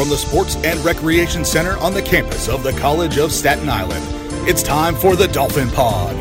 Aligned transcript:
from 0.00 0.08
the 0.08 0.16
Sports 0.16 0.56
and 0.64 0.82
Recreation 0.82 1.44
Center 1.44 1.76
on 1.76 1.92
the 1.92 2.00
campus 2.00 2.48
of 2.48 2.62
the 2.62 2.72
College 2.72 3.18
of 3.18 3.30
Staten 3.30 3.68
Island. 3.68 4.02
It's 4.48 4.62
time 4.62 4.94
for 4.94 5.14
the 5.14 5.28
Dolphin 5.28 5.68
Pod, 5.68 6.16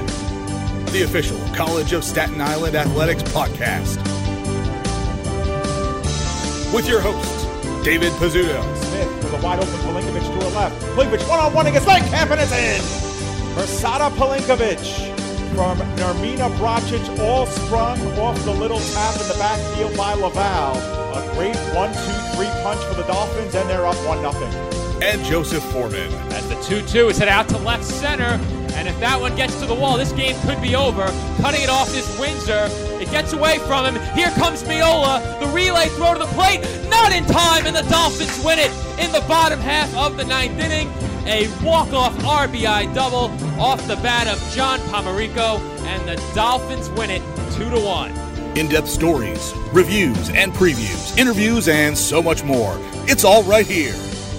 the 0.90 1.04
official 1.04 1.40
College 1.56 1.94
of 1.94 2.04
Staten 2.04 2.42
Island 2.42 2.76
Athletics 2.76 3.24
podcast. 3.24 3.96
With 6.74 6.90
your 6.90 7.00
hosts, 7.00 7.46
David 7.86 8.12
Pizzuto, 8.20 8.62
Smith 8.76 9.24
with 9.24 9.42
a 9.42 9.46
wide 9.46 9.60
open 9.60 9.72
Palinkovic 9.76 10.24
to 10.24 10.46
her 10.46 10.56
left. 10.58 10.82
Palinkovic 10.88 11.30
one 11.30 11.40
on 11.40 11.54
one 11.54 11.68
against 11.68 11.88
Langkamp 11.88 12.32
and 12.32 12.42
it's 12.42 12.52
in. 12.52 12.82
Versada 13.56 14.10
Palinkovic 14.18 15.19
from 15.56 15.78
Nermina 15.98 16.50
Bracic, 16.58 17.02
all 17.20 17.46
sprung 17.46 18.00
off 18.20 18.42
the 18.46 18.52
little 18.54 18.80
tap 18.80 19.20
in 19.22 19.28
the 19.28 19.36
backfield 19.40 19.96
by 19.98 20.14
Laval. 20.14 20.76
A 21.16 21.32
great 21.36 21.56
one, 21.76 21.92
two, 21.92 22.36
three 22.36 22.50
punch 22.64 22.80
for 22.86 22.96
the 22.96 23.04
Dolphins, 23.08 23.56
and 23.56 23.70
they're 23.70 23.86
up 23.86 23.96
one 24.06 24.22
nothing. 24.22 24.52
and 25.02 25.24
Joseph 25.24 25.64
Foreman. 25.72 26.12
As 26.34 26.48
the 26.50 26.56
2 26.64 26.82
2 26.86 27.10
is 27.10 27.18
hit 27.18 27.30
out 27.30 27.48
to 27.50 27.58
left 27.60 27.86
center. 27.86 28.38
And 28.74 28.88
if 28.88 28.98
that 29.00 29.20
one 29.20 29.34
gets 29.36 29.58
to 29.62 29.66
the 29.66 29.74
wall, 29.74 29.98
this 29.98 30.12
game 30.12 30.36
could 30.42 30.62
be 30.62 30.76
over. 30.76 31.06
Cutting 31.42 31.62
it 31.62 31.70
off 31.70 31.94
is 31.96 32.06
Windsor. 32.20 32.68
It 33.02 33.10
gets 33.10 33.32
away 33.34 33.60
from 33.60 33.86
him. 33.86 33.96
Here 34.14 34.30
comes 34.32 34.64
Miola. 34.64 35.40
The 35.40 35.48
relay 35.48 35.88
throw 35.96 36.14
to 36.14 36.20
the 36.20 36.32
plate. 36.36 36.62
Not 36.90 37.12
in 37.14 37.26
time. 37.26 37.66
And 37.66 37.76
the 37.76 37.84
Dolphins 37.90 38.44
win 38.44 38.60
it 38.60 38.72
in 39.00 39.12
the 39.12 39.24
bottom 39.28 39.60
half 39.60 39.94
of 39.96 40.18
the 40.18 40.26
ninth 40.26 40.60
inning. 40.60 40.90
A 41.26 41.48
walk-off 41.64 42.16
RBI 42.20 42.94
double 42.94 43.32
off 43.60 43.86
the 43.88 43.96
bat 43.98 44.28
of 44.28 44.40
John 44.54 44.80
Pomerico. 44.82 45.60
And 45.86 46.08
the 46.08 46.16
Dolphins 46.34 46.90
win 46.92 47.10
it 47.10 47.22
2 47.54 47.70
to 47.70 47.80
1. 47.80 48.12
In 48.58 48.68
depth 48.68 48.90
stories, 48.90 49.54
reviews 49.72 50.30
and 50.32 50.52
previews, 50.54 51.18
interviews, 51.18 51.68
and 51.68 51.98
so 51.98 52.22
much 52.22 52.44
more. 52.44 52.76
It's 53.08 53.24
all 53.24 53.44
right 53.44 53.66
here. 53.66 53.96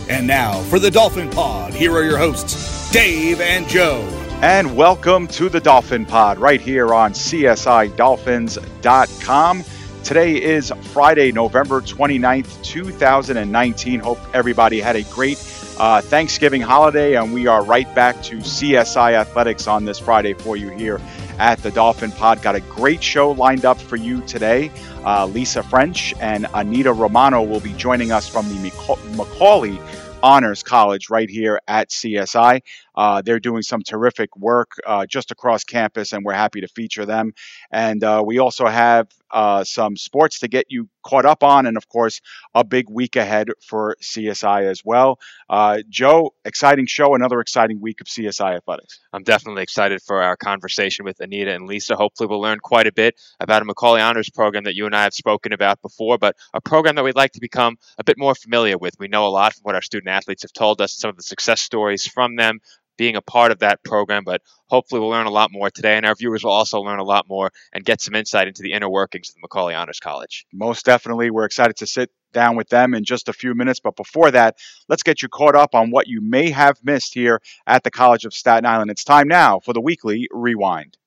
And 0.08 0.26
now 0.26 0.60
for 0.64 0.78
the 0.78 0.90
Dolphin 0.90 1.30
Pod, 1.30 1.72
here 1.72 1.92
are 1.92 2.02
your 2.02 2.18
hosts, 2.18 2.90
Dave 2.90 3.40
and 3.40 3.66
Joe. 3.68 4.06
And 4.42 4.76
welcome 4.76 5.26
to 5.28 5.48
the 5.48 5.60
Dolphin 5.60 6.04
Pod 6.06 6.38
right 6.38 6.60
here 6.60 6.92
on 6.94 7.12
CSIDolphins.com. 7.12 9.64
Today 10.02 10.42
is 10.42 10.72
Friday, 10.92 11.30
November 11.30 11.82
29th, 11.82 12.64
2019. 12.64 14.00
Hope 14.00 14.18
everybody 14.34 14.80
had 14.80 14.96
a 14.96 15.02
great 15.04 15.36
uh, 15.80 16.02
Thanksgiving 16.02 16.60
holiday, 16.60 17.16
and 17.16 17.32
we 17.32 17.46
are 17.46 17.64
right 17.64 17.92
back 17.94 18.22
to 18.24 18.36
CSI 18.36 19.14
Athletics 19.14 19.66
on 19.66 19.86
this 19.86 19.98
Friday 19.98 20.34
for 20.34 20.54
you 20.54 20.68
here 20.68 21.00
at 21.38 21.58
the 21.62 21.70
Dolphin 21.70 22.12
Pod. 22.12 22.42
Got 22.42 22.54
a 22.54 22.60
great 22.60 23.02
show 23.02 23.30
lined 23.30 23.64
up 23.64 23.80
for 23.80 23.96
you 23.96 24.20
today. 24.26 24.70
Uh, 25.06 25.24
Lisa 25.24 25.62
French 25.62 26.12
and 26.20 26.46
Anita 26.52 26.92
Romano 26.92 27.42
will 27.42 27.60
be 27.60 27.72
joining 27.72 28.12
us 28.12 28.28
from 28.28 28.46
the 28.50 28.68
Maca- 28.68 29.16
Macaulay 29.16 29.80
Honors 30.22 30.62
College 30.62 31.08
right 31.08 31.30
here 31.30 31.58
at 31.66 31.88
CSI. 31.88 32.60
Uh, 32.94 33.22
they're 33.22 33.40
doing 33.40 33.62
some 33.62 33.82
terrific 33.82 34.36
work 34.36 34.72
uh, 34.86 35.06
just 35.06 35.30
across 35.30 35.64
campus, 35.64 36.12
and 36.12 36.24
we're 36.24 36.32
happy 36.32 36.60
to 36.60 36.68
feature 36.68 37.06
them. 37.06 37.32
And 37.70 38.02
uh, 38.02 38.22
we 38.24 38.38
also 38.38 38.66
have 38.66 39.08
uh, 39.30 39.64
some 39.64 39.96
sports 39.96 40.40
to 40.40 40.48
get 40.48 40.66
you 40.68 40.88
caught 41.02 41.24
up 41.24 41.42
on, 41.42 41.66
and 41.66 41.76
of 41.76 41.88
course, 41.88 42.20
a 42.54 42.64
big 42.64 42.90
week 42.90 43.16
ahead 43.16 43.48
for 43.66 43.96
CSI 44.02 44.68
as 44.68 44.84
well. 44.84 45.18
Uh, 45.48 45.78
Joe, 45.88 46.34
exciting 46.44 46.86
show, 46.86 47.14
another 47.14 47.40
exciting 47.40 47.80
week 47.80 48.00
of 48.00 48.06
CSI 48.06 48.56
athletics. 48.56 49.00
I'm 49.12 49.22
definitely 49.22 49.62
excited 49.62 50.02
for 50.02 50.22
our 50.22 50.36
conversation 50.36 51.04
with 51.04 51.20
Anita 51.20 51.54
and 51.54 51.66
Lisa. 51.66 51.96
Hopefully, 51.96 52.26
we'll 52.26 52.40
learn 52.40 52.58
quite 52.58 52.86
a 52.86 52.92
bit 52.92 53.14
about 53.38 53.62
a 53.62 53.64
Macaulay 53.64 54.00
Honors 54.00 54.30
program 54.30 54.64
that 54.64 54.74
you 54.74 54.86
and 54.86 54.94
I 54.94 55.04
have 55.04 55.14
spoken 55.14 55.52
about 55.52 55.80
before, 55.80 56.18
but 56.18 56.36
a 56.52 56.60
program 56.60 56.96
that 56.96 57.04
we'd 57.04 57.16
like 57.16 57.32
to 57.32 57.40
become 57.40 57.76
a 57.98 58.04
bit 58.04 58.18
more 58.18 58.34
familiar 58.34 58.78
with. 58.78 58.94
We 58.98 59.08
know 59.08 59.26
a 59.26 59.28
lot 59.28 59.54
from 59.54 59.62
what 59.62 59.74
our 59.74 59.82
student 59.82 60.08
athletes 60.08 60.42
have 60.42 60.52
told 60.52 60.80
us, 60.80 60.92
some 60.92 61.10
of 61.10 61.16
the 61.16 61.22
success 61.22 61.60
stories 61.60 62.06
from 62.06 62.36
them 62.36 62.60
being 63.00 63.16
a 63.16 63.22
part 63.22 63.50
of 63.50 63.60
that 63.60 63.82
program, 63.82 64.24
but 64.24 64.42
hopefully, 64.66 65.00
we'll 65.00 65.08
learn 65.08 65.24
a 65.24 65.30
lot 65.30 65.50
more 65.50 65.70
today, 65.70 65.96
and 65.96 66.04
our 66.04 66.14
viewers 66.14 66.44
will 66.44 66.52
also 66.52 66.80
learn 66.80 66.98
a 66.98 67.02
lot 67.02 67.26
more 67.26 67.50
and 67.72 67.82
get 67.82 67.98
some 67.98 68.14
insight 68.14 68.46
into 68.46 68.60
the 68.60 68.74
inner 68.74 68.90
workings 68.90 69.30
of 69.30 69.36
the 69.36 69.40
Macaulay 69.40 69.74
Honors 69.74 69.98
College. 69.98 70.44
Most 70.52 70.84
definitely, 70.84 71.30
we're 71.30 71.46
excited 71.46 71.76
to 71.78 71.86
sit 71.86 72.10
down 72.34 72.56
with 72.56 72.68
them 72.68 72.92
in 72.92 73.02
just 73.02 73.30
a 73.30 73.32
few 73.32 73.54
minutes. 73.54 73.80
But 73.80 73.96
before 73.96 74.30
that, 74.32 74.58
let's 74.86 75.02
get 75.02 75.22
you 75.22 75.30
caught 75.30 75.54
up 75.54 75.74
on 75.74 75.90
what 75.90 76.08
you 76.08 76.20
may 76.20 76.50
have 76.50 76.76
missed 76.84 77.14
here 77.14 77.40
at 77.66 77.84
the 77.84 77.90
College 77.90 78.26
of 78.26 78.34
Staten 78.34 78.66
Island. 78.66 78.90
It's 78.90 79.02
time 79.02 79.28
now 79.28 79.60
for 79.60 79.72
the 79.72 79.80
weekly 79.80 80.28
rewind. 80.30 80.98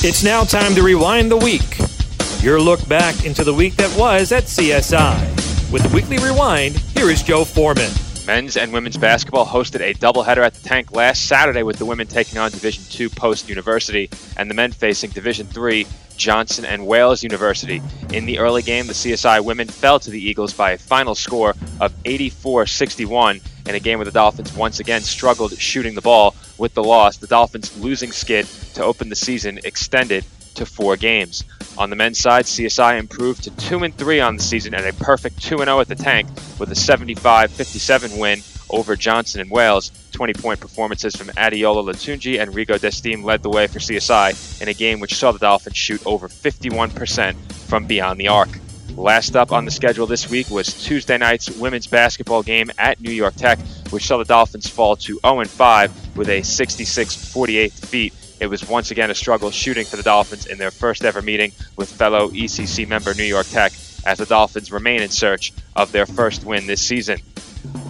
It's 0.00 0.24
now 0.24 0.44
time 0.44 0.74
to 0.74 0.82
rewind 0.82 1.30
the 1.30 1.36
week. 1.36 1.76
Your 2.42 2.58
look 2.58 2.88
back 2.88 3.26
into 3.26 3.44
the 3.44 3.52
week 3.52 3.74
that 3.76 3.94
was 3.98 4.32
at 4.32 4.44
CSI. 4.44 5.70
With 5.70 5.82
the 5.82 5.94
weekly 5.94 6.16
rewind, 6.16 6.78
here 6.96 7.10
is 7.10 7.22
Joe 7.22 7.44
Foreman. 7.44 8.07
Men's 8.28 8.58
and 8.58 8.74
women's 8.74 8.98
basketball 8.98 9.46
hosted 9.46 9.80
a 9.80 9.94
doubleheader 9.94 10.44
at 10.44 10.52
the 10.52 10.68
Tank 10.68 10.92
last 10.92 11.24
Saturday 11.24 11.62
with 11.62 11.78
the 11.78 11.86
women 11.86 12.06
taking 12.06 12.36
on 12.36 12.50
Division 12.50 12.84
II 13.00 13.08
Post 13.08 13.48
University 13.48 14.10
and 14.36 14.50
the 14.50 14.54
men 14.54 14.70
facing 14.70 15.08
Division 15.08 15.48
III 15.56 15.86
Johnson 16.18 16.66
and 16.66 16.86
Wales 16.86 17.22
University. 17.22 17.80
In 18.12 18.26
the 18.26 18.38
early 18.38 18.60
game, 18.60 18.86
the 18.86 18.92
CSI 18.92 19.42
women 19.42 19.66
fell 19.66 19.98
to 20.00 20.10
the 20.10 20.22
Eagles 20.22 20.52
by 20.52 20.72
a 20.72 20.78
final 20.78 21.14
score 21.14 21.54
of 21.80 21.94
84-61 22.02 23.40
in 23.66 23.74
a 23.74 23.80
game 23.80 23.96
where 23.98 24.04
the 24.04 24.10
Dolphins 24.10 24.54
once 24.54 24.78
again 24.78 25.00
struggled 25.00 25.56
shooting 25.56 25.94
the 25.94 26.02
ball. 26.02 26.34
With 26.58 26.74
the 26.74 26.84
loss, 26.84 27.16
the 27.16 27.28
Dolphins' 27.28 27.78
losing 27.78 28.12
skid 28.12 28.44
to 28.74 28.84
open 28.84 29.08
the 29.08 29.16
season 29.16 29.58
extended 29.64 30.26
to 30.58 30.66
four 30.66 30.96
games. 30.96 31.44
On 31.76 31.90
the 31.90 31.96
men's 31.96 32.18
side, 32.18 32.44
CSI 32.44 32.98
improved 32.98 33.44
to 33.44 33.50
2 33.56 33.84
and 33.84 33.96
3 33.96 34.20
on 34.20 34.36
the 34.36 34.42
season 34.42 34.74
and 34.74 34.84
a 34.84 34.92
perfect 34.92 35.42
2 35.42 35.56
and 35.56 35.68
0 35.68 35.80
at 35.80 35.88
the 35.88 35.94
tank 35.94 36.28
with 36.58 36.70
a 36.70 36.74
75-57 36.74 38.18
win 38.18 38.42
over 38.70 38.96
Johnson 38.96 39.40
and 39.40 39.50
Wales. 39.50 39.90
20-point 40.12 40.60
performances 40.60 41.14
from 41.14 41.28
Adiola 41.28 41.84
Latunji 41.84 42.40
and 42.40 42.52
Rigo 42.52 42.78
Destim 42.78 43.22
led 43.24 43.42
the 43.42 43.50
way 43.50 43.66
for 43.66 43.78
CSI 43.78 44.60
in 44.60 44.68
a 44.68 44.74
game 44.74 45.00
which 45.00 45.14
saw 45.14 45.32
the 45.32 45.38
Dolphins 45.38 45.76
shoot 45.76 46.04
over 46.04 46.28
51% 46.28 47.34
from 47.52 47.86
beyond 47.86 48.18
the 48.18 48.28
arc. 48.28 48.48
Last 48.96 49.36
up 49.36 49.52
on 49.52 49.64
the 49.64 49.70
schedule 49.70 50.06
this 50.06 50.28
week 50.28 50.50
was 50.50 50.82
Tuesday 50.82 51.18
night's 51.18 51.48
women's 51.50 51.86
basketball 51.86 52.42
game 52.42 52.72
at 52.78 53.00
New 53.00 53.12
York 53.12 53.36
Tech, 53.36 53.60
which 53.90 54.04
saw 54.04 54.18
the 54.18 54.24
Dolphins 54.24 54.68
fall 54.68 54.96
to 54.96 55.20
0 55.24 55.44
5 55.44 56.16
with 56.16 56.28
a 56.28 56.42
66 56.42 57.32
48 57.32 57.76
defeat. 57.76 58.12
It 58.40 58.46
was 58.46 58.68
once 58.68 58.90
again 58.90 59.10
a 59.10 59.14
struggle 59.14 59.50
shooting 59.50 59.84
for 59.84 59.96
the 59.96 60.02
Dolphins 60.02 60.46
in 60.46 60.58
their 60.58 60.70
first 60.70 61.04
ever 61.04 61.22
meeting 61.22 61.52
with 61.76 61.90
fellow 61.90 62.28
ECC 62.28 62.86
member 62.86 63.14
New 63.14 63.24
York 63.24 63.46
Tech 63.48 63.72
as 64.06 64.18
the 64.18 64.26
Dolphins 64.26 64.70
remain 64.70 65.02
in 65.02 65.10
search 65.10 65.52
of 65.74 65.90
their 65.92 66.06
first 66.06 66.44
win 66.44 66.66
this 66.66 66.80
season. 66.80 67.18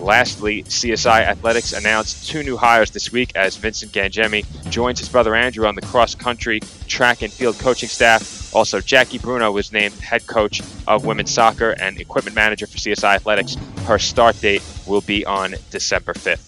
Lastly, 0.00 0.62
CSI 0.62 1.22
Athletics 1.22 1.72
announced 1.72 2.28
two 2.28 2.42
new 2.42 2.56
hires 2.56 2.90
this 2.90 3.12
week 3.12 3.32
as 3.34 3.56
Vincent 3.56 3.92
Gangemi 3.92 4.44
joins 4.70 4.98
his 4.98 5.08
brother 5.08 5.34
Andrew 5.34 5.66
on 5.66 5.74
the 5.74 5.82
cross 5.82 6.14
country, 6.14 6.60
track, 6.86 7.22
and 7.22 7.32
field 7.32 7.58
coaching 7.58 7.88
staff. 7.88 8.54
Also, 8.54 8.80
Jackie 8.80 9.18
Bruno 9.18 9.52
was 9.52 9.72
named 9.72 9.94
head 10.00 10.26
coach 10.26 10.62
of 10.86 11.04
women's 11.04 11.32
soccer 11.32 11.72
and 11.72 12.00
equipment 12.00 12.34
manager 12.34 12.66
for 12.66 12.78
CSI 12.78 13.16
Athletics. 13.16 13.56
Her 13.84 13.98
start 13.98 14.40
date 14.40 14.62
will 14.86 15.02
be 15.02 15.26
on 15.26 15.54
December 15.70 16.14
5th. 16.14 16.47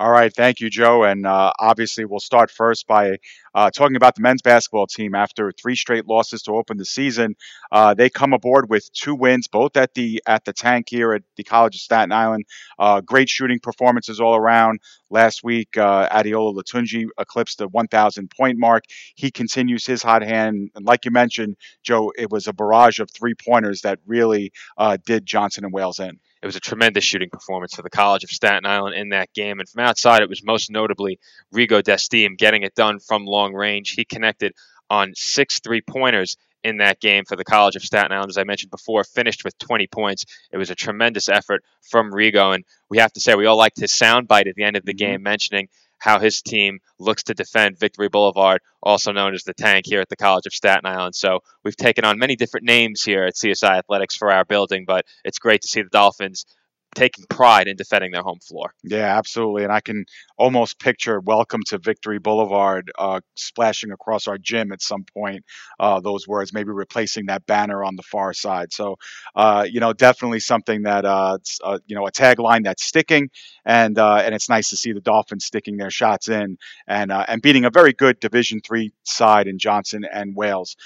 All 0.00 0.10
right, 0.10 0.34
thank 0.34 0.60
you, 0.60 0.70
Joe. 0.70 1.04
And 1.04 1.26
uh, 1.26 1.52
obviously, 1.58 2.06
we'll 2.06 2.20
start 2.20 2.50
first 2.50 2.86
by 2.86 3.18
uh, 3.54 3.70
talking 3.70 3.96
about 3.96 4.14
the 4.14 4.22
men's 4.22 4.40
basketball 4.40 4.86
team. 4.86 5.14
After 5.14 5.52
three 5.52 5.76
straight 5.76 6.06
losses 6.06 6.40
to 6.44 6.52
open 6.52 6.78
the 6.78 6.86
season, 6.86 7.36
uh, 7.70 7.92
they 7.92 8.08
come 8.08 8.32
aboard 8.32 8.70
with 8.70 8.90
two 8.94 9.14
wins, 9.14 9.46
both 9.46 9.76
at 9.76 9.92
the 9.92 10.22
at 10.26 10.46
the 10.46 10.54
tank 10.54 10.86
here 10.88 11.12
at 11.12 11.22
the 11.36 11.44
College 11.44 11.74
of 11.74 11.82
Staten 11.82 12.12
Island. 12.12 12.46
Uh, 12.78 13.02
great 13.02 13.28
shooting 13.28 13.60
performances 13.60 14.20
all 14.20 14.34
around. 14.34 14.80
Last 15.10 15.44
week, 15.44 15.76
uh, 15.76 16.08
Adiola 16.08 16.54
Latunji 16.56 17.04
eclipsed 17.18 17.58
the 17.58 17.68
1,000 17.68 18.30
point 18.30 18.58
mark. 18.58 18.84
He 19.16 19.30
continues 19.30 19.84
his 19.84 20.02
hot 20.02 20.22
hand, 20.22 20.70
and 20.74 20.86
like 20.86 21.04
you 21.04 21.10
mentioned, 21.10 21.56
Joe, 21.82 22.10
it 22.16 22.30
was 22.30 22.48
a 22.48 22.54
barrage 22.54 23.00
of 23.00 23.10
three 23.10 23.34
pointers 23.34 23.82
that 23.82 23.98
really 24.06 24.50
uh, 24.78 24.96
did 25.04 25.26
Johnson 25.26 25.64
and 25.64 25.74
Wales 25.74 26.00
in. 26.00 26.18
It 26.42 26.46
was 26.46 26.56
a 26.56 26.60
tremendous 26.60 27.04
shooting 27.04 27.28
performance 27.30 27.74
for 27.74 27.82
the 27.82 27.90
College 27.90 28.24
of 28.24 28.30
Staten 28.30 28.64
Island 28.64 28.96
in 28.96 29.10
that 29.10 29.32
game. 29.34 29.60
And 29.60 29.68
from 29.68 29.84
outside, 29.84 30.22
it 30.22 30.28
was 30.28 30.42
most 30.42 30.70
notably 30.70 31.18
Rigo 31.54 31.82
Destim 31.82 32.38
getting 32.38 32.62
it 32.62 32.74
done 32.74 32.98
from 32.98 33.26
long 33.26 33.52
range. 33.52 33.90
He 33.90 34.04
connected 34.04 34.54
on 34.88 35.12
six 35.14 35.60
three 35.60 35.82
pointers 35.82 36.36
in 36.62 36.78
that 36.78 37.00
game 37.00 37.24
for 37.24 37.36
the 37.36 37.44
College 37.44 37.76
of 37.76 37.82
Staten 37.82 38.12
Island. 38.12 38.30
As 38.30 38.38
I 38.38 38.44
mentioned 38.44 38.70
before, 38.70 39.04
finished 39.04 39.44
with 39.44 39.56
20 39.58 39.86
points. 39.86 40.24
It 40.50 40.58
was 40.58 40.70
a 40.70 40.74
tremendous 40.74 41.28
effort 41.28 41.62
from 41.90 42.12
Rigo. 42.12 42.54
And 42.54 42.64
we 42.88 42.98
have 42.98 43.12
to 43.12 43.20
say, 43.20 43.34
we 43.34 43.46
all 43.46 43.56
liked 43.56 43.78
his 43.78 43.92
soundbite 43.92 44.48
at 44.48 44.54
the 44.54 44.64
end 44.64 44.76
of 44.76 44.84
the 44.84 44.92
mm-hmm. 44.92 45.12
game 45.12 45.22
mentioning 45.22 45.68
how 46.00 46.18
his 46.18 46.42
team 46.42 46.80
looks 46.98 47.22
to 47.24 47.34
defend 47.34 47.78
Victory 47.78 48.08
Boulevard, 48.08 48.60
also 48.82 49.12
known 49.12 49.34
as 49.34 49.44
the 49.44 49.54
Tank, 49.54 49.84
here 49.86 50.00
at 50.00 50.08
the 50.08 50.16
College 50.16 50.46
of 50.46 50.52
Staten 50.52 50.86
Island. 50.86 51.14
So 51.14 51.40
we've 51.62 51.76
taken 51.76 52.04
on 52.04 52.18
many 52.18 52.36
different 52.36 52.66
names 52.66 53.02
here 53.02 53.24
at 53.24 53.34
CSI 53.34 53.78
Athletics 53.78 54.16
for 54.16 54.32
our 54.32 54.44
building, 54.44 54.84
but 54.86 55.04
it's 55.24 55.38
great 55.38 55.62
to 55.62 55.68
see 55.68 55.82
the 55.82 55.90
Dolphins 55.90 56.46
taking 56.94 57.24
pride 57.28 57.68
in 57.68 57.76
defending 57.76 58.10
their 58.10 58.22
home 58.22 58.40
floor. 58.40 58.72
Yeah, 58.82 59.16
absolutely. 59.16 59.64
And 59.64 59.72
I 59.72 59.80
can 59.80 60.04
almost 60.36 60.78
picture 60.78 61.20
"Welcome 61.20 61.62
to 61.68 61.78
Victory 61.78 62.18
Boulevard" 62.18 62.90
uh, 62.98 63.20
splashing 63.36 63.92
across 63.92 64.26
our 64.26 64.38
gym 64.38 64.72
at 64.72 64.82
some 64.82 65.04
point. 65.14 65.44
Uh, 65.78 66.00
those 66.00 66.26
words, 66.26 66.52
maybe 66.52 66.70
replacing 66.70 67.26
that 67.26 67.46
banner 67.46 67.84
on 67.84 67.96
the 67.96 68.02
far 68.02 68.32
side. 68.32 68.72
So, 68.72 68.96
uh, 69.36 69.66
you 69.70 69.80
know, 69.80 69.92
definitely 69.92 70.40
something 70.40 70.82
that 70.82 71.04
uh, 71.04 71.38
uh, 71.62 71.78
you 71.86 71.96
know 71.96 72.06
a 72.06 72.12
tagline 72.12 72.64
that's 72.64 72.84
sticking, 72.84 73.30
and 73.64 73.98
uh, 73.98 74.16
and 74.16 74.34
it's 74.34 74.48
nice 74.48 74.70
to 74.70 74.76
see 74.76 74.92
the 74.92 75.00
Dolphins 75.00 75.44
sticking 75.44 75.76
their 75.76 75.90
shots 75.90 76.28
in 76.28 76.58
and 76.88 77.12
and 77.12 77.42
beating 77.42 77.64
a 77.64 77.70
very 77.70 77.92
good 77.92 78.18
Division 78.20 78.60
three 78.60 78.92
side 79.04 79.46
in 79.46 79.58
Johnson 79.58 80.04
and 80.10 80.34
Wales. 80.34 80.76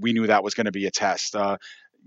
we 0.00 0.12
knew 0.12 0.26
that 0.26 0.42
was 0.44 0.54
going 0.54 0.66
to 0.66 0.72
be 0.72 0.86
a 0.86 0.90
test 0.90 1.36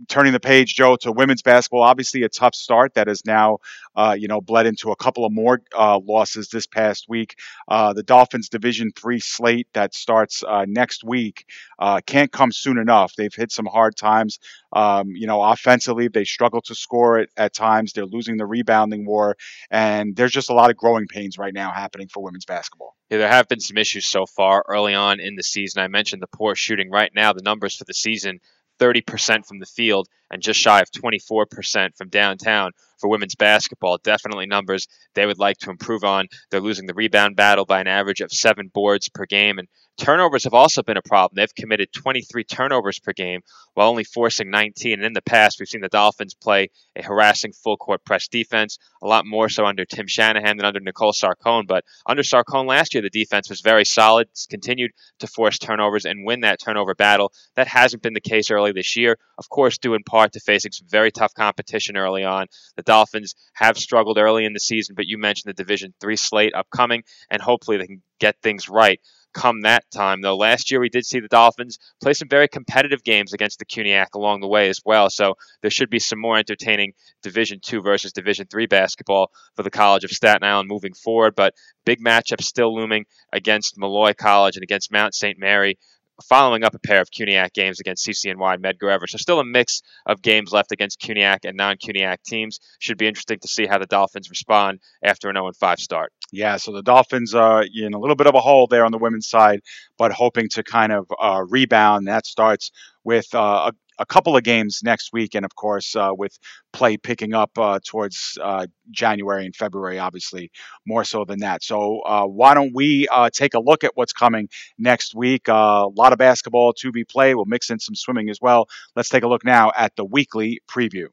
turning 0.08 0.34
the 0.34 0.40
page, 0.40 0.76
Joe, 0.76 0.96
to 0.98 1.12
women's 1.12 1.42
basketball. 1.42 1.82
Obviously, 1.82 2.24
a 2.24 2.30
tough 2.30 2.56
start 2.56 2.94
that 2.96 3.08
has 3.08 3.26
now, 3.26 3.60
uh, 3.96 4.16
you 4.18 4.28
know, 4.28 4.42
bled 4.42 4.66
into 4.66 4.92
a 4.92 4.96
couple 4.96 5.26
of 5.26 5.32
more 5.32 5.62
uh, 5.78 6.00
losses 6.04 6.50
this 6.50 6.68
past 6.68 7.06
week. 7.08 7.36
Uh, 7.68 7.94
the 7.94 8.04
Dolphins 8.04 8.50
Division 8.50 8.92
Three 8.96 9.20
slate 9.20 9.68
that 9.74 9.94
starts 9.94 10.44
uh, 10.48 10.66
next 10.68 11.04
week 11.04 11.46
uh, 11.80 12.02
can't 12.06 12.32
come 12.32 12.52
soon 12.52 12.78
enough. 12.78 13.14
They've 13.16 13.34
hit 13.34 13.52
some 13.52 13.66
hard 13.66 13.96
times. 13.96 14.40
Um, 14.72 15.10
you 15.10 15.28
know, 15.28 15.42
offensively, 15.42 16.08
they 16.08 16.24
struggle 16.24 16.62
to 16.62 16.76
score 16.76 17.20
at, 17.20 17.30
at 17.38 17.54
times. 17.54 17.94
They're 17.94 18.06
losing 18.06 18.38
the 18.38 18.46
rebounding 18.46 19.06
war, 19.06 19.38
and 19.70 20.16
there's 20.16 20.32
just 20.32 20.50
a 20.50 20.54
lot 20.54 20.70
of 20.70 20.78
growing 20.78 21.08
pains 21.08 21.38
right 21.38 21.54
now 21.54 21.72
happening 21.72 22.08
for 22.08 22.24
women's 22.24 22.46
basketball. 22.46 22.96
Yeah, 23.10 23.20
there 23.20 23.30
have 23.30 23.48
been 23.48 23.60
some 23.60 23.78
issues 23.78 24.06
so 24.06 24.26
far 24.26 24.64
early 24.68 24.96
on 24.96 25.20
in 25.20 25.36
the 25.36 25.44
season. 25.44 25.84
I 25.84 25.88
mentioned 25.88 26.22
the 26.22 26.28
poor 26.28 26.56
shooting. 26.56 26.90
Right 26.90 27.12
now, 27.14 27.34
the 27.34 27.44
numbers 27.44 27.76
for 27.76 27.84
the 27.84 27.94
season 27.94 28.40
30% 28.80 29.46
from 29.46 29.60
the 29.60 29.66
field 29.66 30.08
and 30.34 30.42
just 30.42 30.60
shy 30.60 30.82
of 30.82 30.90
24% 30.90 31.96
from 31.96 32.10
downtown 32.10 32.72
for 33.00 33.08
women's 33.08 33.36
basketball. 33.36 34.00
Definitely 34.04 34.48
numbers 34.48 34.88
they 35.14 35.28
would 35.28 35.38
like 35.38 35.60
to 35.60 35.70
improve 35.70 36.04
on. 36.04 36.26
They're 36.50 36.60
losing 36.60 36.88
the 36.88 36.96
rebound 36.96 37.36
battle 37.36 37.66
by 37.66 37.80
an 37.80 37.88
average 37.88 38.20
of 38.20 38.32
seven 38.32 38.70
boards 38.74 39.10
per 39.10 39.26
game, 39.28 39.60
and 39.60 39.68
Turnovers 39.96 40.46
have 40.46 40.56
also 40.56 40.82
been 40.82 40.98
a 40.98 41.04
problem. 41.04 41.36
They've 41.36 41.54
committed 41.54 41.94
23 41.94 42.44
turnovers 42.46 42.98
per 42.98 43.14
game 43.14 43.42
while 43.76 43.90
only 43.90 44.04
forcing 44.04 44.50
19. 44.50 44.94
And 44.94 45.06
in 45.06 45.14
the 45.14 45.22
past, 45.22 45.60
we've 45.60 45.70
seen 45.70 45.82
the 45.82 45.88
Dolphins 45.88 46.34
play 46.34 46.70
a 46.96 47.04
harassing 47.04 47.54
full 47.54 47.78
court 47.78 48.04
press 48.04 48.28
defense, 48.28 48.80
a 49.04 49.08
lot 49.08 49.28
more 49.28 49.50
so 49.50 49.66
under 49.66 49.86
Tim 49.86 50.08
Shanahan 50.08 50.58
than 50.58 50.66
under 50.66 50.80
Nicole 50.80 51.14
Sarcone. 51.14 51.68
But 51.68 51.86
under 52.08 52.24
Sarcone 52.24 52.66
last 52.66 52.96
year, 52.96 53.04
the 53.04 53.10
defense 53.12 53.50
was 53.50 53.62
very 53.62 53.86
solid, 53.86 54.30
it's 54.32 54.48
continued 54.48 54.92
to 55.20 55.28
force 55.28 55.60
turnovers 55.60 56.06
and 56.06 56.26
win 56.26 56.42
that 56.42 56.60
turnover 56.60 56.96
battle. 56.96 57.32
That 57.56 57.68
hasn't 57.68 58.02
been 58.02 58.14
the 58.14 58.22
case 58.22 58.50
early 58.50 58.72
this 58.72 58.96
year, 58.96 59.18
of 59.38 59.48
course, 59.50 59.78
due 59.78 59.94
in 59.94 60.04
part 60.04 60.23
to 60.32 60.40
face. 60.40 60.64
some 60.64 60.88
very 60.90 61.12
tough 61.12 61.34
competition 61.34 61.98
early 61.98 62.24
on. 62.24 62.48
The 62.76 62.84
Dolphins 62.84 63.36
have 63.54 63.78
struggled 63.78 64.18
early 64.18 64.46
in 64.46 64.54
the 64.54 64.60
season, 64.60 64.96
but 64.96 65.08
you 65.08 65.18
mentioned 65.18 65.50
the 65.50 65.62
Division 65.62 65.94
three 66.00 66.16
slate 66.16 66.56
upcoming, 66.56 67.04
and 67.30 67.42
hopefully 67.42 67.78
they 67.78 67.88
can 67.88 68.02
get 68.20 68.36
things 68.42 68.70
right 68.70 69.00
come 69.34 69.62
that 69.62 69.90
time, 69.92 70.22
though. 70.22 70.38
Last 70.38 70.72
year, 70.72 70.80
we 70.80 70.90
did 70.90 71.06
see 71.06 71.20
the 71.20 71.28
Dolphins 71.28 71.80
play 72.02 72.14
some 72.14 72.30
very 72.30 72.48
competitive 72.48 73.04
games 73.04 73.34
against 73.34 73.60
the 73.60 73.66
CUNYAC 73.66 74.14
along 74.14 74.42
the 74.42 74.48
way 74.48 74.70
as 74.70 74.80
well. 74.86 75.10
So 75.10 75.36
there 75.62 75.72
should 75.72 75.90
be 75.90 76.00
some 76.00 76.20
more 76.20 76.38
entertaining 76.38 76.94
Division 77.22 77.60
two 77.62 77.82
versus 77.82 78.14
Division 78.14 78.48
three 78.50 78.68
basketball 78.68 79.32
for 79.56 79.64
the 79.64 79.72
College 79.72 80.04
of 80.04 80.12
Staten 80.12 80.44
Island 80.44 80.70
moving 80.70 80.94
forward. 80.94 81.36
But 81.36 81.56
big 81.86 82.00
matchup 82.00 82.42
still 82.42 82.74
looming 82.74 83.06
against 83.34 83.78
Molloy 83.78 84.14
College 84.14 84.56
and 84.56 84.64
against 84.64 84.92
Mount 84.92 85.16
St. 85.16 85.38
Mary 85.38 85.78
following 86.22 86.64
up 86.64 86.76
a 86.76 86.80
pair 86.80 87.02
of 87.02 87.10
CUNYAC 87.10 87.54
games 87.54 87.80
against 87.80 88.06
CCNY 88.06 88.56
and 88.56 88.64
Medgar 88.64 88.92
Evers. 88.92 89.12
So 89.12 89.18
still 89.18 89.40
a 89.40 89.46
mix 89.46 89.82
of 90.06 90.22
games 90.22 90.52
left 90.52 90.72
against 90.72 91.02
CUNYAC 91.02 91.40
and 91.46 91.58
non-CUNYAC 91.58 92.18
teams. 92.26 92.60
Should 92.80 92.98
be 92.98 93.08
interesting 93.08 93.40
to 93.40 93.48
see 93.48 93.66
how 93.66 93.80
the 93.80 93.86
Dolphins 93.86 94.30
respond 94.30 94.80
after 95.04 95.30
an 95.30 95.36
0-5 95.36 95.80
start. 95.80 96.12
Yeah, 96.32 96.58
so 96.58 96.72
the 96.72 96.84
Dolphins 96.84 97.34
are 97.36 97.64
in 97.64 97.94
a 97.94 98.00
little 98.00 98.16
bit 98.16 98.28
of 98.28 98.36
a 98.36 98.40
hole 98.40 98.68
there 98.68 98.86
on 98.86 98.92
the 98.92 98.98
women's 98.98 99.28
side, 99.28 99.62
but 99.98 100.12
hoping 100.12 100.50
to 100.50 100.64
kind 100.64 100.92
of 100.92 101.08
uh, 101.20 101.44
rebound. 101.48 102.08
That 102.08 102.26
starts 102.26 102.72
with 103.04 103.28
uh, 103.34 103.72
a 104.00 104.06
couple 104.06 104.36
of 104.36 104.44
games 104.44 104.82
next 104.84 105.12
week, 105.14 105.36
and 105.36 105.46
of 105.46 105.56
course, 105.56 105.96
uh, 105.96 106.12
with 106.16 106.38
play 106.72 106.98
picking 106.98 107.34
up 107.34 107.58
uh, 107.58 107.80
towards 107.86 108.38
uh, 108.42 108.68
January 108.92 109.46
and 109.46 109.56
February, 109.56 110.00
obviously 110.00 110.52
more 110.86 111.04
so 111.04 111.26
than 111.26 111.40
that. 111.40 111.64
So, 111.64 112.02
uh, 112.02 112.26
why 112.26 112.54
don't 112.54 112.74
we 112.74 113.08
uh, 113.08 113.30
take 113.32 113.54
a 113.54 113.60
look 113.60 113.84
at 113.84 113.92
what's 113.96 114.14
coming 114.14 114.50
next 114.78 115.16
week? 115.16 115.50
Uh, 115.50 115.88
a 115.88 115.94
lot 115.96 116.14
of 116.14 116.20
basketball 116.20 116.74
to 116.74 116.92
be 116.92 117.04
played. 117.04 117.36
We'll 117.36 117.46
mix 117.46 117.70
in 117.70 117.80
some 117.80 117.96
swimming 117.96 118.30
as 118.30 118.40
well. 118.42 118.68
Let's 118.96 119.10
take 119.10 119.24
a 119.24 119.28
look 119.28 119.46
now 119.46 119.72
at 119.76 119.96
the 119.96 120.06
weekly 120.06 120.62
preview. 120.70 121.08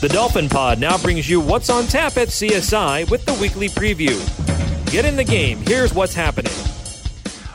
The 0.00 0.08
Dolphin 0.12 0.48
Pod 0.48 0.78
now 0.78 0.96
brings 0.98 1.28
you 1.28 1.40
what's 1.40 1.70
on 1.70 1.88
tap 1.88 2.16
at 2.18 2.28
CSI 2.28 3.10
with 3.10 3.24
the 3.24 3.34
weekly 3.34 3.68
preview. 3.68 4.16
Get 4.92 5.04
in 5.04 5.16
the 5.16 5.24
game. 5.24 5.58
Here's 5.66 5.92
what's 5.92 6.14
happening. 6.14 6.52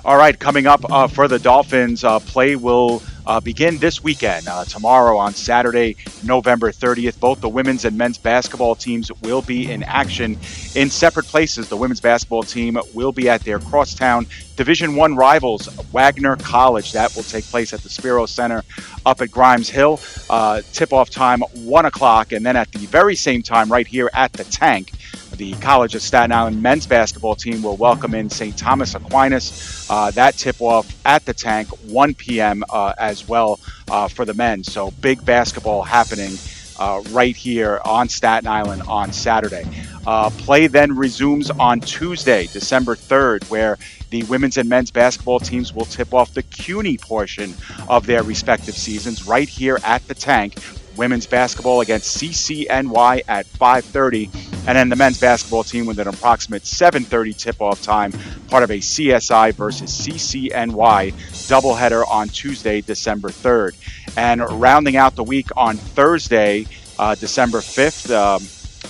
All 0.06 0.18
right, 0.18 0.38
coming 0.38 0.68
up 0.68 0.84
uh, 0.92 1.08
for 1.08 1.30
the 1.30 1.40
Dolphins, 1.40 2.04
uh, 2.04 2.20
play 2.20 2.58
will 2.58 3.02
uh, 3.26 3.40
begin 3.40 3.78
this 3.78 4.04
weekend, 4.04 4.50
uh, 4.50 4.66
tomorrow 4.66 5.18
on 5.18 5.34
Saturday, 5.34 5.96
November 6.26 6.74
30th. 6.74 7.18
Both 7.22 7.40
the 7.40 7.48
women's 7.48 7.86
and 7.86 7.98
men's 7.98 8.18
basketball 8.18 8.76
teams 8.76 9.14
will 9.22 9.42
be 9.42 9.72
in 9.72 9.82
action 9.84 10.38
in 10.76 10.90
separate 10.90 11.28
places. 11.28 11.70
The 11.70 11.78
women's 11.78 12.02
basketball 12.02 12.44
team 12.44 12.78
will 12.94 13.14
be 13.14 13.30
at 13.30 13.46
their 13.46 13.60
crosstown 13.60 14.28
Division 14.58 14.96
One 14.98 15.16
rivals, 15.16 15.68
Wagner 15.94 16.36
College. 16.36 16.92
That 16.92 17.16
will 17.16 17.24
take 17.24 17.46
place 17.46 17.72
at 17.72 17.80
the 17.80 17.90
Spiro 17.90 18.26
Center 18.26 18.62
up 19.06 19.22
at 19.22 19.32
Grimes 19.32 19.70
Hill. 19.70 20.02
Uh, 20.30 20.62
tip-off 20.74 21.12
time 21.12 21.40
one 21.54 21.86
o'clock, 21.86 22.34
and 22.34 22.46
then 22.46 22.58
at 22.58 22.70
the 22.74 22.86
very 22.88 23.16
same 23.16 23.42
time, 23.42 23.72
right 23.72 23.88
here 23.88 24.10
at 24.14 24.34
the 24.34 24.44
Tank. 24.44 24.92
The 25.38 25.54
College 25.54 25.96
of 25.96 26.04
Staten 26.04 26.32
Island 26.32 26.62
men's 26.62 26.86
basketball 26.86 27.36
team 27.36 27.64
will 27.64 27.76
welcome 27.76 28.14
in 28.14 28.30
St. 28.30 28.56
Thomas 28.56 28.94
Aquinas. 28.94 29.88
Uh, 29.90 30.12
that 30.12 30.38
tip 30.38 30.62
off 30.62 30.96
at 31.06 31.26
the 31.26 31.34
tank, 31.34 31.70
1 31.88 32.14
p.m. 32.14 32.64
Uh, 32.70 32.94
as 33.00 33.28
well 33.28 33.60
uh, 33.90 34.08
for 34.08 34.26
the 34.26 34.34
men. 34.36 34.64
So 34.64 34.92
big 35.02 35.26
basketball 35.26 35.82
happening 35.82 36.38
uh, 36.78 37.02
right 37.10 37.36
here 37.36 37.82
on 37.84 38.10
Staten 38.10 38.48
Island 38.48 38.84
on 38.88 39.12
Saturday. 39.12 39.66
Uh, 40.06 40.30
play 40.30 40.68
then 40.68 40.96
resumes 40.96 41.50
on 41.50 41.80
Tuesday, 41.80 42.48
December 42.48 42.96
3rd, 42.96 43.50
where 43.50 43.78
the 44.12 44.24
women's 44.24 44.58
and 44.58 44.70
men's 44.70 44.92
basketball 44.92 45.40
teams 45.40 45.74
will 45.74 45.86
tip 45.86 46.14
off 46.14 46.34
the 46.36 46.44
CUNY 46.44 46.98
portion 46.98 47.56
of 47.90 48.06
their 48.06 48.22
respective 48.22 48.76
seasons 48.76 49.26
right 49.26 49.50
here 49.50 49.80
at 49.84 50.08
the 50.08 50.14
tank 50.14 50.56
women's 50.96 51.26
basketball 51.26 51.82
against 51.82 52.18
CCNY 52.18 53.22
at 53.28 53.46
5:30, 53.46 54.30
and 54.68 54.78
then 54.78 54.90
the 54.90 54.96
men's 54.96 55.20
basketball 55.20 55.64
team 55.64 55.86
with 55.86 56.00
an 56.00 56.08
approximate 56.08 56.66
7:30 56.66 57.34
tip-off 57.34 57.82
time, 57.82 58.14
part 58.48 58.64
of 58.64 58.72
a 58.72 58.80
CSI 58.80 59.52
versus 59.52 59.92
CCNY 59.92 61.14
doubleheader 61.48 62.04
on 62.10 62.30
Tuesday, 62.30 62.82
December 62.82 63.30
3rd, 63.30 63.76
and 64.18 64.42
rounding 64.62 64.96
out 64.96 65.16
the 65.16 65.24
week 65.24 65.48
on 65.56 65.78
Thursday, 65.78 66.66
uh, 67.00 67.16
December 67.16 67.60
5th. 67.60 68.12
Um, 68.12 68.44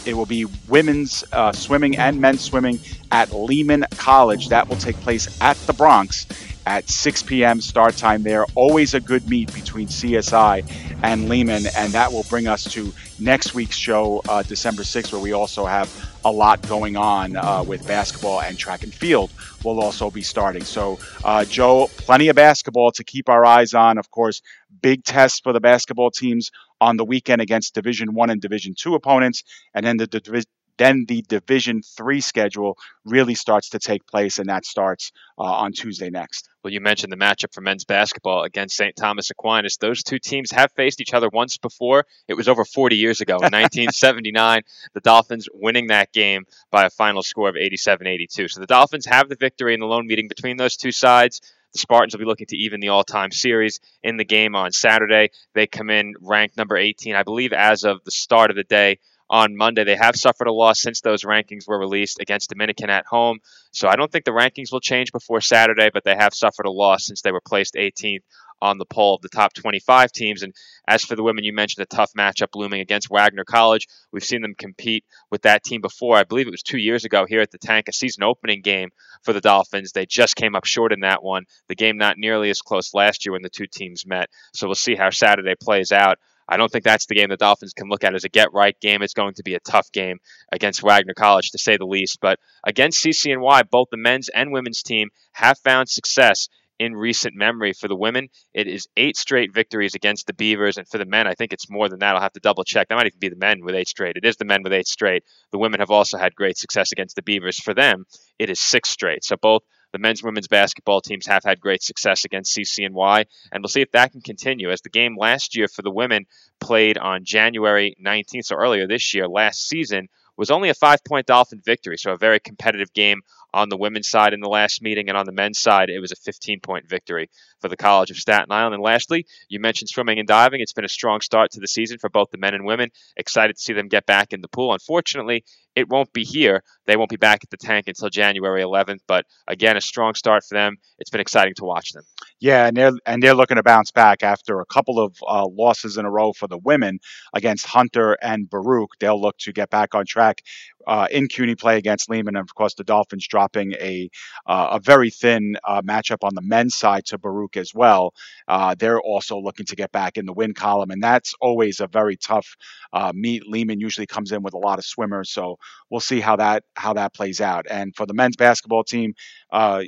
it 0.06 0.16
will 0.16 0.26
be 0.26 0.46
women's 0.68 1.24
uh, 1.32 1.52
swimming 1.54 1.98
and 1.98 2.20
men's 2.20 2.42
swimming 2.42 2.80
at 3.12 3.32
Lehman 3.32 3.86
College. 3.92 4.50
That 4.50 4.68
will 4.68 4.76
take 4.76 4.98
place 4.98 5.38
at 5.40 5.56
the 5.66 5.74
Bronx 5.74 6.26
at 6.66 6.90
6 6.90 7.24
p.m. 7.24 7.62
start 7.62 7.96
time 7.98 8.24
there. 8.24 8.46
Always 8.56 8.94
a 8.94 9.00
good 9.00 9.28
meet 9.30 9.54
between 9.54 9.88
CSI 9.88 10.70
and 11.04 11.30
Lehman, 11.30 11.66
and 11.76 11.92
that 11.94 12.12
will 12.12 12.24
bring 12.24 12.48
us 12.48 12.64
to 12.74 12.94
next 13.20 13.54
week's 13.54 13.76
show, 13.76 14.22
uh, 14.30 14.44
December 14.44 14.84
6th, 14.84 15.12
where 15.12 15.22
we 15.22 15.34
also 15.34 15.66
have 15.66 15.90
a 16.26 16.32
lot 16.32 16.66
going 16.68 16.96
on 16.96 17.36
uh, 17.36 17.64
with 17.64 17.86
basketball 17.86 18.42
and 18.42 18.58
track 18.58 18.84
and 18.84 18.94
field 18.94 19.30
will 19.64 19.82
also 19.82 20.10
be 20.10 20.22
starting. 20.22 20.64
So, 20.64 21.00
uh, 21.24 21.46
Joe, 21.46 21.90
plenty 21.98 22.30
of 22.30 22.36
basketball 22.36 22.92
to 22.94 23.04
keep 23.04 23.30
our 23.30 23.46
eyes 23.46 23.74
on. 23.74 23.98
Of 23.98 24.10
course, 24.12 24.42
big 24.82 25.04
tests 25.04 25.40
for 25.40 25.54
the 25.54 25.60
basketball 25.60 26.12
teams 26.12 26.52
on 26.80 26.98
the 26.98 27.06
weekend 27.06 27.42
against 27.42 27.76
Division 27.76 28.14
One 28.14 28.30
and 28.30 28.42
Division 28.42 28.74
Two 28.78 28.96
opponents, 28.96 29.44
and 29.74 29.86
then 29.86 29.98
the, 29.98 30.08
the 30.08 30.46
then 30.78 31.06
the 31.08 31.22
Division 31.24 31.82
Three 31.82 32.22
schedule 32.22 32.78
really 33.06 33.36
starts 33.36 33.70
to 33.70 33.80
take 33.80 34.08
place, 34.08 34.40
and 34.40 34.50
that 34.50 34.66
starts 34.66 35.12
uh, 35.38 35.44
on 35.44 35.74
Tuesday 35.74 36.10
next. 36.10 36.50
Well, 36.64 36.74
you 36.74 36.82
mentioned 36.82 37.12
the 37.12 37.18
matchup 37.18 37.54
for 37.54 37.62
men's 37.62 37.86
basketball 37.86 38.44
against 38.44 38.78
St. 38.78 38.96
Thomas 38.96 39.30
Aquinas. 39.30 39.78
Those 39.78 40.04
two 40.04 40.20
teams 40.20 40.52
have 40.52 40.72
faced 40.72 41.02
each 41.02 41.14
other 41.14 41.30
once 41.32 41.58
before. 41.58 42.06
It 42.28 42.36
was 42.36 42.48
over 42.48 42.64
40 42.66 42.96
years 42.96 43.22
ago, 43.22 43.36
in 43.36 43.42
1979. 43.52 44.62
The 44.94 45.02
Dolphins 45.02 45.48
winning 45.54 45.88
that 45.88 46.12
game 46.14 46.46
by 46.72 46.86
a 46.86 46.90
final 46.90 47.22
score 47.22 47.50
of 47.50 47.56
87-82. 47.56 48.50
So 48.50 48.60
the 48.60 48.68
Dolphins 48.68 49.06
have 49.06 49.30
the 49.30 49.36
victory 49.36 49.74
in 49.74 49.80
the 49.80 49.86
lone 49.86 50.08
meeting 50.08 50.28
between 50.28 50.58
those 50.58 50.78
two 50.78 50.92
sides. 50.92 51.42
The 51.74 51.80
Spartans 51.80 52.14
will 52.14 52.20
be 52.20 52.26
looking 52.26 52.48
to 52.48 52.58
even 52.58 52.80
the 52.80 52.90
all-time 52.90 53.32
series 53.32 53.80
in 54.04 54.18
the 54.18 54.24
game 54.24 54.56
on 54.56 54.72
Saturday. 54.72 55.32
They 55.54 55.66
come 55.66 55.90
in 55.90 56.14
ranked 56.22 56.56
number 56.56 56.78
18, 56.78 57.16
I 57.16 57.24
believe, 57.24 57.52
as 57.52 57.84
of 57.84 58.04
the 58.06 58.12
start 58.12 58.52
of 58.52 58.56
the 58.56 58.64
day 58.64 59.00
on 59.34 59.58
Monday. 59.58 59.84
They 59.84 59.96
have 59.96 60.16
suffered 60.16 60.46
a 60.46 60.54
loss 60.54 60.80
since 60.80 61.02
those 61.02 61.24
rankings 61.24 61.68
were 61.68 61.80
released 61.80 62.20
against 62.22 62.52
Dominican 62.52 62.92
at 62.92 63.08
home. 63.08 63.40
So 63.72 63.88
I 63.88 63.96
don't 63.96 64.12
think 64.12 64.26
the 64.26 64.32
rankings 64.32 64.72
will 64.72 64.80
change 64.80 65.12
before 65.12 65.42
Saturday, 65.42 65.90
but 65.92 66.04
they 66.04 66.16
have 66.16 66.36
suffered 66.36 66.68
a 66.68 66.72
loss 66.72 67.08
since 67.08 67.24
they 67.24 67.32
were 67.32 67.42
placed 67.42 67.74
18th 67.74 68.22
on 68.62 68.78
the 68.78 68.86
poll 68.86 69.16
of 69.16 69.22
the 69.24 69.30
top 69.30 69.52
25 69.56 70.12
teams. 70.12 70.44
And 70.44 70.54
as 70.88 71.04
for 71.04 71.16
the 71.16 71.24
women, 71.24 71.44
you 71.44 71.52
mentioned 71.52 71.82
a 71.84 71.96
tough 71.96 72.12
matchup 72.14 72.50
looming 72.54 72.80
against 72.80 73.10
Wagner 73.10 73.44
College. 73.44 73.88
We've 74.12 74.24
seen 74.24 74.44
them 74.44 74.54
compete 74.56 75.04
with 75.32 75.42
that 75.42 75.64
team 75.64 75.82
before. 75.82 76.16
I 76.16 76.26
believe 76.26 76.46
it 76.46 76.52
was 76.52 76.62
two 76.62 76.78
years 76.78 77.04
ago 77.04 77.26
here 77.28 77.42
at 77.42 77.50
the 77.50 77.58
Tank, 77.58 77.88
a 77.90 77.92
season 77.92 78.22
opening 78.22 78.62
game 78.62 78.90
for 79.24 79.34
the 79.34 79.42
Dolphins. 79.42 79.94
They 79.94 80.06
just 80.06 80.36
came 80.36 80.56
up 80.56 80.66
short 80.66 80.94
in 80.94 81.00
that 81.00 81.24
one. 81.24 81.46
The 81.70 81.76
game 81.76 81.98
not 81.98 82.20
nearly 82.20 82.52
as 82.52 82.62
close 82.62 82.94
last 82.94 83.26
year 83.26 83.34
when 83.34 83.42
the 83.42 83.50
two 83.50 83.66
teams 83.66 84.06
met. 84.06 84.30
So 84.54 84.68
we'll 84.68 84.76
see 84.76 84.96
how 84.96 85.10
Saturday 85.10 85.56
plays 85.60 85.92
out. 85.92 86.20
I 86.48 86.58
don't 86.58 86.72
think 86.72 86.84
that's 86.84 87.06
the 87.06 87.16
game 87.16 87.30
the 87.30 87.38
Dolphins 87.38 87.74
can 87.74 87.90
look 87.90 88.04
at 88.04 88.16
as 88.16 88.24
a 88.24 88.30
get 88.30 88.54
right 88.54 88.80
game. 88.80 89.02
It's 89.02 89.14
going 89.14 89.36
to 89.36 89.44
be 89.44 89.56
a 89.56 89.60
tough 89.60 89.92
game 89.92 90.20
against 90.52 90.84
Wagner 90.84 91.14
College, 91.14 91.52
to 91.52 91.58
say 91.58 91.78
the 91.78 91.86
least. 91.86 92.20
But 92.22 92.40
against 92.66 93.04
CCNY, 93.04 93.70
both 93.70 93.88
the 93.92 93.98
men's 93.98 94.30
and 94.30 94.52
women's 94.52 94.84
team 94.84 95.10
have 95.34 95.58
found 95.60 95.90
success 95.90 96.50
in 96.80 96.96
recent 96.96 97.36
memory. 97.36 97.74
For 97.74 97.88
the 97.88 97.96
women, 97.96 98.30
it 98.54 98.68
is 98.68 98.88
eight 98.98 99.16
straight 99.18 99.54
victories 99.54 99.96
against 99.96 100.28
the 100.28 100.34
Beavers. 100.34 100.78
And 100.78 100.88
for 100.88 100.98
the 100.98 101.06
men, 101.06 101.28
I 101.28 101.34
think 101.34 101.54
it's 101.54 101.70
more 101.70 101.88
than 101.88 102.00
that. 102.00 102.16
I'll 102.16 102.22
have 102.22 102.34
to 102.34 102.40
double 102.40 102.64
check. 102.64 102.88
That 102.88 102.96
might 102.96 103.08
even 103.08 103.20
be 103.20 103.30
the 103.30 103.36
men 103.36 103.64
with 103.64 103.76
eight 103.76 103.88
straight. 103.88 104.18
It 104.18 104.26
is 104.26 104.38
the 104.38 104.46
men 104.46 104.64
with 104.64 104.74
eight 104.74 104.88
straight. 104.88 105.24
The 105.52 105.60
women 105.60 105.80
have 105.80 105.92
also 105.92 106.18
had 106.18 106.36
great 106.36 106.58
success 106.58 106.92
against 106.92 107.16
the 107.16 107.22
Beavers. 107.22 107.60
For 107.60 107.74
them, 107.74 108.06
it 108.40 108.50
is 108.50 108.60
six 108.60 108.90
straight. 108.90 109.24
So 109.24 109.36
both 109.42 109.64
the 109.94 110.00
men's 110.00 110.20
and 110.20 110.26
women's 110.26 110.50
basketball 110.50 111.00
teams 111.00 111.26
have 111.28 111.44
had 111.46 111.62
great 111.62 111.82
success 111.82 112.26
against 112.26 112.58
CCNY, 112.58 113.26
and 113.52 113.64
we'll 113.64 113.70
see 113.70 113.82
if 113.82 113.92
that 113.92 114.12
can 114.12 114.22
continue. 114.22 114.72
As 114.72 114.82
the 114.82 114.90
game 114.90 115.16
last 115.18 115.56
year 115.56 115.68
for 115.70 115.84
the 115.84 115.92
women 115.92 116.26
played 116.60 116.98
on 116.98 117.24
January 117.24 117.96
19th, 118.04 118.46
so 118.46 118.56
earlier 118.56 118.88
this 118.88 119.14
year, 119.14 119.28
last 119.28 119.70
season, 119.70 120.10
was 120.36 120.52
only 120.52 120.70
a 120.70 120.74
five 120.74 121.04
point 121.04 121.28
Dolphin 121.28 121.62
victory. 121.64 121.98
So 121.98 122.12
a 122.12 122.18
very 122.18 122.40
competitive 122.40 122.92
game 122.94 123.22
on 123.54 123.70
the 123.70 123.78
women's 123.78 124.10
side 124.10 124.34
in 124.34 124.40
the 124.40 124.50
last 124.50 124.82
meeting, 124.82 125.10
and 125.10 125.18
on 125.18 125.28
the 125.28 125.32
men's 125.32 125.60
side, 125.60 125.90
it 125.90 126.00
was 126.00 126.12
a 126.12 126.16
15 126.16 126.60
point 126.60 126.90
victory 126.90 127.30
for 127.62 127.68
the 127.68 127.78
College 127.78 128.10
of 128.10 128.18
Staten 128.18 128.52
Island. 128.52 128.74
And 128.74 128.84
lastly, 128.84 129.28
you 129.48 129.60
mentioned 129.60 129.90
swimming 129.90 130.18
and 130.18 130.28
diving. 130.28 130.60
It's 130.60 130.74
been 130.74 130.86
a 130.86 130.90
strong 130.90 131.22
start 131.22 131.52
to 131.52 131.60
the 131.60 131.68
season 131.68 132.00
for 132.00 132.10
both 132.10 132.32
the 132.32 132.40
men 132.40 132.56
and 132.56 132.66
women. 132.66 132.90
Excited 133.16 133.56
to 133.56 133.62
see 133.62 133.74
them 133.74 133.90
get 133.90 134.08
back 134.08 134.34
in 134.34 134.42
the 134.42 134.48
pool. 134.48 134.74
Unfortunately, 134.74 135.46
it 135.76 135.90
won't 135.90 136.12
be 136.14 136.24
here. 136.24 136.64
They 136.86 136.98
won't 136.98 137.10
be 137.10 137.16
back 137.16 137.40
at 137.44 137.50
the 137.50 137.58
tank 137.58 137.88
until 137.88 138.10
January 138.10 138.62
11th. 138.62 139.00
But 139.08 139.26
again, 139.48 139.78
a 139.78 139.82
strong 139.82 140.16
start 140.16 140.44
for 140.44 140.56
them. 140.56 140.76
It's 141.00 141.10
been 141.10 141.22
exciting 141.22 141.54
to 141.56 141.66
watch 141.66 141.92
them. 141.94 142.04
Yeah, 142.40 142.68
and 142.68 142.76
they're 142.76 142.92
and 143.06 143.24
they're 143.24 143.34
looking 143.36 143.58
to 143.58 143.64
bounce 143.64 143.92
back 143.92 144.22
after 144.24 144.60
a 144.60 144.66
couple 144.66 145.00
of 145.00 145.16
uh, 145.28 145.48
losses 145.48 145.98
in 145.98 146.06
a 146.06 146.12
row 146.12 146.34
for 146.34 146.48
the 146.48 146.58
women 146.58 147.00
against 147.34 147.66
Hunter 147.66 148.18
and 148.22 148.50
Baruch. 148.50 148.92
They'll 149.00 149.20
look 149.20 149.38
to 149.40 149.54
get 149.54 149.70
back 149.70 149.96
on 149.96 150.06
track 150.06 150.42
uh, 150.88 151.08
in 151.12 151.28
CUNY 151.28 151.56
play 151.56 151.78
against 151.78 152.10
Lehman, 152.10 152.36
and 152.36 152.44
of 152.44 152.54
course 152.56 152.74
the 152.76 152.84
Dolphins 152.84 153.28
dropping 153.28 153.74
a 153.74 154.10
uh, 154.46 154.70
a 154.72 154.80
very 154.80 155.10
thin 155.10 155.56
uh, 155.64 155.82
matchup 155.82 156.24
on 156.24 156.36
the 156.36 156.42
men's 156.42 156.76
side 156.76 157.06
to 157.06 157.18
Baruch 157.18 157.58
as 157.58 157.74
well. 157.74 158.14
Uh, 158.48 158.76
they're 158.76 159.02
also 159.02 159.40
looking 159.40 159.66
to 159.68 159.76
get 159.76 159.92
back 159.92 160.18
in 160.18 160.26
the 160.26 160.34
win 160.34 160.54
column, 160.54 160.92
and 160.92 161.02
that's 161.02 161.34
always 161.42 161.80
a 161.80 161.88
very 161.88 162.18
tough 162.18 162.56
uh, 162.92 163.12
meet. 163.16 163.48
Lehman 163.48 163.80
usually 163.80 164.08
comes 164.08 164.32
in 164.32 164.44
with 164.44 164.54
a 164.54 164.58
lot 164.58 164.80
of 164.80 164.86
swimmers, 164.86 165.32
so 165.32 165.58
we'll 165.90 166.00
see 166.00 166.20
how 166.20 166.36
that 166.38 166.64
how 166.76 166.94
that 166.94 167.14
plays 167.14 167.42
out. 167.42 167.66
And 167.70 167.96
for 167.96 168.06
the 168.06 168.14
men's 168.14 168.36
basketball 168.36 168.84
team, 168.84 169.14
uh, 169.52 169.84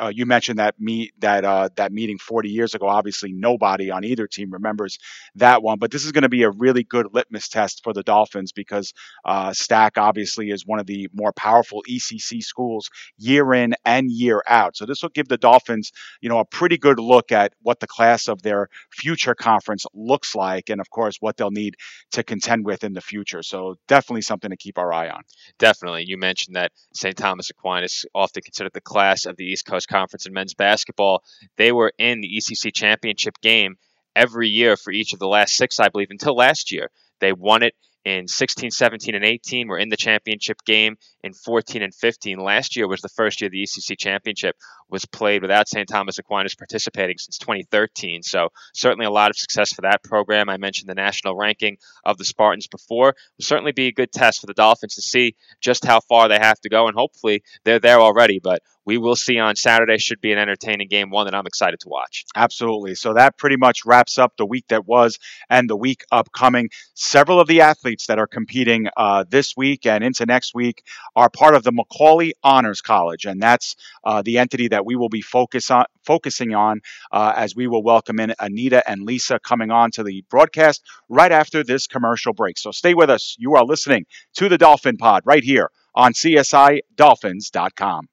uh 0.00 0.12
you 0.14 0.26
mentioned 0.26 0.58
that 0.58 0.74
meet 0.78 1.12
that 1.20 1.44
uh, 1.44 1.68
that 1.76 1.92
meeting 1.92 2.18
40 2.18 2.48
years 2.48 2.74
ago. 2.74 2.86
Obviously, 2.86 3.32
nobody 3.32 3.90
on 3.90 4.04
either 4.04 4.26
team 4.26 4.50
remembers 4.50 4.98
that 5.36 5.62
one, 5.62 5.78
but 5.78 5.90
this 5.90 6.04
is 6.04 6.12
going 6.12 6.22
to 6.22 6.28
be 6.28 6.44
a 6.44 6.50
really 6.50 6.84
good 6.84 7.08
litmus 7.12 7.48
test 7.48 7.82
for 7.84 7.92
the 7.92 8.02
Dolphins 8.02 8.52
because 8.52 8.92
uh, 9.24 9.50
STAC 9.50 9.98
obviously 9.98 10.20
obviously 10.20 10.50
is 10.50 10.66
one 10.66 10.78
of 10.78 10.86
the 10.86 11.08
more 11.12 11.32
powerful 11.32 11.82
ECC 11.88 12.42
schools 12.42 12.90
year 13.18 13.54
in 13.54 13.74
and 13.84 14.10
year 14.10 14.42
out. 14.46 14.76
So 14.76 14.86
this 14.86 15.02
will 15.02 15.10
give 15.10 15.28
the 15.28 15.38
Dolphins, 15.38 15.92
you 16.20 16.28
know, 16.28 16.38
a 16.38 16.44
pretty 16.44 16.78
good 16.78 16.98
look 16.98 17.32
at 17.32 17.52
what 17.62 17.80
the 17.80 17.86
class 17.86 18.28
of 18.28 18.42
their 18.42 18.68
future 18.92 19.34
conference 19.34 19.84
looks 19.94 20.34
like, 20.34 20.70
and 20.70 20.80
of 20.80 20.90
course 20.90 21.16
what 21.20 21.36
they'll 21.36 21.50
need 21.50 21.76
to 22.12 22.22
contend 22.22 22.64
with 22.64 22.84
in 22.84 22.92
the 22.92 23.00
future. 23.00 23.42
So 23.42 23.76
definitely 23.88 24.22
something 24.22 24.50
to 24.50 24.56
keep 24.56 24.78
our 24.78 24.92
eye 24.92 25.08
on. 25.08 25.19
Definitely, 25.58 26.04
you 26.06 26.16
mentioned 26.16 26.56
that 26.56 26.72
St. 26.94 27.16
Thomas 27.16 27.50
Aquinas 27.50 28.04
often 28.14 28.42
considered 28.42 28.72
the 28.72 28.80
class 28.80 29.26
of 29.26 29.36
the 29.36 29.44
East 29.44 29.66
Coast 29.66 29.88
Conference 29.88 30.26
in 30.26 30.32
men's 30.32 30.54
basketball. 30.54 31.22
They 31.56 31.72
were 31.72 31.92
in 31.98 32.20
the 32.20 32.30
ECC 32.36 32.72
championship 32.72 33.40
game 33.40 33.76
every 34.16 34.48
year 34.48 34.76
for 34.76 34.92
each 34.92 35.12
of 35.12 35.18
the 35.18 35.28
last 35.28 35.56
six, 35.56 35.78
I 35.80 35.88
believe, 35.88 36.10
until 36.10 36.34
last 36.34 36.72
year. 36.72 36.90
They 37.20 37.32
won 37.32 37.62
it 37.62 37.74
in 38.04 38.26
16, 38.28 38.70
17, 38.70 39.14
and 39.14 39.24
18 39.24 39.68
were 39.68 39.78
in 39.78 39.90
the 39.90 39.96
championship 39.96 40.58
game 40.64 40.96
in 41.22 41.32
14 41.32 41.82
and 41.82 41.94
15. 41.94 42.38
Last 42.38 42.76
year 42.76 42.88
was 42.88 43.00
the 43.00 43.08
first 43.08 43.40
year 43.40 43.50
the 43.50 43.62
ECC 43.62 43.98
championship 43.98 44.56
was 44.88 45.04
played 45.04 45.42
without 45.42 45.68
St. 45.68 45.88
Thomas 45.88 46.18
Aquinas 46.18 46.54
participating 46.54 47.18
since 47.18 47.38
2013. 47.38 48.22
So 48.22 48.48
certainly 48.74 49.06
a 49.06 49.10
lot 49.10 49.30
of 49.30 49.36
success 49.36 49.72
for 49.72 49.82
that 49.82 50.02
program. 50.02 50.48
I 50.48 50.56
mentioned 50.56 50.88
the 50.88 50.94
national 50.94 51.36
ranking 51.36 51.78
of 52.04 52.18
the 52.18 52.24
Spartans 52.24 52.66
before. 52.66 53.14
Will 53.38 53.44
certainly 53.44 53.72
be 53.72 53.88
a 53.88 53.92
good 53.92 54.12
test 54.12 54.40
for 54.40 54.46
the 54.46 54.54
Dolphins 54.54 54.96
to 54.96 55.02
see 55.02 55.36
just 55.60 55.84
how 55.84 56.00
far 56.00 56.28
they 56.28 56.38
have 56.38 56.60
to 56.60 56.68
go, 56.68 56.86
and 56.86 56.96
hopefully 56.96 57.42
they're 57.64 57.78
there 57.78 58.00
already. 58.00 58.40
But 58.42 58.62
we 58.84 58.98
will 58.98 59.16
see 59.16 59.38
on 59.38 59.56
Saturday. 59.56 59.98
Should 59.98 60.20
be 60.20 60.32
an 60.32 60.38
entertaining 60.38 60.88
game, 60.88 61.10
one 61.10 61.26
that 61.26 61.34
I'm 61.34 61.46
excited 61.46 61.80
to 61.80 61.88
watch. 61.88 62.24
Absolutely. 62.34 62.94
So 62.94 63.14
that 63.14 63.36
pretty 63.36 63.56
much 63.56 63.84
wraps 63.84 64.18
up 64.18 64.36
the 64.36 64.46
week 64.46 64.64
that 64.68 64.86
was 64.86 65.18
and 65.48 65.68
the 65.68 65.76
week 65.76 66.02
upcoming. 66.10 66.70
Several 66.94 67.40
of 67.40 67.46
the 67.46 67.60
athletes 67.60 68.06
that 68.06 68.18
are 68.18 68.26
competing 68.26 68.88
uh, 68.96 69.24
this 69.28 69.56
week 69.56 69.86
and 69.86 70.02
into 70.02 70.26
next 70.26 70.54
week 70.54 70.82
are 71.16 71.30
part 71.30 71.54
of 71.54 71.62
the 71.62 71.72
Macaulay 71.72 72.32
Honors 72.42 72.80
College, 72.80 73.24
and 73.24 73.42
that's 73.42 73.76
uh, 74.04 74.22
the 74.22 74.38
entity 74.38 74.68
that 74.68 74.86
we 74.86 74.96
will 74.96 75.08
be 75.08 75.22
focus 75.22 75.70
on, 75.70 75.84
focusing 76.04 76.54
on 76.54 76.80
uh, 77.12 77.32
as 77.36 77.56
we 77.56 77.66
will 77.66 77.82
welcome 77.82 78.20
in 78.20 78.34
Anita 78.38 78.88
and 78.88 79.02
Lisa 79.02 79.38
coming 79.40 79.70
on 79.70 79.90
to 79.92 80.02
the 80.02 80.24
broadcast 80.30 80.82
right 81.08 81.32
after 81.32 81.64
this 81.64 81.86
commercial 81.86 82.32
break. 82.32 82.58
So 82.58 82.70
stay 82.70 82.94
with 82.94 83.10
us. 83.10 83.36
You 83.38 83.56
are 83.56 83.64
listening 83.64 84.06
to 84.34 84.48
the 84.48 84.58
Dolphin 84.58 84.96
Pod 84.96 85.22
right 85.24 85.44
here 85.44 85.70
on 85.94 86.12
CSIDolphins.com. 86.12 88.08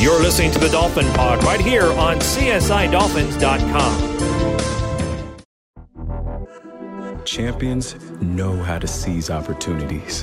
You're 0.00 0.22
listening 0.22 0.52
to 0.52 0.60
the 0.60 0.68
Dolphin 0.68 1.12
Pod 1.12 1.42
right 1.42 1.60
here 1.60 1.90
on 1.92 2.18
CSIDolphins.com. 2.18 4.17
Champions 7.28 7.94
know 8.22 8.56
how 8.56 8.78
to 8.78 8.86
seize 8.86 9.28
opportunities. 9.28 10.22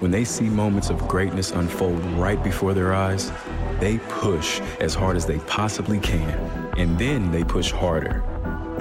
When 0.00 0.10
they 0.10 0.22
see 0.22 0.50
moments 0.50 0.90
of 0.90 1.08
greatness 1.08 1.50
unfold 1.50 2.04
right 2.12 2.44
before 2.44 2.74
their 2.74 2.92
eyes, 2.92 3.32
they 3.80 3.96
push 4.10 4.60
as 4.78 4.94
hard 4.94 5.16
as 5.16 5.24
they 5.24 5.38
possibly 5.38 5.98
can, 5.98 6.38
and 6.76 6.98
then 6.98 7.30
they 7.30 7.42
push 7.42 7.70
harder. 7.70 8.22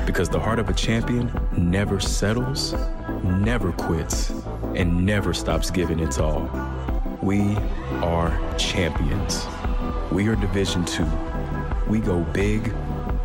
Because 0.06 0.28
the 0.28 0.38
heart 0.38 0.60
of 0.60 0.68
a 0.68 0.74
champion 0.74 1.32
never 1.56 2.02
settles, 2.02 2.76
never 3.24 3.72
quits, 3.72 4.32
and 4.76 5.06
never 5.06 5.34
stops 5.34 5.72
giving 5.72 6.02
its 6.02 6.20
all. 6.20 6.50
We 7.22 7.56
are 8.02 8.38
champions. 8.58 9.48
We 10.12 10.28
are 10.28 10.36
Division 10.36 10.84
Two. 10.84 11.10
We 11.88 12.02
go 12.02 12.20
big, 12.34 12.74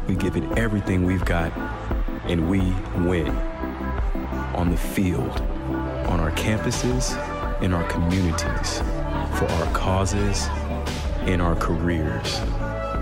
we 0.06 0.14
give 0.14 0.36
it 0.36 0.44
everything 0.56 1.04
we've 1.04 1.24
got, 1.24 1.52
and 2.28 2.48
we 2.48 2.60
win 3.04 3.36
on 4.56 4.70
the 4.70 4.76
field, 4.76 5.40
on 6.08 6.18
our 6.18 6.32
campuses, 6.32 7.12
in 7.62 7.72
our 7.72 7.86
communities, 7.88 8.78
for 9.38 9.46
our 9.46 9.72
causes, 9.72 10.46
in 11.26 11.40
our 11.40 11.54
careers. 11.54 12.40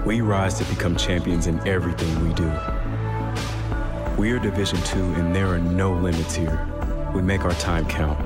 We 0.04 0.20
rise 0.20 0.54
to 0.54 0.64
become 0.64 0.96
champions 0.96 1.46
in 1.46 1.66
everything 1.66 2.26
we 2.26 2.34
do. 2.34 2.50
We 4.18 4.32
are 4.32 4.38
Division 4.38 4.80
Two, 4.82 5.04
and 5.14 5.34
there 5.34 5.46
are 5.48 5.58
no 5.58 5.92
limits 5.92 6.34
here. 6.34 6.68
We 7.14 7.22
make 7.22 7.44
our 7.44 7.54
time 7.54 7.86
count. 7.86 8.18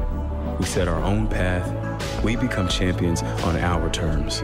We 0.59 0.65
set 0.65 0.89
our 0.89 1.03
own 1.03 1.29
path. 1.29 2.25
We 2.25 2.37
become 2.37 2.69
champions 2.69 3.23
on 3.23 3.57
our 3.57 3.91
terms. 3.91 4.43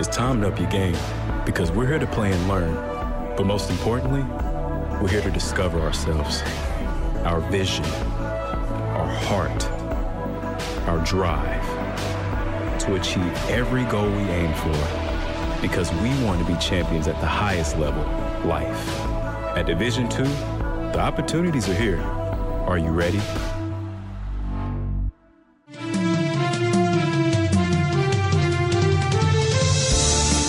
It's 0.00 0.08
time 0.08 0.40
to 0.40 0.48
up 0.48 0.58
your 0.58 0.70
game 0.70 0.96
because 1.44 1.70
we're 1.70 1.86
here 1.86 1.98
to 1.98 2.06
play 2.06 2.32
and 2.32 2.48
learn. 2.48 2.74
But 3.36 3.46
most 3.46 3.70
importantly, 3.70 4.22
we're 5.00 5.08
here 5.08 5.20
to 5.22 5.30
discover 5.30 5.80
ourselves 5.80 6.42
our 7.28 7.40
vision, 7.50 7.84
our 7.84 9.06
heart, 9.06 9.70
our 10.88 10.98
drive 11.04 11.62
to 12.80 12.94
achieve 12.94 13.30
every 13.50 13.84
goal 13.84 14.10
we 14.10 14.22
aim 14.30 14.54
for 14.54 14.72
because 15.60 15.92
we 15.96 16.08
want 16.24 16.40
to 16.40 16.46
be 16.50 16.58
champions 16.58 17.06
at 17.06 17.20
the 17.20 17.26
highest 17.26 17.76
level, 17.76 18.02
life. 18.48 18.98
At 19.54 19.66
Division 19.66 20.08
2, 20.08 20.24
the 20.24 21.00
opportunities 21.00 21.68
are 21.68 21.74
here. 21.74 22.00
Are 22.00 22.78
you 22.78 22.88
ready? 22.88 23.20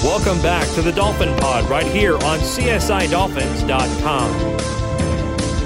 Welcome 0.01 0.41
back 0.41 0.73
to 0.75 0.81
the 0.81 0.93
Dolphin 0.93 1.37
Pod 1.39 1.69
right 1.69 1.87
here 1.87 2.13
on 2.13 2.39
CSIDolphins.com. 2.39 4.78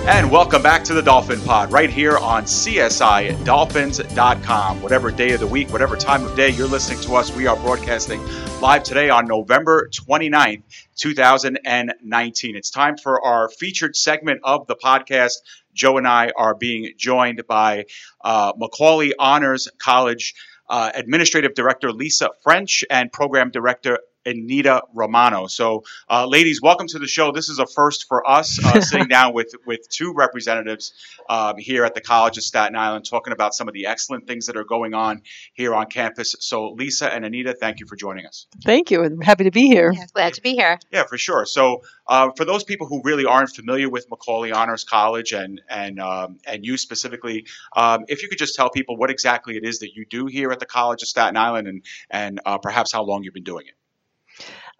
And 0.05 0.29
welcome 0.29 0.61
back 0.61 0.83
to 0.83 0.93
the 0.93 1.01
Dolphin 1.01 1.39
Pod 1.39 1.71
right 1.71 1.89
here 1.89 2.17
on 2.17 2.43
csi 2.43 2.75
CSIDolphins.com. 2.75 4.81
Whatever 4.81 5.11
day 5.11 5.31
of 5.31 5.39
the 5.39 5.47
week, 5.47 5.69
whatever 5.69 5.95
time 5.95 6.25
of 6.25 6.35
day 6.35 6.49
you're 6.49 6.67
listening 6.67 6.99
to 7.03 7.15
us, 7.15 7.33
we 7.33 7.47
are 7.47 7.55
broadcasting 7.55 8.21
live 8.59 8.83
today 8.83 9.09
on 9.09 9.27
November 9.27 9.89
29th, 9.93 10.63
2019. 10.97 12.55
It's 12.57 12.69
time 12.69 12.97
for 12.97 13.23
our 13.23 13.47
featured 13.47 13.95
segment 13.95 14.41
of 14.43 14.67
the 14.67 14.75
podcast. 14.75 15.35
Joe 15.73 15.97
and 15.97 16.05
I 16.05 16.31
are 16.35 16.53
being 16.53 16.91
joined 16.97 17.47
by 17.47 17.85
uh, 18.25 18.51
Macaulay 18.57 19.13
Honors 19.17 19.69
College 19.77 20.33
uh, 20.69 20.91
Administrative 20.93 21.53
Director 21.53 21.93
Lisa 21.93 22.31
French 22.41 22.83
and 22.89 23.09
Program 23.09 23.51
Director 23.51 23.99
Anita 24.25 24.83
Romano. 24.93 25.47
So, 25.47 25.83
uh, 26.09 26.25
ladies, 26.27 26.61
welcome 26.61 26.87
to 26.87 26.99
the 26.99 27.07
show. 27.07 27.31
This 27.31 27.49
is 27.49 27.59
a 27.59 27.65
first 27.65 28.07
for 28.07 28.27
us, 28.29 28.63
uh, 28.63 28.81
sitting 28.81 29.07
down 29.07 29.33
with 29.33 29.53
with 29.65 29.87
two 29.89 30.13
representatives 30.13 30.93
um, 31.29 31.57
here 31.57 31.83
at 31.85 31.93
the 31.95 32.01
College 32.01 32.37
of 32.37 32.43
Staten 32.43 32.75
Island, 32.75 33.05
talking 33.05 33.33
about 33.33 33.53
some 33.53 33.67
of 33.67 33.73
the 33.73 33.87
excellent 33.87 34.27
things 34.27 34.47
that 34.47 34.57
are 34.57 34.63
going 34.63 34.93
on 34.93 35.21
here 35.53 35.75
on 35.75 35.87
campus. 35.87 36.35
So, 36.39 36.71
Lisa 36.71 37.13
and 37.13 37.25
Anita, 37.25 37.53
thank 37.53 37.79
you 37.79 37.85
for 37.85 37.95
joining 37.95 38.25
us. 38.25 38.47
Thank 38.63 38.91
you. 38.91 39.03
I'm 39.03 39.21
happy 39.21 39.43
to 39.45 39.51
be 39.51 39.67
here. 39.67 39.91
Yeah, 39.93 40.05
glad 40.13 40.33
to 40.33 40.41
be 40.41 40.53
here. 40.53 40.79
Yeah, 40.91 41.03
for 41.03 41.17
sure. 41.17 41.45
So, 41.45 41.83
uh, 42.07 42.31
for 42.35 42.45
those 42.45 42.63
people 42.63 42.87
who 42.87 43.01
really 43.03 43.25
aren't 43.25 43.49
familiar 43.49 43.89
with 43.89 44.09
Macaulay 44.09 44.51
Honors 44.51 44.83
College 44.83 45.33
and 45.33 45.61
and 45.69 45.99
um, 45.99 46.37
and 46.45 46.65
you 46.65 46.77
specifically, 46.77 47.45
um, 47.75 48.05
if 48.07 48.23
you 48.23 48.29
could 48.29 48.37
just 48.37 48.55
tell 48.55 48.69
people 48.69 48.97
what 48.97 49.09
exactly 49.09 49.57
it 49.57 49.63
is 49.63 49.79
that 49.79 49.93
you 49.95 50.05
do 50.05 50.25
here 50.25 50.51
at 50.51 50.59
the 50.59 50.65
College 50.65 51.01
of 51.01 51.07
Staten 51.07 51.37
Island 51.37 51.67
and 51.67 51.85
and 52.09 52.39
uh, 52.45 52.57
perhaps 52.57 52.91
how 52.91 53.03
long 53.03 53.23
you've 53.23 53.33
been 53.33 53.43
doing 53.43 53.67
it. 53.67 53.73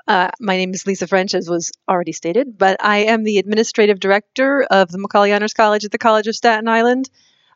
Uh, 0.07 0.29
my 0.39 0.57
name 0.57 0.73
is 0.73 0.85
Lisa 0.85 1.07
French, 1.07 1.33
as 1.33 1.49
was 1.49 1.71
already 1.87 2.11
stated, 2.11 2.57
but 2.57 2.83
I 2.83 2.99
am 3.05 3.23
the 3.23 3.37
administrative 3.37 3.99
director 3.99 4.63
of 4.63 4.91
the 4.91 4.97
Macaulay 4.97 5.31
Honors 5.31 5.53
College 5.53 5.85
at 5.85 5.91
the 5.91 5.97
College 5.97 6.27
of 6.27 6.35
Staten 6.35 6.67
Island. 6.67 7.09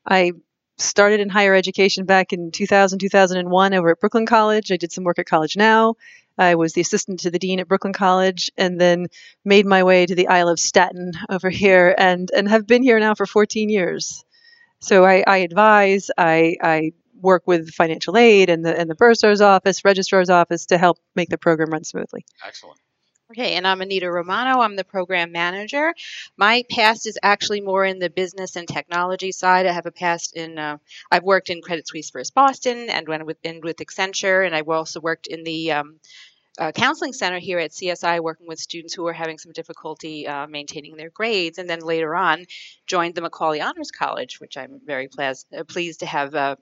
I 0.10 0.32
started 0.78 1.20
in 1.20 1.28
higher 1.28 1.54
education 1.54 2.06
back 2.06 2.32
in 2.32 2.52
2000, 2.52 3.00
2001 3.00 3.74
over 3.74 3.92
at 3.92 4.00
Brooklyn 4.00 4.26
College. 4.26 4.72
I 4.72 4.78
did 4.78 4.94
some 4.94 5.04
work 5.04 5.20
at 5.20 5.26
College 5.26 5.58
Now. 5.58 5.96
I 6.38 6.56
was 6.56 6.74
the 6.74 6.82
assistant 6.82 7.22
to 7.22 7.32
the 7.32 7.40
dean 7.40 7.60
at 7.60 7.68
Brooklyn 7.68 7.94
College 7.94 8.52
and 8.58 8.80
then 8.80 9.08
made 9.44 9.66
my 9.66 9.84
way 9.84 10.06
to 10.06 10.16
the 10.16 10.28
Isle 10.28 10.50
of 10.50 10.60
Staten 10.60 11.14
over 11.30 11.50
here 11.50 11.96
and, 11.98 12.30
and 12.32 12.48
have 12.48 12.68
been 12.68 12.84
here 12.84 13.00
now 13.00 13.16
for 13.16 13.26
14 13.26 13.70
years. 13.70 14.24
So 14.80 15.04
I, 15.04 15.24
I 15.26 15.38
advise, 15.38 16.12
I, 16.18 16.56
I 16.62 16.92
work 17.22 17.44
with 17.46 17.70
financial 17.72 18.18
aid 18.18 18.50
and 18.50 18.66
the 18.66 18.78
and 18.78 18.90
the 18.90 18.96
bursar's 18.96 19.42
office, 19.42 19.84
registrar's 19.84 20.30
office 20.30 20.68
to 20.68 20.78
help 20.78 20.98
make 21.16 21.30
the 21.30 21.38
program 21.38 21.70
run 21.70 21.84
smoothly. 21.84 22.26
Excellent. 22.46 22.80
Okay, 23.32 23.56
and 23.56 23.68
I'm 23.68 23.82
Anita 23.82 24.10
Romano. 24.10 24.62
I'm 24.62 24.78
the 24.78 24.86
program 24.86 25.34
manager. 25.34 25.94
My 26.38 26.64
past 26.72 27.06
is 27.06 27.20
actually 27.22 27.60
more 27.60 27.84
in 27.84 28.00
the 28.00 28.10
business 28.10 28.56
and 28.56 28.66
technology 28.66 29.34
side. 29.34 29.66
I 29.66 29.74
have 29.74 29.86
a 29.86 29.92
past 29.92 30.34
in, 30.38 30.58
uh, 30.58 30.78
I've 31.12 31.24
worked 31.24 31.50
in 31.50 31.62
Credit 31.62 31.86
Suisse 31.86 32.10
First 32.10 32.34
Boston 32.34 32.90
and 32.90 33.06
went 33.06 33.26
with, 33.26 33.38
in 33.44 33.60
with 33.60 33.78
Accenture, 33.78 34.46
and 34.46 34.56
I've 34.56 34.70
also 34.70 35.02
worked 35.02 35.28
in 35.28 35.44
the 35.44 35.74
um, 35.74 36.00
uh, 36.58 36.72
counseling 36.72 37.12
center 37.12 37.38
here 37.38 37.60
at 37.60 37.72
CSI, 37.72 38.22
working 38.22 38.48
with 38.48 38.60
students 38.60 38.94
who 38.94 39.06
are 39.08 39.14
having 39.14 39.38
some 39.38 39.52
difficulty 39.52 40.26
uh, 40.26 40.48
maintaining 40.48 40.96
their 40.96 41.10
grades, 41.10 41.58
and 41.58 41.70
then 41.70 41.82
later 41.82 42.16
on 42.16 42.46
joined 42.86 43.16
the 43.16 43.22
Macaulay 43.22 43.60
Honors 43.60 43.92
College, 43.92 44.40
which 44.40 44.56
I'm 44.56 44.80
very 44.86 45.10
plas- 45.10 45.46
uh, 45.56 45.66
pleased 45.66 46.00
to 46.00 46.06
have 46.06 46.34
uh, 46.34 46.56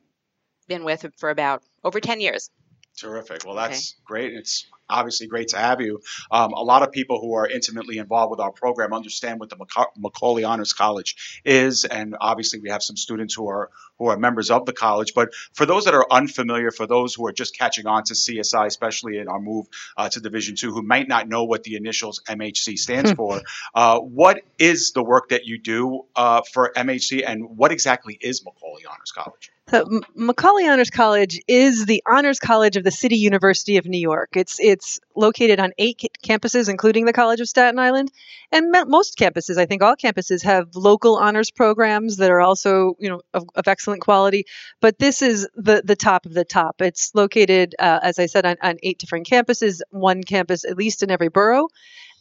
been 0.67 0.83
with 0.83 1.05
for 1.17 1.29
about 1.29 1.63
over 1.83 1.99
10 1.99 2.21
years. 2.21 2.49
Terrific. 2.97 3.45
Well, 3.45 3.55
that's 3.55 3.95
great. 4.05 4.33
It's 4.33 4.67
obviously 4.89 5.27
great 5.27 5.49
to 5.49 5.57
have 5.57 5.81
you. 5.81 6.01
Um, 6.31 6.53
a 6.53 6.63
lot 6.63 6.83
of 6.83 6.91
people 6.91 7.19
who 7.19 7.33
are 7.33 7.47
intimately 7.47 7.97
involved 7.97 8.31
with 8.31 8.39
our 8.39 8.51
program 8.51 8.93
understand 8.93 9.39
what 9.39 9.49
the 9.49 9.55
Maca- 9.55 9.91
Macaulay 9.97 10.43
Honors 10.43 10.73
College 10.73 11.41
is, 11.43 11.85
and 11.85 12.15
obviously 12.19 12.59
we 12.59 12.69
have 12.69 12.83
some 12.83 12.97
students 12.97 13.33
who 13.33 13.49
are 13.49 13.69
who 13.97 14.07
are 14.07 14.17
members 14.17 14.51
of 14.51 14.65
the 14.65 14.73
college. 14.73 15.13
But 15.13 15.33
for 15.53 15.65
those 15.65 15.85
that 15.85 15.93
are 15.93 16.05
unfamiliar, 16.11 16.71
for 16.71 16.85
those 16.85 17.15
who 17.15 17.25
are 17.27 17.31
just 17.31 17.57
catching 17.57 17.87
on 17.87 18.03
to 18.05 18.13
CSI, 18.13 18.65
especially 18.65 19.17
in 19.17 19.27
our 19.27 19.39
move 19.39 19.67
uh, 19.95 20.09
to 20.09 20.19
Division 20.19 20.55
Two, 20.55 20.71
who 20.71 20.81
might 20.81 21.07
not 21.07 21.27
know 21.27 21.45
what 21.45 21.63
the 21.63 21.75
initials 21.75 22.21
MHC 22.27 22.77
stands 22.77 23.11
for, 23.13 23.41
uh, 23.73 23.99
what 23.99 24.41
is 24.59 24.91
the 24.91 25.03
work 25.03 25.29
that 25.29 25.45
you 25.45 25.57
do 25.57 26.05
uh, 26.15 26.41
for 26.51 26.71
MHC, 26.75 27.23
and 27.25 27.57
what 27.57 27.71
exactly 27.71 28.17
is 28.19 28.43
Macaulay 28.43 28.85
Honors 28.85 29.11
College? 29.11 29.51
So 29.67 30.01
Macaulay 30.13 30.67
Honors 30.67 30.91
College 30.91 31.41
is 31.47 31.87
the 31.87 32.03
honors 32.05 32.37
college 32.37 32.77
of 32.77 32.83
the 32.83 32.91
City 32.91 33.17
University 33.17 33.77
of 33.77 33.87
New 33.87 33.99
York. 33.99 34.29
It's 34.35 34.59
it's 34.59 34.74
located 35.15 35.59
on 35.59 35.73
eight 35.77 36.01
campuses, 36.23 36.69
including 36.69 37.05
the 37.05 37.13
College 37.13 37.41
of 37.41 37.47
Staten 37.47 37.79
Island, 37.79 38.11
and 38.51 38.71
most 38.87 39.17
campuses, 39.17 39.57
I 39.57 39.65
think 39.65 39.81
all 39.81 39.95
campuses, 39.95 40.43
have 40.43 40.75
local 40.75 41.17
honors 41.17 41.51
programs 41.51 42.17
that 42.17 42.31
are 42.31 42.41
also 42.41 42.95
you 42.99 43.09
know 43.09 43.21
of, 43.33 43.45
of 43.55 43.67
excellent 43.67 44.01
quality. 44.01 44.45
But 44.81 44.99
this 44.99 45.21
is 45.21 45.47
the 45.55 45.81
the 45.83 45.95
top 45.95 46.25
of 46.25 46.33
the 46.33 46.45
top. 46.45 46.81
It's 46.81 47.13
located, 47.13 47.75
uh, 47.79 47.99
as 48.01 48.19
I 48.19 48.25
said, 48.25 48.45
on, 48.45 48.57
on 48.61 48.77
eight 48.83 48.99
different 48.99 49.27
campuses, 49.27 49.81
one 49.89 50.23
campus 50.23 50.65
at 50.65 50.77
least 50.77 51.03
in 51.03 51.11
every 51.11 51.29
borough, 51.29 51.67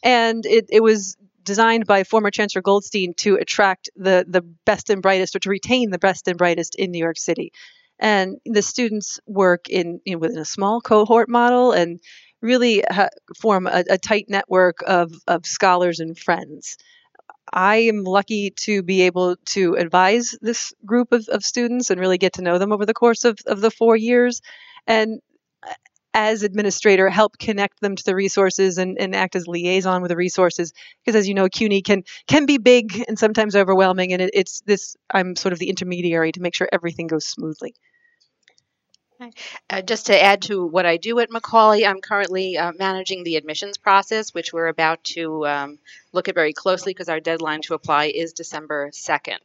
and 0.02 0.44
it 0.46 0.66
it 0.70 0.82
was 0.82 1.16
designed 1.44 1.86
by 1.86 2.04
former 2.04 2.30
Chancellor 2.30 2.62
Goldstein 2.62 3.14
to 3.14 3.36
attract 3.36 3.90
the 3.96 4.24
the 4.26 4.42
best 4.42 4.90
and 4.90 5.02
brightest, 5.02 5.36
or 5.36 5.40
to 5.40 5.50
retain 5.50 5.90
the 5.90 5.98
best 5.98 6.26
and 6.28 6.38
brightest 6.38 6.74
in 6.74 6.90
New 6.90 6.98
York 6.98 7.18
City. 7.18 7.52
And 7.98 8.38
the 8.44 8.62
students 8.62 9.20
work 9.26 9.68
in 9.68 10.00
know, 10.14 10.18
within 10.18 10.38
a 10.38 10.44
small 10.44 10.80
cohort 10.80 11.28
model 11.28 11.72
and 11.72 12.00
really 12.44 12.84
ha- 12.88 13.08
form 13.40 13.66
a, 13.66 13.82
a 13.90 13.98
tight 13.98 14.26
network 14.28 14.78
of 14.86 15.12
of 15.26 15.46
scholars 15.46 16.00
and 16.00 16.16
friends. 16.16 16.76
I 17.52 17.76
am 17.76 18.04
lucky 18.04 18.50
to 18.50 18.82
be 18.82 19.02
able 19.02 19.36
to 19.46 19.74
advise 19.74 20.36
this 20.40 20.72
group 20.84 21.12
of, 21.12 21.28
of 21.28 21.44
students 21.44 21.90
and 21.90 22.00
really 22.00 22.18
get 22.18 22.34
to 22.34 22.42
know 22.42 22.58
them 22.58 22.72
over 22.72 22.86
the 22.86 22.94
course 22.94 23.24
of, 23.24 23.38
of 23.46 23.60
the 23.60 23.70
four 23.70 23.96
years. 23.96 24.40
And 24.86 25.20
uh, 25.62 25.72
as 26.14 26.42
administrator 26.42 27.08
help 27.10 27.38
connect 27.38 27.80
them 27.80 27.96
to 27.96 28.04
the 28.04 28.14
resources 28.14 28.78
and, 28.78 28.98
and 28.98 29.14
act 29.14 29.36
as 29.36 29.46
liaison 29.46 30.00
with 30.00 30.08
the 30.08 30.16
resources 30.16 30.72
because 31.04 31.16
as 31.16 31.28
you 31.28 31.34
know 31.34 31.48
cuny 31.48 31.82
can 31.82 32.04
can 32.28 32.46
be 32.46 32.56
big 32.56 33.02
and 33.08 33.18
sometimes 33.18 33.56
overwhelming 33.56 34.12
and 34.12 34.22
it, 34.22 34.30
it's 34.32 34.60
this 34.60 34.96
i'm 35.12 35.34
sort 35.34 35.52
of 35.52 35.58
the 35.58 35.68
intermediary 35.68 36.30
to 36.30 36.40
make 36.40 36.54
sure 36.54 36.68
everything 36.72 37.08
goes 37.08 37.26
smoothly 37.26 37.74
Uh, 39.70 39.82
just 39.82 40.06
to 40.06 40.22
add 40.22 40.42
to 40.42 40.66
what 40.66 40.86
I 40.86 40.96
do 40.96 41.18
at 41.20 41.30
Macaulay, 41.30 41.86
I'm 41.86 42.00
currently 42.00 42.56
uh, 42.56 42.72
managing 42.78 43.22
the 43.22 43.36
admissions 43.36 43.78
process, 43.78 44.34
which 44.34 44.52
we're 44.52 44.66
about 44.66 45.04
to 45.04 45.46
um, 45.46 45.78
look 46.12 46.28
at 46.28 46.34
very 46.34 46.52
closely 46.52 46.92
because 46.92 47.08
our 47.08 47.20
deadline 47.20 47.62
to 47.62 47.74
apply 47.74 48.06
is 48.06 48.32
December 48.32 48.90
2nd. 48.90 49.38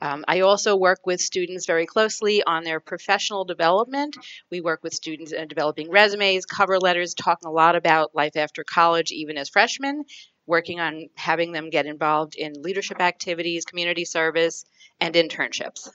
Um, 0.00 0.24
I 0.26 0.40
also 0.40 0.76
work 0.76 1.00
with 1.04 1.20
students 1.20 1.66
very 1.66 1.84
closely 1.84 2.42
on 2.42 2.64
their 2.64 2.80
professional 2.80 3.44
development. 3.44 4.16
We 4.50 4.60
work 4.60 4.82
with 4.82 4.94
students 4.94 5.32
in 5.32 5.48
developing 5.48 5.90
resumes, 5.90 6.46
cover 6.46 6.78
letters, 6.78 7.14
talking 7.14 7.48
a 7.48 7.52
lot 7.52 7.76
about 7.76 8.14
life 8.14 8.36
after 8.36 8.64
college, 8.64 9.12
even 9.12 9.36
as 9.36 9.50
freshmen, 9.50 10.04
working 10.46 10.80
on 10.80 11.08
having 11.14 11.52
them 11.52 11.70
get 11.70 11.86
involved 11.86 12.36
in 12.36 12.62
leadership 12.62 13.00
activities, 13.00 13.64
community 13.66 14.04
service, 14.04 14.64
and 14.98 15.14
internships. 15.14 15.90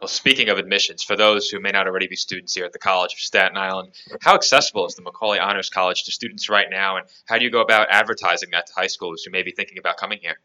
Well, 0.00 0.08
speaking 0.08 0.48
of 0.48 0.58
admissions, 0.58 1.02
for 1.02 1.16
those 1.16 1.48
who 1.48 1.58
may 1.58 1.72
not 1.72 1.88
already 1.88 2.06
be 2.06 2.14
students 2.14 2.54
here 2.54 2.64
at 2.64 2.72
the 2.72 2.78
College 2.78 3.14
of 3.14 3.18
Staten 3.18 3.56
Island, 3.56 3.94
how 4.20 4.36
accessible 4.36 4.86
is 4.86 4.94
the 4.94 5.02
Macaulay 5.02 5.40
Honors 5.40 5.70
College 5.70 6.04
to 6.04 6.12
students 6.12 6.48
right 6.48 6.68
now, 6.70 6.98
and 6.98 7.06
how 7.26 7.36
do 7.36 7.44
you 7.44 7.50
go 7.50 7.60
about 7.60 7.88
advertising 7.90 8.50
that 8.52 8.68
to 8.68 8.72
high 8.74 8.86
schoolers 8.86 9.24
who 9.24 9.32
may 9.32 9.42
be 9.42 9.50
thinking 9.50 9.76
about 9.76 9.96
coming 9.96 10.20
here? 10.22 10.38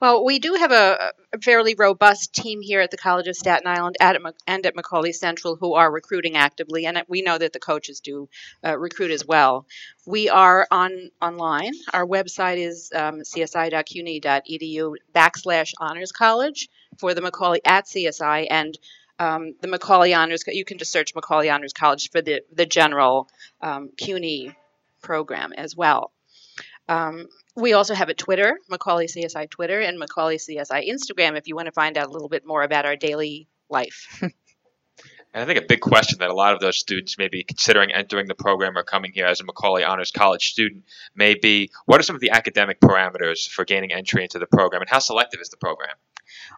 Well, 0.00 0.24
we 0.24 0.38
do 0.38 0.54
have 0.54 0.72
a, 0.72 1.12
a 1.34 1.38
fairly 1.38 1.74
robust 1.74 2.32
team 2.32 2.62
here 2.62 2.80
at 2.80 2.90
the 2.90 2.96
College 2.96 3.28
of 3.28 3.36
Staten 3.36 3.66
Island 3.66 3.96
at, 4.00 4.16
and 4.46 4.64
at 4.64 4.74
Macaulay 4.74 5.12
Central 5.12 5.56
who 5.56 5.74
are 5.74 5.92
recruiting 5.92 6.36
actively, 6.36 6.86
and 6.86 7.02
we 7.06 7.20
know 7.20 7.36
that 7.36 7.52
the 7.52 7.60
coaches 7.60 8.00
do 8.00 8.30
uh, 8.64 8.78
recruit 8.78 9.10
as 9.10 9.26
well. 9.26 9.66
We 10.06 10.30
are 10.30 10.66
on 10.70 11.10
online. 11.20 11.72
Our 11.92 12.06
website 12.06 12.56
is 12.56 12.90
um, 12.94 13.20
csi.cuny.edu 13.20 14.94
backslash 15.14 15.72
honors 15.78 16.12
college 16.12 16.70
for 16.98 17.14
the 17.14 17.20
Macaulay 17.20 17.60
at 17.64 17.86
CSI 17.86 18.46
and 18.50 18.78
um, 19.18 19.54
the 19.60 19.68
Macaulay 19.68 20.14
Honors. 20.14 20.44
You 20.46 20.64
can 20.64 20.78
just 20.78 20.92
search 20.92 21.14
Macaulay 21.14 21.50
Honors 21.50 21.72
College 21.72 22.10
for 22.10 22.20
the 22.20 22.42
the 22.52 22.66
general 22.66 23.28
um, 23.60 23.90
CUNY 23.96 24.54
program 25.02 25.52
as 25.52 25.76
well. 25.76 26.12
Um, 26.88 27.28
we 27.56 27.72
also 27.72 27.94
have 27.94 28.08
a 28.08 28.14
Twitter, 28.14 28.58
Macaulay 28.68 29.06
CSI 29.06 29.48
Twitter, 29.48 29.80
and 29.80 29.98
Macaulay 29.98 30.38
CSI 30.38 30.88
Instagram 30.88 31.38
if 31.38 31.46
you 31.46 31.54
want 31.54 31.66
to 31.66 31.72
find 31.72 31.96
out 31.96 32.08
a 32.08 32.10
little 32.10 32.28
bit 32.28 32.46
more 32.46 32.62
about 32.62 32.84
our 32.84 32.96
daily 32.96 33.48
life. 33.68 34.22
And 35.34 35.42
I 35.42 35.46
think 35.46 35.58
a 35.58 35.66
big 35.66 35.80
question 35.80 36.20
that 36.20 36.30
a 36.30 36.34
lot 36.34 36.54
of 36.54 36.60
those 36.60 36.78
students 36.78 37.18
may 37.18 37.26
be 37.26 37.42
considering 37.42 37.90
entering 37.90 38.28
the 38.28 38.36
program 38.36 38.78
or 38.78 38.84
coming 38.84 39.10
here 39.12 39.26
as 39.26 39.40
a 39.40 39.44
Macaulay 39.44 39.82
Honors 39.82 40.12
College 40.12 40.52
student 40.52 40.84
may 41.16 41.34
be 41.34 41.70
what 41.86 41.98
are 41.98 42.04
some 42.04 42.14
of 42.14 42.20
the 42.20 42.30
academic 42.30 42.78
parameters 42.78 43.48
for 43.48 43.64
gaining 43.64 43.92
entry 43.92 44.22
into 44.22 44.38
the 44.38 44.46
program 44.46 44.80
and 44.80 44.88
how 44.88 45.00
selective 45.00 45.40
is 45.40 45.48
the 45.48 45.56
program? 45.56 45.96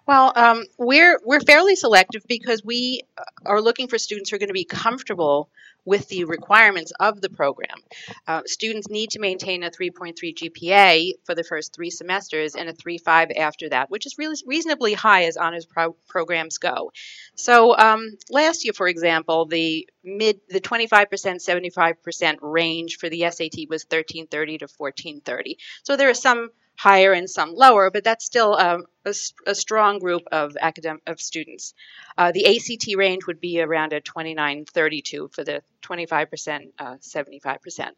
Well, 0.07 0.33
um, 0.37 0.65
we're 0.79 1.21
we're 1.25 1.41
fairly 1.41 1.75
selective 1.75 2.25
because 2.29 2.65
we 2.65 3.03
uh, 3.19 3.25
are 3.45 3.61
looking 3.61 3.89
for 3.89 3.99
students 3.99 4.31
who 4.31 4.37
are 4.37 4.39
going 4.39 4.49
to 4.49 4.55
be 4.55 4.65
comfortable 4.65 5.51
with 5.85 6.09
the 6.09 6.25
requirements 6.25 6.93
of 6.99 7.21
the 7.21 7.29
program. 7.29 7.79
Uh, 8.27 8.43
students 8.47 8.89
need 8.89 9.11
to 9.11 9.21
maintain 9.21 9.63
a 9.63 9.71
3.3 9.71 10.15
GPA 10.17 11.13
for 11.25 11.35
the 11.35 11.45
first 11.45 11.75
three 11.75 11.91
semesters 11.91 12.57
and 12.57 12.69
a 12.69 12.73
3.5 12.73 13.37
after 13.39 13.69
that, 13.69 13.89
which 13.89 14.05
is 14.05 14.17
really 14.19 14.37
reasonably 14.47 14.95
high 14.95 15.25
as 15.25 15.37
honors 15.37 15.65
pro- 15.65 15.97
programs 16.09 16.59
go. 16.59 16.93
So 17.37 17.77
um, 17.77 18.17
last 18.31 18.65
year, 18.65 18.75
for 18.75 18.89
example, 18.89 19.47
the 19.47 19.89
mid 20.05 20.41
the 20.49 20.61
25% 20.61 21.09
75% 21.09 22.39
range 22.43 22.99
for 22.99 23.09
the 23.09 23.23
SAT 23.31 23.69
was 23.69 23.85
1330 23.85 24.59
to 24.59 24.65
1430. 24.67 25.59
So 25.83 25.97
there 25.97 26.11
are 26.11 26.15
some 26.15 26.51
higher 26.77 27.13
and 27.13 27.29
some 27.29 27.55
lower, 27.55 27.91
but 27.91 28.05
that's 28.05 28.25
still 28.25 28.55
um, 28.55 28.85
a, 29.05 29.15
a, 29.47 29.55
strong 29.55 29.99
group 29.99 30.23
of 30.31 30.57
academic 30.61 31.03
of 31.07 31.21
students. 31.21 31.73
Uh, 32.19 32.33
the 32.33 32.47
ACT 32.47 32.97
range 32.97 33.27
would 33.27 33.41
be 33.41 33.61
around 33.61 33.93
a 33.93 34.01
29-32 34.01 35.33
for 35.33 35.43
the 35.43 35.63
25%, 35.83 36.73
uh, 36.79 36.97
75%. 36.97 37.91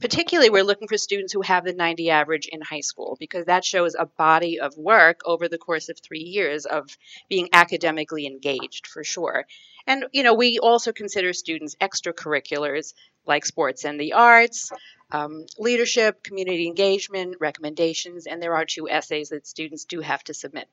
Particularly, 0.00 0.50
we're 0.50 0.64
looking 0.64 0.88
for 0.88 0.98
students 0.98 1.32
who 1.32 1.42
have 1.42 1.64
the 1.64 1.72
90 1.72 2.10
average 2.10 2.46
in 2.46 2.60
high 2.62 2.80
school 2.80 3.16
because 3.20 3.46
that 3.46 3.64
shows 3.64 3.94
a 3.94 4.06
body 4.06 4.58
of 4.58 4.76
work 4.76 5.20
over 5.24 5.48
the 5.48 5.58
course 5.58 5.88
of 5.88 5.98
three 5.98 6.24
years 6.24 6.66
of 6.66 6.96
being 7.28 7.48
academically 7.52 8.26
engaged 8.26 8.86
for 8.86 9.04
sure. 9.04 9.46
And 9.86 10.06
you 10.12 10.22
know, 10.22 10.34
we 10.34 10.58
also 10.58 10.92
consider 10.92 11.32
students 11.32 11.76
extracurriculars 11.80 12.92
like 13.26 13.44
sports 13.44 13.84
and 13.84 14.00
the 14.00 14.14
arts, 14.14 14.70
um, 15.10 15.46
leadership, 15.58 16.22
community 16.22 16.66
engagement, 16.66 17.36
recommendations, 17.40 18.26
and 18.26 18.42
there 18.42 18.54
are 18.54 18.64
two 18.64 18.88
essays 18.88 19.30
that 19.30 19.46
students 19.46 19.84
do 19.84 20.00
have 20.00 20.22
to 20.24 20.34
submit. 20.34 20.68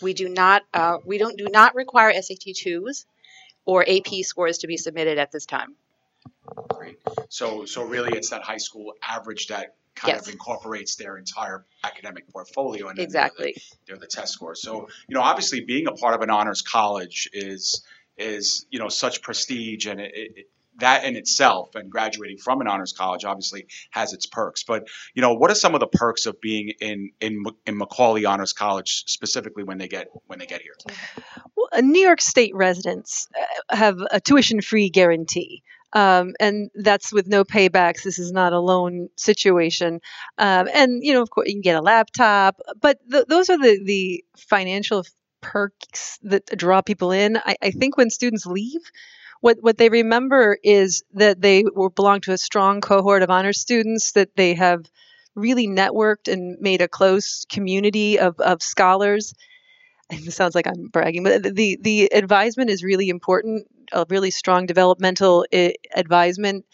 We 0.00 0.14
do 0.14 0.28
not 0.28 0.62
uh, 0.74 0.98
we 1.04 1.18
don't 1.18 1.36
do 1.38 1.46
not 1.50 1.74
require 1.74 2.12
SAT 2.20 2.54
twos 2.54 3.06
or 3.64 3.84
AP 3.88 4.22
scores 4.22 4.58
to 4.58 4.66
be 4.66 4.76
submitted 4.76 5.18
at 5.18 5.32
this 5.32 5.46
time. 5.46 5.74
Great. 6.68 6.98
So 7.28 7.64
so 7.64 7.84
really, 7.84 8.16
it's 8.16 8.30
that 8.30 8.42
high 8.42 8.58
school 8.58 8.94
average 9.02 9.48
that 9.48 9.74
kind 9.94 10.14
Yes. 10.14 10.26
of 10.26 10.32
incorporates 10.32 10.96
their 10.96 11.16
entire 11.16 11.64
academic 11.82 12.28
portfolio 12.28 12.88
and 12.88 12.98
Exactly. 12.98 13.54
they're 13.54 13.54
the, 13.54 13.86
they're 13.86 13.98
the 13.98 14.06
test 14.06 14.34
scores. 14.34 14.62
So 14.62 14.88
you 15.08 15.14
know, 15.14 15.22
obviously, 15.22 15.60
being 15.60 15.86
a 15.88 15.92
part 15.92 16.14
of 16.14 16.20
an 16.20 16.30
honors 16.30 16.62
college 16.62 17.28
is 17.32 17.82
is 18.16 18.66
you 18.70 18.78
know 18.78 18.88
such 18.88 19.22
prestige 19.22 19.86
and 19.86 20.00
it, 20.00 20.12
it, 20.14 20.46
that 20.78 21.04
in 21.04 21.16
itself 21.16 21.74
and 21.74 21.90
graduating 21.90 22.38
from 22.38 22.60
an 22.60 22.68
honors 22.68 22.92
college 22.92 23.24
obviously 23.24 23.66
has 23.90 24.12
its 24.12 24.26
perks. 24.26 24.62
But 24.62 24.88
you 25.14 25.22
know, 25.22 25.34
what 25.34 25.50
are 25.50 25.54
some 25.54 25.74
of 25.74 25.80
the 25.80 25.86
perks 25.86 26.26
of 26.26 26.40
being 26.40 26.72
in 26.80 27.10
in 27.20 27.44
in 27.66 27.76
Macaulay 27.76 28.24
Honors 28.24 28.52
College 28.52 29.04
specifically 29.06 29.64
when 29.64 29.78
they 29.78 29.88
get 29.88 30.08
when 30.26 30.38
they 30.38 30.46
get 30.46 30.62
here? 30.62 30.74
Well, 31.56 31.82
New 31.82 32.00
York 32.00 32.20
State 32.20 32.54
residents 32.54 33.28
uh, 33.70 33.76
have 33.76 33.98
a 34.10 34.20
tuition-free 34.20 34.90
guarantee. 34.90 35.62
Um, 35.92 36.34
and 36.40 36.70
that's 36.74 37.12
with 37.12 37.26
no 37.26 37.44
paybacks. 37.44 38.02
This 38.02 38.18
is 38.18 38.32
not 38.32 38.52
a 38.52 38.60
loan 38.60 39.08
situation. 39.16 40.00
Um, 40.36 40.68
and 40.74 41.02
you 41.02 41.14
know, 41.14 41.22
of 41.22 41.30
course, 41.30 41.48
you 41.48 41.54
can 41.54 41.62
get 41.62 41.76
a 41.76 41.80
laptop. 41.80 42.60
But 42.80 42.98
th- 43.10 43.26
those 43.28 43.48
are 43.48 43.56
the 43.56 43.80
the 43.82 44.24
financial 44.36 45.04
perks 45.40 46.18
that 46.22 46.44
draw 46.46 46.82
people 46.82 47.12
in. 47.12 47.36
I, 47.36 47.56
I 47.62 47.70
think 47.70 47.96
when 47.96 48.10
students 48.10 48.46
leave, 48.46 48.80
what 49.40 49.58
what 49.60 49.78
they 49.78 49.88
remember 49.88 50.58
is 50.62 51.04
that 51.14 51.40
they 51.40 51.64
were, 51.74 51.90
belong 51.90 52.20
to 52.22 52.32
a 52.32 52.38
strong 52.38 52.80
cohort 52.80 53.22
of 53.22 53.30
honor 53.30 53.52
students. 53.52 54.12
That 54.12 54.36
they 54.36 54.54
have 54.54 54.86
really 55.34 55.68
networked 55.68 56.32
and 56.32 56.58
made 56.60 56.80
a 56.82 56.88
close 56.88 57.44
community 57.50 58.18
of, 58.18 58.40
of 58.40 58.62
scholars 58.62 59.34
it 60.10 60.32
sounds 60.32 60.54
like 60.54 60.66
I'm 60.66 60.88
bragging, 60.88 61.24
but 61.24 61.42
the 61.42 61.78
the 61.80 62.12
advisement 62.12 62.70
is 62.70 62.84
really 62.84 63.08
important. 63.08 63.66
A 63.92 64.06
really 64.08 64.30
strong 64.30 64.66
developmental 64.66 65.46
I- 65.52 65.74
advisement 65.94 66.64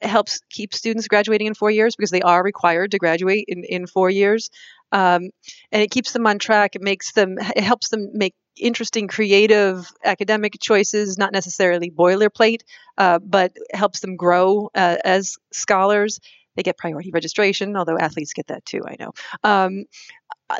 helps 0.00 0.40
keep 0.50 0.74
students 0.74 1.08
graduating 1.08 1.46
in 1.46 1.54
four 1.54 1.70
years 1.70 1.94
because 1.96 2.10
they 2.10 2.22
are 2.22 2.42
required 2.42 2.90
to 2.90 2.98
graduate 2.98 3.44
in 3.48 3.64
in 3.64 3.86
four 3.86 4.10
years, 4.10 4.50
um, 4.90 5.30
and 5.70 5.82
it 5.82 5.90
keeps 5.90 6.12
them 6.12 6.26
on 6.26 6.38
track. 6.38 6.76
It 6.76 6.82
makes 6.82 7.12
them 7.12 7.38
it 7.38 7.64
helps 7.64 7.88
them 7.88 8.10
make 8.12 8.34
interesting, 8.56 9.08
creative 9.08 9.86
academic 10.04 10.56
choices, 10.60 11.18
not 11.18 11.32
necessarily 11.32 11.90
boilerplate, 11.90 12.62
uh, 12.98 13.18
but 13.18 13.52
helps 13.72 14.00
them 14.00 14.16
grow 14.16 14.70
uh, 14.74 14.96
as 15.04 15.36
scholars. 15.52 16.20
They 16.54 16.62
get 16.62 16.76
priority 16.76 17.10
registration, 17.12 17.76
although 17.76 17.98
athletes 17.98 18.34
get 18.34 18.48
that 18.48 18.64
too. 18.66 18.82
I 18.86 18.96
know. 18.98 19.12
Um, 19.42 19.84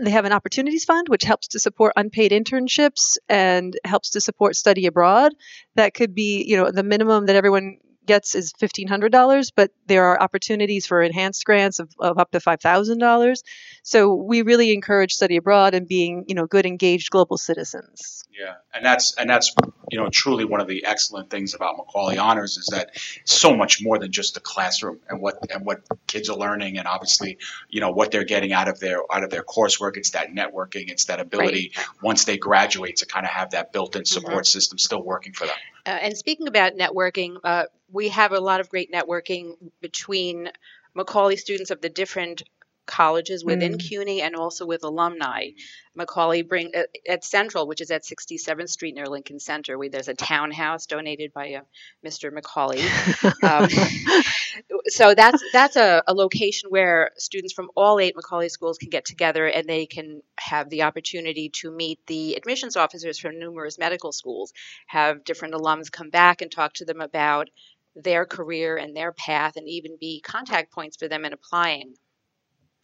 they 0.01 0.11
have 0.11 0.25
an 0.25 0.33
opportunities 0.33 0.85
fund 0.85 1.09
which 1.09 1.23
helps 1.23 1.49
to 1.49 1.59
support 1.59 1.93
unpaid 1.97 2.31
internships 2.33 3.19
and 3.29 3.79
helps 3.85 4.11
to 4.11 4.21
support 4.21 4.57
study 4.57 4.87
abroad 4.87 5.33
that 5.75 5.93
could 5.95 6.15
be 6.15 6.45
you 6.47 6.57
know 6.57 6.71
the 6.71 6.83
minimum 6.83 7.27
that 7.27 7.37
everyone 7.37 7.77
gets 8.13 8.35
is 8.35 8.53
$1500 8.53 9.53
but 9.55 9.71
there 9.87 10.05
are 10.05 10.21
opportunities 10.21 10.87
for 10.87 11.03
enhanced 11.03 11.45
grants 11.45 11.79
of, 11.79 11.89
of 11.99 12.19
up 12.19 12.31
to 12.33 12.39
$5000 12.39 13.43
so 13.83 14.15
we 14.15 14.43
really 14.43 14.73
encourage 14.73 15.13
study 15.13 15.37
abroad 15.37 15.75
and 15.75 15.89
being 15.89 16.25
you 16.29 16.35
know 16.35 16.47
good 16.47 16.67
engaged 16.67 17.11
global 17.11 17.37
citizens. 17.37 18.25
Yeah, 18.33 18.55
and 18.73 18.85
that's 18.85 19.15
and 19.17 19.29
that's 19.29 19.55
you 19.91 19.99
know 19.99 20.09
truly 20.09 20.45
one 20.45 20.61
of 20.61 20.69
the 20.69 20.85
excellent 20.85 21.31
things 21.31 21.55
about 21.55 21.77
Macaulay 21.77 22.17
Honors 22.17 22.57
is 22.57 22.67
that 22.67 22.91
so 23.25 23.57
much 23.57 23.83
more 23.83 23.99
than 23.99 24.13
just 24.13 24.35
the 24.35 24.41
classroom 24.41 25.01
and 25.09 25.21
what 25.21 25.51
and 25.53 25.67
what 25.67 25.83
kids 26.07 26.31
are 26.31 26.37
learning 26.37 26.79
and 26.79 26.87
obviously 26.87 27.39
you 27.69 27.81
know 27.81 27.91
what 27.91 28.13
they're 28.13 28.25
getting 28.25 28.53
out 28.53 28.69
of 28.69 28.79
their 28.79 29.01
out 29.13 29.25
of 29.25 29.31
their 29.31 29.43
coursework. 29.43 29.97
It's 29.97 30.11
that 30.11 30.29
networking, 30.29 30.91
it's 30.91 31.07
that 31.07 31.19
ability. 31.19 31.73
Once 32.03 32.25
they 32.25 32.39
graduate 32.39 32.97
to 32.97 33.07
kind 33.07 33.27
of 33.27 33.33
have 33.33 33.51
that 33.51 33.73
built-in 33.73 34.05
support 34.05 34.45
mm-hmm. 34.45 34.45
system 34.45 34.79
still 34.79 35.03
working 35.03 35.33
for 35.33 35.47
them. 35.47 35.57
Uh, 35.85 35.99
and 36.03 36.17
speaking 36.17 36.47
about 36.49 36.75
networking, 36.75 37.37
uh, 37.45 37.65
we 37.91 38.09
have 38.09 38.33
a 38.33 38.41
lot 38.41 38.61
of 38.61 38.69
great 38.69 38.93
networking 38.93 39.55
between 39.81 40.51
Macaulay 40.95 41.37
students 41.37 41.71
of 41.71 41.81
the 41.81 41.89
different 41.89 42.43
colleges 42.87 43.45
within 43.45 43.75
Mm. 43.75 43.89
CUNY 43.89 44.23
and 44.23 44.37
also 44.37 44.67
with 44.67 44.85
alumni. 44.85 45.51
Macaulay 45.95 46.43
bring 46.43 46.75
uh, 46.75 46.85
at 47.09 47.25
Central, 47.25 47.67
which 47.67 47.81
is 47.81 47.91
at 47.91 48.03
67th 48.05 48.71
Street 48.71 48.95
near 48.95 49.07
Lincoln 49.07 49.39
Center, 49.39 49.79
where 49.79 49.91
there's 49.91 50.09
a 50.09 50.15
townhouse 50.15 50.87
donated 50.87 51.33
by 51.33 51.55
uh, 51.55 51.61
Mr. 52.05 52.33
Macaulay. 52.33 52.83
um, 53.43 53.69
so 54.87 55.15
that's 55.15 55.43
that's 55.53 55.77
a, 55.77 56.03
a 56.07 56.15
location 56.15 56.71
where 56.71 57.11
students 57.19 57.53
from 57.53 57.71
all 57.77 58.01
eight 58.01 58.17
Macaulay 58.17 58.49
schools 58.49 58.79
can 58.79 58.89
get 58.89 59.05
together 59.05 59.47
and 59.47 59.67
they 59.69 59.87
can 59.87 60.23
have 60.39 60.71
the 60.71 60.83
opportunity 60.83 61.51
to 61.51 61.71
meet 61.71 62.01
the 62.07 62.35
admissions 62.35 62.77
officers 62.77 63.19
from 63.19 63.39
numerous 63.39 63.79
medical 63.79 64.13
schools, 64.13 64.53
have 64.87 65.25
different 65.25 65.55
alums 65.55 65.91
come 65.91 66.11
back 66.11 66.43
and 66.43 66.51
talk 66.51 66.73
to 66.75 66.85
them 66.85 67.01
about 67.01 67.49
their 67.95 68.25
career 68.25 68.77
and 68.77 68.97
their 68.97 69.13
path, 69.13 69.57
and 69.57 69.69
even 69.69 69.99
be 70.01 70.21
contact 70.23 70.73
points 70.73 70.97
for 70.97 71.09
them 71.09 71.25
in 71.27 71.33
applying. 71.35 71.95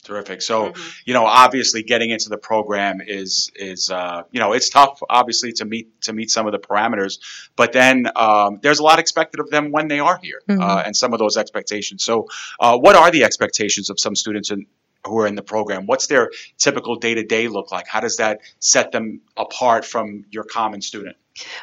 Terrific. 0.05 0.41
So, 0.43 0.71
Mhm. 0.71 0.93
you 1.07 1.13
know, 1.15 1.27
obviously 1.27 1.83
getting 1.83 2.11
into 2.11 2.29
the 2.29 2.39
program 2.39 3.01
is 3.05 3.51
is 3.57 3.91
uh, 3.91 4.23
you 4.31 4.41
know 4.41 4.53
it's 4.53 4.71
tough, 4.71 5.01
obviously 5.11 5.53
to 5.55 5.65
meet 5.65 6.01
to 6.03 6.13
meet 6.13 6.31
some 6.31 6.47
of 6.47 6.53
the 6.53 6.59
parameters, 6.59 7.19
but 7.57 7.73
then 7.73 8.09
um, 8.17 8.59
there's 8.63 8.79
a 8.79 8.83
lot 8.83 8.99
expected 9.01 9.41
of 9.41 9.51
them 9.51 9.71
when 9.73 9.89
they 9.89 9.99
are 10.01 10.19
here, 10.23 10.41
uh, 10.49 10.53
Mhm. 10.53 10.87
and 10.87 10.97
some 10.97 11.13
of 11.13 11.19
those 11.19 11.37
expectations. 11.37 12.05
So, 12.05 12.27
uh, 12.61 12.79
what 12.79 12.95
are 12.97 13.11
the 13.11 13.25
expectations 13.25 13.91
of 13.91 13.99
some 14.01 14.15
students 14.15 14.51
in, 14.51 14.67
who 15.05 15.19
are 15.19 15.27
in 15.27 15.35
the 15.35 15.43
program? 15.43 15.85
What's 15.87 16.07
their 16.07 16.31
typical 16.59 16.97
day 16.97 17.15
to 17.15 17.25
day 17.25 17.49
look 17.49 17.71
like? 17.73 17.87
How 17.89 18.01
does 18.01 18.17
that 18.17 18.39
set 18.61 18.93
them 18.93 19.21
apart 19.37 19.85
from 19.85 20.25
your 20.31 20.45
common 20.45 20.81
student? 20.81 21.17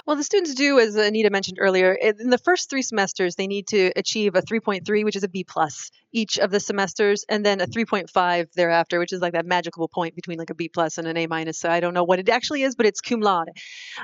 Well, 0.06 0.16
the 0.16 0.24
students 0.24 0.54
do, 0.54 0.80
as 0.80 0.96
Anita 0.96 1.30
mentioned 1.30 1.58
earlier, 1.60 1.92
in 1.94 2.30
the 2.30 2.38
first 2.38 2.70
three 2.70 2.82
semesters, 2.82 3.36
they 3.36 3.48
need 3.48 3.68
to 3.68 3.92
achieve 3.98 4.36
a 4.36 4.42
3.3, 4.42 5.04
which 5.04 5.18
is 5.18 5.24
a 5.24 5.28
B 5.28 5.44
plus 5.44 5.92
each 6.16 6.40
of 6.40 6.50
the 6.50 6.62
semesters, 6.62 7.26
and 7.28 7.46
then 7.46 7.60
a 7.60 7.68
3.5 7.68 8.52
thereafter, 8.54 9.00
which 9.00 9.12
is 9.12 9.20
like 9.20 9.34
that 9.34 9.46
magical 9.46 9.90
point 9.90 10.16
between 10.16 10.40
like 10.40 10.50
a 10.50 10.56
B 10.56 10.70
plus 10.70 10.98
and 10.98 11.08
an 11.08 11.18
A 11.18 11.28
minus. 11.28 11.60
So 11.60 11.70
I 11.70 11.82
don't 11.82 11.94
know 11.94 12.06
what 12.06 12.20
it 12.20 12.30
actually 12.30 12.64
is, 12.64 12.76
but 12.76 12.86
it's 12.86 13.02
cum 13.02 13.20
laude. 13.20 13.50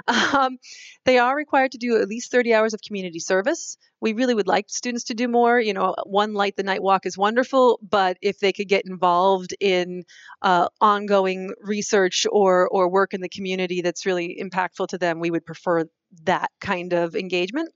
Um, 0.34 0.58
they 1.06 1.18
are 1.18 1.36
required 1.36 1.72
to 1.72 1.78
do 1.78 2.02
at 2.02 2.08
least 2.08 2.32
30 2.32 2.54
hours 2.54 2.74
of 2.74 2.82
community 2.82 3.20
service. 3.20 3.78
We 4.02 4.14
really 4.14 4.34
would 4.34 4.48
like 4.48 4.66
students 4.70 5.06
to 5.06 5.14
do 5.14 5.28
more. 5.28 5.60
You 5.60 5.74
know, 5.74 5.96
one 6.06 6.34
light 6.34 6.56
the 6.56 6.64
night 6.64 6.82
walk 6.82 7.06
is 7.06 7.18
wonderful, 7.18 7.80
but 7.82 8.18
if 8.22 8.40
they 8.40 8.52
could 8.52 8.68
get 8.68 8.86
involved 8.86 9.54
in 9.60 10.04
uh, 10.42 10.68
ongoing 10.80 11.52
research 11.62 12.26
or 12.32 12.68
or 12.68 12.90
work 12.90 13.14
in 13.14 13.22
the 13.22 13.30
community 13.30 13.82
that's 13.82 14.06
really 14.06 14.42
impactful 14.42 14.88
to 14.90 14.98
them, 14.98 15.20
we 15.20 15.32
would 15.32 15.46
prefer 15.46 15.86
that 16.24 16.52
kind 16.60 16.94
of 16.94 17.16
engagement. 17.16 17.70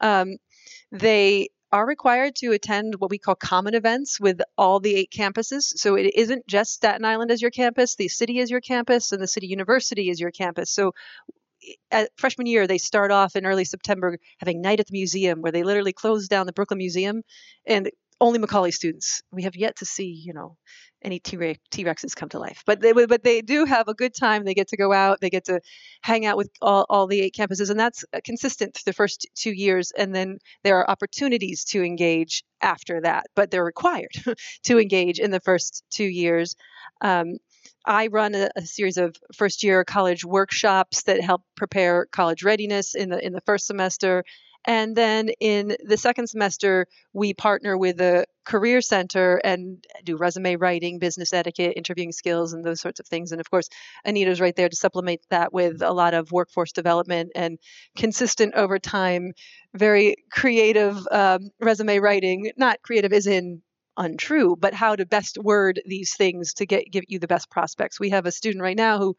Um, 0.00 0.36
they 0.92 1.48
are 1.74 1.84
required 1.84 2.36
to 2.36 2.52
attend 2.52 2.94
what 3.00 3.10
we 3.10 3.18
call 3.18 3.34
common 3.34 3.74
events 3.74 4.20
with 4.20 4.40
all 4.56 4.78
the 4.78 4.94
eight 4.94 5.10
campuses. 5.10 5.62
So 5.74 5.96
it 5.96 6.14
isn't 6.14 6.46
just 6.46 6.72
Staten 6.72 7.04
Island 7.04 7.32
as 7.32 7.42
your 7.42 7.50
campus, 7.50 7.96
the 7.96 8.06
city 8.06 8.38
is 8.38 8.48
your 8.48 8.60
campus, 8.60 9.10
and 9.10 9.20
the 9.20 9.26
city 9.26 9.48
university 9.48 10.08
is 10.08 10.20
your 10.20 10.30
campus. 10.30 10.70
So 10.70 10.92
eh, 11.66 11.72
at 11.90 12.10
freshman 12.16 12.46
year, 12.46 12.68
they 12.68 12.78
start 12.78 13.10
off 13.10 13.34
in 13.34 13.44
early 13.44 13.64
September 13.64 14.18
having 14.38 14.62
night 14.62 14.78
at 14.78 14.86
the 14.86 14.92
museum 14.92 15.42
where 15.42 15.50
they 15.50 15.64
literally 15.64 15.92
close 15.92 16.28
down 16.28 16.46
the 16.46 16.52
Brooklyn 16.52 16.78
Museum 16.78 17.24
and 17.66 17.90
only 18.20 18.38
Macaulay 18.38 18.70
students. 18.70 19.22
We 19.32 19.42
have 19.42 19.56
yet 19.56 19.76
to 19.76 19.84
see, 19.84 20.22
you 20.24 20.32
know, 20.32 20.56
any 21.02 21.20
T 21.20 21.36
Rexes 21.36 22.16
come 22.16 22.30
to 22.30 22.38
life. 22.38 22.62
But 22.66 22.80
they 22.80 22.92
but 22.92 23.22
they 23.22 23.42
do 23.42 23.64
have 23.66 23.88
a 23.88 23.94
good 23.94 24.14
time. 24.14 24.44
They 24.44 24.54
get 24.54 24.68
to 24.68 24.76
go 24.76 24.92
out. 24.92 25.20
They 25.20 25.30
get 25.30 25.44
to 25.46 25.60
hang 26.02 26.24
out 26.24 26.36
with 26.36 26.50
all, 26.62 26.86
all 26.88 27.06
the 27.06 27.20
eight 27.20 27.34
campuses, 27.34 27.70
and 27.70 27.78
that's 27.78 28.04
uh, 28.14 28.20
consistent 28.24 28.78
the 28.86 28.92
first 28.92 29.26
two 29.34 29.52
years. 29.52 29.92
And 29.96 30.14
then 30.14 30.38
there 30.62 30.78
are 30.78 30.90
opportunities 30.90 31.64
to 31.66 31.82
engage 31.82 32.42
after 32.60 33.02
that, 33.02 33.26
but 33.36 33.50
they're 33.50 33.64
required 33.64 34.12
to 34.64 34.78
engage 34.78 35.18
in 35.18 35.30
the 35.30 35.40
first 35.40 35.84
two 35.90 36.04
years. 36.04 36.56
Um, 37.02 37.36
I 37.86 38.06
run 38.06 38.34
a, 38.34 38.48
a, 38.56 38.62
series 38.62 38.96
of 38.96 39.14
first 39.34 39.62
year 39.62 39.84
college 39.84 40.24
workshops 40.24 41.02
that 41.02 41.20
help 41.20 41.42
prepare 41.54 42.06
college 42.06 42.42
readiness 42.42 42.94
in 42.94 43.10
the 43.10 43.24
in 43.24 43.32
the 43.32 43.42
first 43.42 43.66
semester 43.66 44.24
and 44.66 44.96
then 44.96 45.28
in 45.40 45.76
the 45.84 45.96
second 45.96 46.28
semester, 46.28 46.86
we 47.12 47.34
partner 47.34 47.76
with 47.76 47.98
the 47.98 48.26
Career 48.44 48.80
Center 48.80 49.40
and 49.44 49.84
do 50.04 50.16
resume 50.16 50.56
writing, 50.56 50.98
business 50.98 51.32
etiquette, 51.32 51.74
interviewing 51.76 52.12
skills, 52.12 52.52
and 52.52 52.64
those 52.64 52.80
sorts 52.80 53.00
of 53.00 53.06
things. 53.06 53.32
And 53.32 53.40
of 53.40 53.50
course, 53.50 53.68
Anita's 54.04 54.40
right 54.40 54.54
there 54.54 54.68
to 54.68 54.76
supplement 54.76 55.20
that 55.30 55.52
with 55.52 55.82
a 55.82 55.92
lot 55.92 56.14
of 56.14 56.32
workforce 56.32 56.72
development 56.72 57.32
and 57.34 57.58
consistent 57.96 58.54
over 58.54 58.78
time, 58.78 59.32
very 59.74 60.16
creative 60.30 61.06
um, 61.10 61.50
resume 61.60 61.98
writing. 61.98 62.50
Not 62.56 62.82
creative 62.82 63.12
as 63.12 63.26
in 63.26 63.62
untrue, 63.96 64.56
but 64.58 64.74
how 64.74 64.96
to 64.96 65.06
best 65.06 65.38
word 65.38 65.80
these 65.86 66.14
things 66.14 66.54
to 66.54 66.66
get 66.66 66.90
give 66.90 67.04
you 67.08 67.18
the 67.18 67.28
best 67.28 67.50
prospects. 67.50 68.00
We 68.00 68.10
have 68.10 68.26
a 68.26 68.32
student 68.32 68.62
right 68.62 68.76
now 68.76 68.98
who 68.98 69.16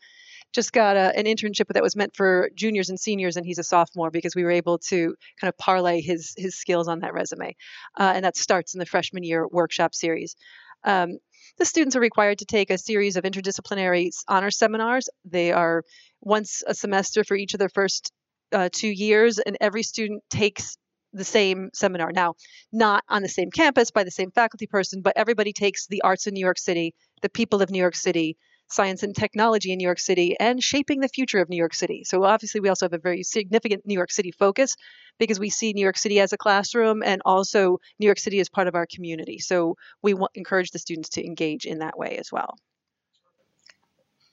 just 0.56 0.72
got 0.72 0.96
a, 0.96 1.16
an 1.18 1.26
internship 1.26 1.68
that 1.68 1.84
was 1.84 1.96
meant 1.96 2.16
for 2.16 2.50
juniors 2.56 2.90
and 2.90 3.00
seniors, 3.00 3.38
and 3.38 3.46
he's 3.46 3.60
a 3.60 3.64
sophomore 3.64 4.10
because 4.10 4.36
we 4.36 4.44
were 4.44 4.52
able 4.52 4.80
to 4.80 5.14
kind 5.40 5.50
of 5.50 5.58
parlay 5.58 6.02
his 6.02 6.34
his 6.38 6.56
skills 6.56 6.88
on 6.88 7.00
that 7.02 7.14
resume, 7.14 7.56
uh, 8.00 8.14
and 8.16 8.26
that 8.26 8.38
starts 8.38 8.74
in 8.74 8.80
the 8.80 8.86
freshman 8.86 9.24
year 9.24 9.48
workshop 9.48 9.94
series. 9.94 10.36
Um, 10.84 11.18
the 11.58 11.66
students 11.66 11.96
are 11.96 12.02
required 12.02 12.40
to 12.40 12.46
take 12.46 12.70
a 12.70 12.78
series 12.78 13.18
of 13.18 13.24
interdisciplinary 13.24 14.10
honor 14.28 14.52
seminars. 14.52 15.10
They 15.26 15.52
are 15.52 15.84
once 16.22 16.64
a 16.66 16.74
semester 16.74 17.24
for 17.24 17.36
each 17.36 17.54
of 17.54 17.60
their 17.60 17.70
first 17.70 18.12
uh, 18.52 18.70
two 18.72 18.90
years, 18.90 19.40
and 19.40 19.58
every 19.62 19.84
student 19.84 20.24
takes 20.30 20.78
the 21.14 21.24
same 21.24 21.70
seminar. 21.74 22.12
Now, 22.12 22.36
not 22.72 23.04
on 23.08 23.22
the 23.22 23.30
same 23.30 23.52
campus 23.52 23.92
by 23.92 24.04
the 24.04 24.12
same 24.12 24.32
faculty 24.32 24.68
person, 24.68 25.02
but 25.02 25.14
everybody 25.16 25.54
takes 25.54 25.88
the 25.88 26.02
arts 26.02 26.28
in 26.28 26.34
New 26.34 26.44
York 26.44 26.58
City, 26.58 26.94
the 27.22 27.30
people 27.30 27.62
of 27.62 27.70
New 27.70 27.80
York 27.80 27.96
City, 27.96 28.38
science 28.70 29.04
and 29.04 29.16
technology 29.16 29.72
in 29.72 29.78
New 29.78 29.86
York 29.86 30.00
City 30.00 30.36
and 30.40 30.62
shaping 30.62 31.00
the 31.00 31.08
future 31.08 31.40
of 31.40 31.50
New 31.50 31.58
York 31.58 31.74
City. 31.74 32.04
So 32.04 32.24
obviously 32.24 32.62
we 32.62 32.70
also 32.70 32.86
have 32.86 32.94
a 32.94 32.98
very 32.98 33.24
significant 33.24 33.86
New 33.86 33.94
York 33.94 34.12
City 34.12 34.32
focus 34.32 34.76
because 35.20 35.40
we 35.40 35.50
see 35.50 35.74
New 35.74 35.82
York 35.84 35.98
City 35.98 36.20
as 36.20 36.34
a 36.34 36.38
classroom 36.38 37.04
and 37.04 37.22
also 37.26 37.80
New 38.00 38.06
York 38.06 38.20
City 38.20 38.40
as 38.40 38.50
part 38.50 38.68
of 38.68 38.76
our 38.76 38.88
community. 38.88 39.40
So 39.40 39.76
we 40.02 40.16
encourage 40.34 40.72
the 40.72 40.80
students 40.80 41.10
to 41.10 41.26
engage 41.26 41.66
in 41.66 41.80
that 41.80 41.98
way 41.98 42.18
as 42.18 42.32
well 42.32 42.56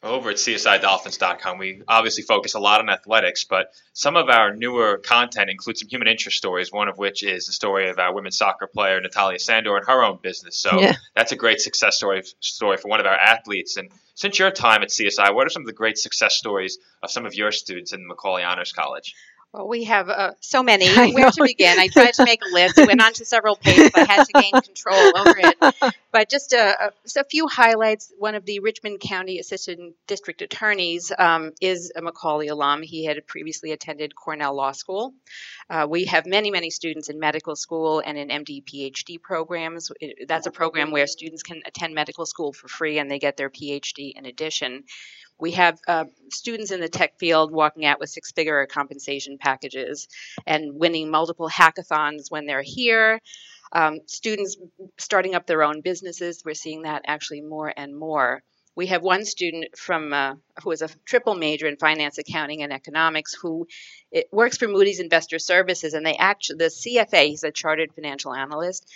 over 0.02 0.30
at 0.30 0.36
CSIDolphins.com, 0.36 1.58
we 1.58 1.82
obviously 1.86 2.24
focus 2.24 2.54
a 2.54 2.58
lot 2.58 2.80
on 2.80 2.90
athletics, 2.90 3.44
but 3.44 3.72
some 3.92 4.16
of 4.16 4.28
our 4.28 4.54
newer 4.54 4.98
content 4.98 5.48
includes 5.48 5.80
some 5.80 5.88
human 5.88 6.08
interest 6.08 6.36
stories, 6.36 6.72
one 6.72 6.88
of 6.88 6.98
which 6.98 7.22
is 7.22 7.46
the 7.46 7.52
story 7.52 7.88
of 7.88 7.98
our 7.98 8.12
women's 8.12 8.36
soccer 8.36 8.66
player, 8.66 9.00
Natalia 9.00 9.38
Sandor, 9.38 9.76
and 9.76 9.86
her 9.86 10.02
own 10.02 10.18
business. 10.20 10.56
So 10.56 10.80
yeah. 10.80 10.94
that's 11.14 11.30
a 11.30 11.36
great 11.36 11.60
success 11.60 11.96
story, 11.96 12.22
story 12.40 12.78
for 12.78 12.88
one 12.88 12.98
of 12.98 13.06
our 13.06 13.14
athletes. 13.14 13.76
And 13.76 13.90
since 14.14 14.38
your 14.38 14.50
time 14.50 14.82
at 14.82 14.88
CSI, 14.88 15.34
what 15.34 15.46
are 15.46 15.50
some 15.50 15.62
of 15.62 15.66
the 15.66 15.72
great 15.72 15.98
success 15.98 16.36
stories 16.36 16.78
of 17.02 17.10
some 17.10 17.24
of 17.24 17.34
your 17.34 17.52
students 17.52 17.92
in 17.92 18.06
Macaulay 18.06 18.42
Honors 18.42 18.72
College? 18.72 19.14
Well, 19.52 19.68
we 19.68 19.84
have 19.84 20.08
uh, 20.08 20.32
so 20.40 20.62
many. 20.62 20.88
Where 21.12 21.30
to 21.30 21.42
begin? 21.44 21.78
I 21.78 21.88
tried 21.88 22.14
to 22.14 22.24
make 22.24 22.40
a 22.42 22.54
list. 22.54 22.78
I 22.78 22.86
went 22.86 23.02
on 23.02 23.12
to 23.14 23.24
several 23.26 23.56
pages. 23.62 23.90
I 23.94 24.04
had 24.04 24.24
to 24.24 24.32
gain 24.32 24.52
control 24.52 25.18
over 25.18 25.34
it. 25.36 25.94
But 26.10 26.30
just 26.30 26.54
a, 26.54 26.86
a, 26.86 26.90
just 27.02 27.18
a 27.18 27.24
few 27.24 27.48
highlights. 27.48 28.12
One 28.18 28.34
of 28.34 28.46
the 28.46 28.60
Richmond 28.60 29.00
County 29.00 29.38
Assistant 29.38 29.94
District 30.06 30.40
Attorneys 30.40 31.12
um, 31.18 31.52
is 31.60 31.92
a 31.94 32.00
Macaulay 32.00 32.48
alum. 32.48 32.82
He 32.82 33.04
had 33.04 33.26
previously 33.26 33.72
attended 33.72 34.14
Cornell 34.14 34.54
Law 34.54 34.72
School. 34.72 35.12
Uh, 35.68 35.86
we 35.88 36.06
have 36.06 36.24
many, 36.24 36.50
many 36.50 36.70
students 36.70 37.10
in 37.10 37.18
medical 37.18 37.54
school 37.54 38.02
and 38.04 38.16
in 38.16 38.28
MD 38.28 38.64
PhD 38.64 39.20
programs. 39.20 39.90
It, 40.00 40.28
that's 40.28 40.46
a 40.46 40.50
program 40.50 40.92
where 40.92 41.06
students 41.06 41.42
can 41.42 41.60
attend 41.66 41.94
medical 41.94 42.24
school 42.24 42.54
for 42.54 42.68
free 42.68 42.98
and 42.98 43.10
they 43.10 43.18
get 43.18 43.36
their 43.36 43.50
PhD 43.50 44.12
in 44.14 44.24
addition. 44.24 44.84
We 45.38 45.52
have 45.52 45.78
uh, 45.88 46.04
students 46.30 46.70
in 46.70 46.80
the 46.80 46.88
tech 46.88 47.18
field 47.18 47.52
walking 47.52 47.84
out 47.84 47.98
with 47.98 48.10
six 48.10 48.32
figure 48.32 48.64
compensation 48.66 49.38
packages 49.38 50.08
and 50.46 50.78
winning 50.78 51.10
multiple 51.10 51.48
hackathons 51.48 52.30
when 52.30 52.46
they're 52.46 52.62
here. 52.62 53.20
Um, 53.72 54.00
students 54.06 54.56
starting 54.98 55.34
up 55.34 55.46
their 55.46 55.62
own 55.62 55.80
businesses, 55.80 56.42
we're 56.44 56.54
seeing 56.54 56.82
that 56.82 57.02
actually 57.06 57.40
more 57.40 57.72
and 57.74 57.96
more. 57.96 58.42
We 58.74 58.86
have 58.86 59.02
one 59.02 59.24
student 59.26 59.76
from 59.76 60.12
uh, 60.14 60.34
who 60.62 60.70
is 60.70 60.80
a 60.80 60.88
triple 61.04 61.34
major 61.34 61.66
in 61.66 61.76
finance, 61.76 62.16
accounting, 62.16 62.62
and 62.62 62.72
economics 62.72 63.34
who 63.34 63.66
works 64.30 64.56
for 64.56 64.66
Moody's 64.66 65.00
Investor 65.00 65.38
Services, 65.38 65.92
and 65.92 66.06
they 66.06 66.16
actually 66.16 66.56
the 66.56 66.64
CFA. 66.64 67.26
He's 67.26 67.44
a 67.44 67.50
chartered 67.50 67.92
financial 67.94 68.32
analyst 68.32 68.86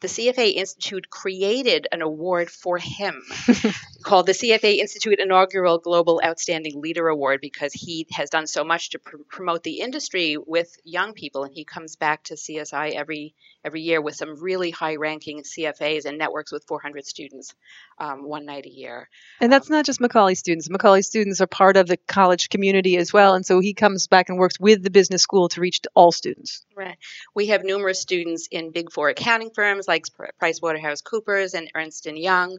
the 0.00 0.08
CFA 0.08 0.54
Institute 0.54 1.08
created 1.08 1.88
an 1.90 2.02
award 2.02 2.50
for 2.50 2.76
him 2.76 3.22
called 4.02 4.26
the 4.26 4.32
CFA 4.32 4.76
Institute 4.76 5.18
Inaugural 5.18 5.78
Global 5.78 6.20
Outstanding 6.22 6.80
Leader 6.80 7.08
Award 7.08 7.40
because 7.40 7.72
he 7.72 8.06
has 8.12 8.28
done 8.28 8.46
so 8.46 8.62
much 8.62 8.90
to 8.90 8.98
pr- 8.98 9.16
promote 9.28 9.62
the 9.62 9.80
industry 9.80 10.36
with 10.36 10.70
young 10.84 11.14
people, 11.14 11.44
and 11.44 11.54
he 11.54 11.64
comes 11.64 11.96
back 11.96 12.24
to 12.24 12.34
CSI 12.34 12.94
every 12.94 13.34
every 13.64 13.80
year 13.80 14.00
with 14.00 14.14
some 14.14 14.40
really 14.40 14.70
high-ranking 14.70 15.42
CFAs 15.42 16.04
and 16.04 16.18
networks 16.18 16.52
with 16.52 16.64
400 16.68 17.04
students 17.04 17.52
um, 17.98 18.22
one 18.22 18.46
night 18.46 18.64
a 18.64 18.70
year. 18.70 19.08
And 19.40 19.52
that's 19.52 19.68
um, 19.68 19.74
not 19.74 19.84
just 19.84 20.00
Macaulay 20.00 20.36
students. 20.36 20.70
Macaulay 20.70 21.02
students 21.02 21.40
are 21.40 21.48
part 21.48 21.76
of 21.76 21.88
the 21.88 21.96
college 21.96 22.48
community 22.48 22.96
as 22.96 23.12
well, 23.12 23.34
and 23.34 23.44
so 23.44 23.60
he 23.60 23.74
comes 23.74 24.06
back 24.06 24.28
and 24.28 24.38
works 24.38 24.60
with 24.60 24.82
the 24.82 24.90
business 24.90 25.22
school 25.22 25.48
to 25.48 25.60
reach 25.60 25.80
all 25.94 26.12
students. 26.12 26.64
Right. 26.76 26.98
We 27.34 27.46
have 27.46 27.64
numerous 27.64 27.98
students 27.98 28.46
in 28.50 28.70
Big 28.70 28.92
Four 28.92 29.08
accounting 29.08 29.50
firms 29.50 29.88
like 29.88 29.95
PricewaterhouseCoopers 30.40 31.54
and 31.54 31.70
Ernst 31.74 32.06
Young 32.06 32.58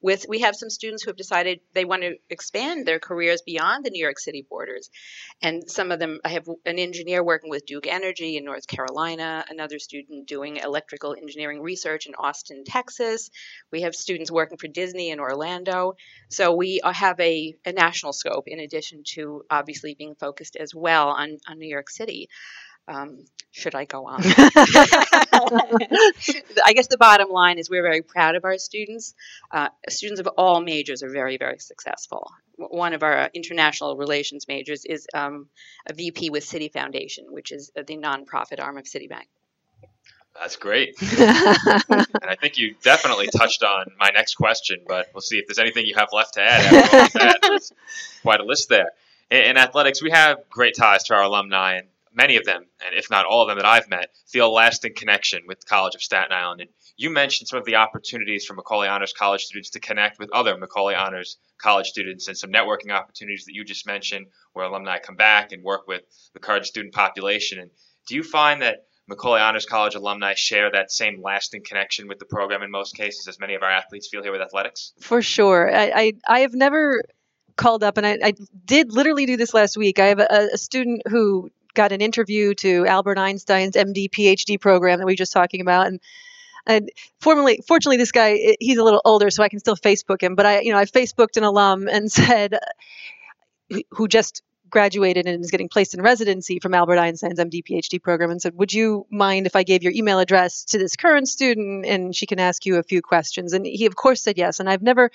with 0.00 0.26
we 0.28 0.40
have 0.40 0.54
some 0.54 0.70
students 0.70 1.02
who 1.02 1.10
have 1.10 1.16
decided 1.16 1.60
they 1.74 1.84
want 1.84 2.02
to 2.02 2.16
expand 2.30 2.86
their 2.86 3.00
careers 3.00 3.42
beyond 3.42 3.84
the 3.84 3.90
New 3.90 4.02
York 4.02 4.18
City 4.18 4.46
borders. 4.48 4.90
And 5.42 5.68
some 5.68 5.90
of 5.90 5.98
them 5.98 6.20
I 6.24 6.30
have 6.30 6.46
an 6.64 6.78
engineer 6.78 7.22
working 7.22 7.50
with 7.50 7.66
Duke 7.66 7.86
Energy 7.86 8.36
in 8.36 8.44
North 8.44 8.66
Carolina, 8.66 9.44
another 9.48 9.78
student 9.78 10.28
doing 10.28 10.56
electrical 10.56 11.14
engineering 11.14 11.60
research 11.60 12.06
in 12.06 12.14
Austin, 12.14 12.64
Texas. 12.64 13.30
We 13.72 13.82
have 13.82 13.94
students 13.94 14.30
working 14.30 14.58
for 14.58 14.68
Disney 14.68 15.10
in 15.10 15.20
Orlando. 15.20 15.94
So 16.28 16.54
we 16.54 16.80
have 16.84 17.18
a, 17.18 17.56
a 17.64 17.72
national 17.72 18.12
scope 18.12 18.44
in 18.46 18.60
addition 18.60 19.02
to 19.14 19.42
obviously 19.50 19.94
being 19.94 20.14
focused 20.14 20.56
as 20.56 20.74
well 20.74 21.08
on, 21.08 21.38
on 21.48 21.58
New 21.58 21.68
York 21.68 21.90
City. 21.90 22.28
Um, 22.88 23.24
should 23.50 23.74
I 23.74 23.84
go 23.84 24.06
on? 24.06 24.20
I 24.24 24.32
guess 26.74 26.86
the 26.86 26.96
bottom 26.98 27.28
line 27.28 27.58
is 27.58 27.68
we're 27.68 27.82
very 27.82 28.02
proud 28.02 28.34
of 28.36 28.44
our 28.44 28.56
students. 28.58 29.14
Uh, 29.50 29.68
students 29.88 30.20
of 30.20 30.28
all 30.38 30.60
majors 30.60 31.02
are 31.02 31.10
very, 31.10 31.36
very 31.38 31.58
successful. 31.58 32.30
One 32.56 32.94
of 32.94 33.02
our 33.02 33.30
international 33.34 33.96
relations 33.96 34.46
majors 34.48 34.84
is 34.84 35.06
um, 35.14 35.48
a 35.86 35.94
VP 35.94 36.30
with 36.30 36.44
Citi 36.44 36.72
Foundation, 36.72 37.26
which 37.30 37.52
is 37.52 37.70
the 37.74 37.82
nonprofit 37.96 38.60
arm 38.60 38.78
of 38.78 38.84
Citibank. 38.84 39.26
That's 40.40 40.56
great. 40.56 40.94
and 41.02 42.06
I 42.22 42.36
think 42.40 42.58
you 42.58 42.74
definitely 42.82 43.26
touched 43.26 43.64
on 43.64 43.86
my 43.98 44.10
next 44.10 44.36
question, 44.36 44.80
but 44.86 45.08
we'll 45.12 45.20
see 45.20 45.38
if 45.38 45.46
there's 45.46 45.58
anything 45.58 45.84
you 45.86 45.96
have 45.96 46.10
left 46.12 46.34
to 46.34 46.42
add. 46.42 47.40
There's 47.42 47.72
quite 48.22 48.40
a 48.40 48.44
list 48.44 48.68
there. 48.68 48.92
In, 49.30 49.38
in 49.38 49.56
athletics, 49.56 50.00
we 50.00 50.10
have 50.12 50.38
great 50.48 50.76
ties 50.76 51.04
to 51.04 51.14
our 51.14 51.22
alumni, 51.22 51.78
and 51.78 51.88
many 52.18 52.36
of 52.36 52.44
them, 52.44 52.66
and 52.84 52.94
if 52.96 53.08
not 53.10 53.24
all 53.24 53.42
of 53.42 53.48
them 53.48 53.58
that 53.58 53.64
I've 53.64 53.88
met, 53.88 54.10
feel 54.26 54.48
a 54.48 54.50
lasting 54.50 54.94
connection 54.94 55.44
with 55.46 55.60
the 55.60 55.66
College 55.66 55.94
of 55.94 56.02
Staten 56.02 56.32
Island. 56.32 56.60
And 56.60 56.70
you 56.96 57.10
mentioned 57.10 57.46
some 57.46 57.60
of 57.60 57.64
the 57.64 57.76
opportunities 57.76 58.44
for 58.44 58.54
Macaulay 58.54 58.88
Honors 58.88 59.12
College 59.12 59.44
students 59.44 59.70
to 59.70 59.80
connect 59.80 60.18
with 60.18 60.30
other 60.32 60.56
Macaulay 60.58 60.96
Honors 60.96 61.38
College 61.58 61.86
students 61.86 62.26
and 62.26 62.36
some 62.36 62.50
networking 62.50 62.90
opportunities 62.90 63.44
that 63.44 63.54
you 63.54 63.64
just 63.64 63.86
mentioned 63.86 64.26
where 64.52 64.66
alumni 64.66 64.98
come 64.98 65.14
back 65.14 65.52
and 65.52 65.62
work 65.62 65.86
with 65.86 66.02
the 66.34 66.40
current 66.40 66.66
student 66.66 66.92
population. 66.92 67.60
And 67.60 67.70
do 68.08 68.16
you 68.16 68.24
find 68.24 68.62
that 68.62 68.86
Macaulay 69.06 69.40
Honors 69.40 69.64
College 69.64 69.94
alumni 69.94 70.34
share 70.34 70.72
that 70.72 70.90
same 70.90 71.22
lasting 71.22 71.62
connection 71.64 72.08
with 72.08 72.18
the 72.18 72.26
program 72.26 72.62
in 72.62 72.70
most 72.70 72.96
cases 72.96 73.28
as 73.28 73.38
many 73.38 73.54
of 73.54 73.62
our 73.62 73.70
athletes 73.70 74.08
feel 74.10 74.24
here 74.24 74.32
with 74.32 74.42
athletics? 74.42 74.92
For 75.00 75.22
sure. 75.22 75.72
I, 75.74 75.92
I, 75.94 76.12
I 76.28 76.40
have 76.40 76.52
never 76.52 77.02
called 77.56 77.84
up 77.84 77.96
and 77.96 78.06
I, 78.06 78.18
I, 78.22 78.32
did 78.64 78.92
literally 78.92 79.26
do 79.26 79.36
this 79.36 79.52
last 79.52 79.76
week. 79.76 79.98
I 79.98 80.06
have 80.06 80.20
a, 80.20 80.48
a 80.52 80.58
student 80.58 81.02
who 81.08 81.50
got 81.78 81.92
an 81.92 82.00
interview 82.00 82.54
to 82.54 82.84
Albert 82.86 83.18
Einstein's 83.18 83.76
MD 83.76 84.10
PhD 84.10 84.60
program 84.60 84.98
that 84.98 85.06
we 85.06 85.12
were 85.12 85.16
just 85.16 85.32
talking 85.32 85.60
about, 85.60 85.86
and 85.86 86.00
and 86.66 86.90
formerly, 87.20 87.60
fortunately, 87.66 87.96
this 87.96 88.12
guy 88.12 88.32
eh, 88.32 88.54
he's 88.58 88.78
a 88.78 88.84
little 88.84 89.00
older, 89.04 89.30
so 89.30 89.44
I 89.44 89.48
can 89.48 89.60
still 89.60 89.76
Facebook 89.76 90.20
him. 90.20 90.34
But 90.34 90.44
I, 90.44 90.60
you 90.60 90.72
know, 90.72 90.78
I 90.78 90.84
Facebooked 90.84 91.36
an 91.36 91.44
alum 91.44 91.88
and 91.88 92.10
said, 92.20 92.58
who 93.92 94.08
just 94.08 94.42
graduated 94.70 95.26
and 95.26 95.42
is 95.42 95.50
getting 95.50 95.68
placed 95.68 95.94
in 95.94 96.02
residency 96.02 96.58
from 96.60 96.74
Albert 96.74 96.98
Einstein's 96.98 97.38
MD 97.38 97.62
PhD 97.62 98.02
program 98.02 98.30
and 98.30 98.42
said, 98.42 98.54
Would 98.56 98.72
you 98.72 99.06
mind 99.10 99.46
if 99.46 99.56
I 99.56 99.62
gave 99.62 99.82
your 99.82 99.92
email 99.94 100.18
address 100.18 100.64
to 100.66 100.78
this 100.78 100.96
current 100.96 101.28
student 101.28 101.86
and 101.86 102.14
she 102.14 102.26
can 102.26 102.38
ask 102.38 102.66
you 102.66 102.76
a 102.76 102.82
few 102.82 103.02
questions? 103.02 103.52
And 103.52 103.64
he, 103.64 103.86
of 103.86 103.96
course, 103.96 104.22
said 104.22 104.36
yes. 104.36 104.60
And 104.60 104.68
I've 104.68 104.82
never 104.82 105.10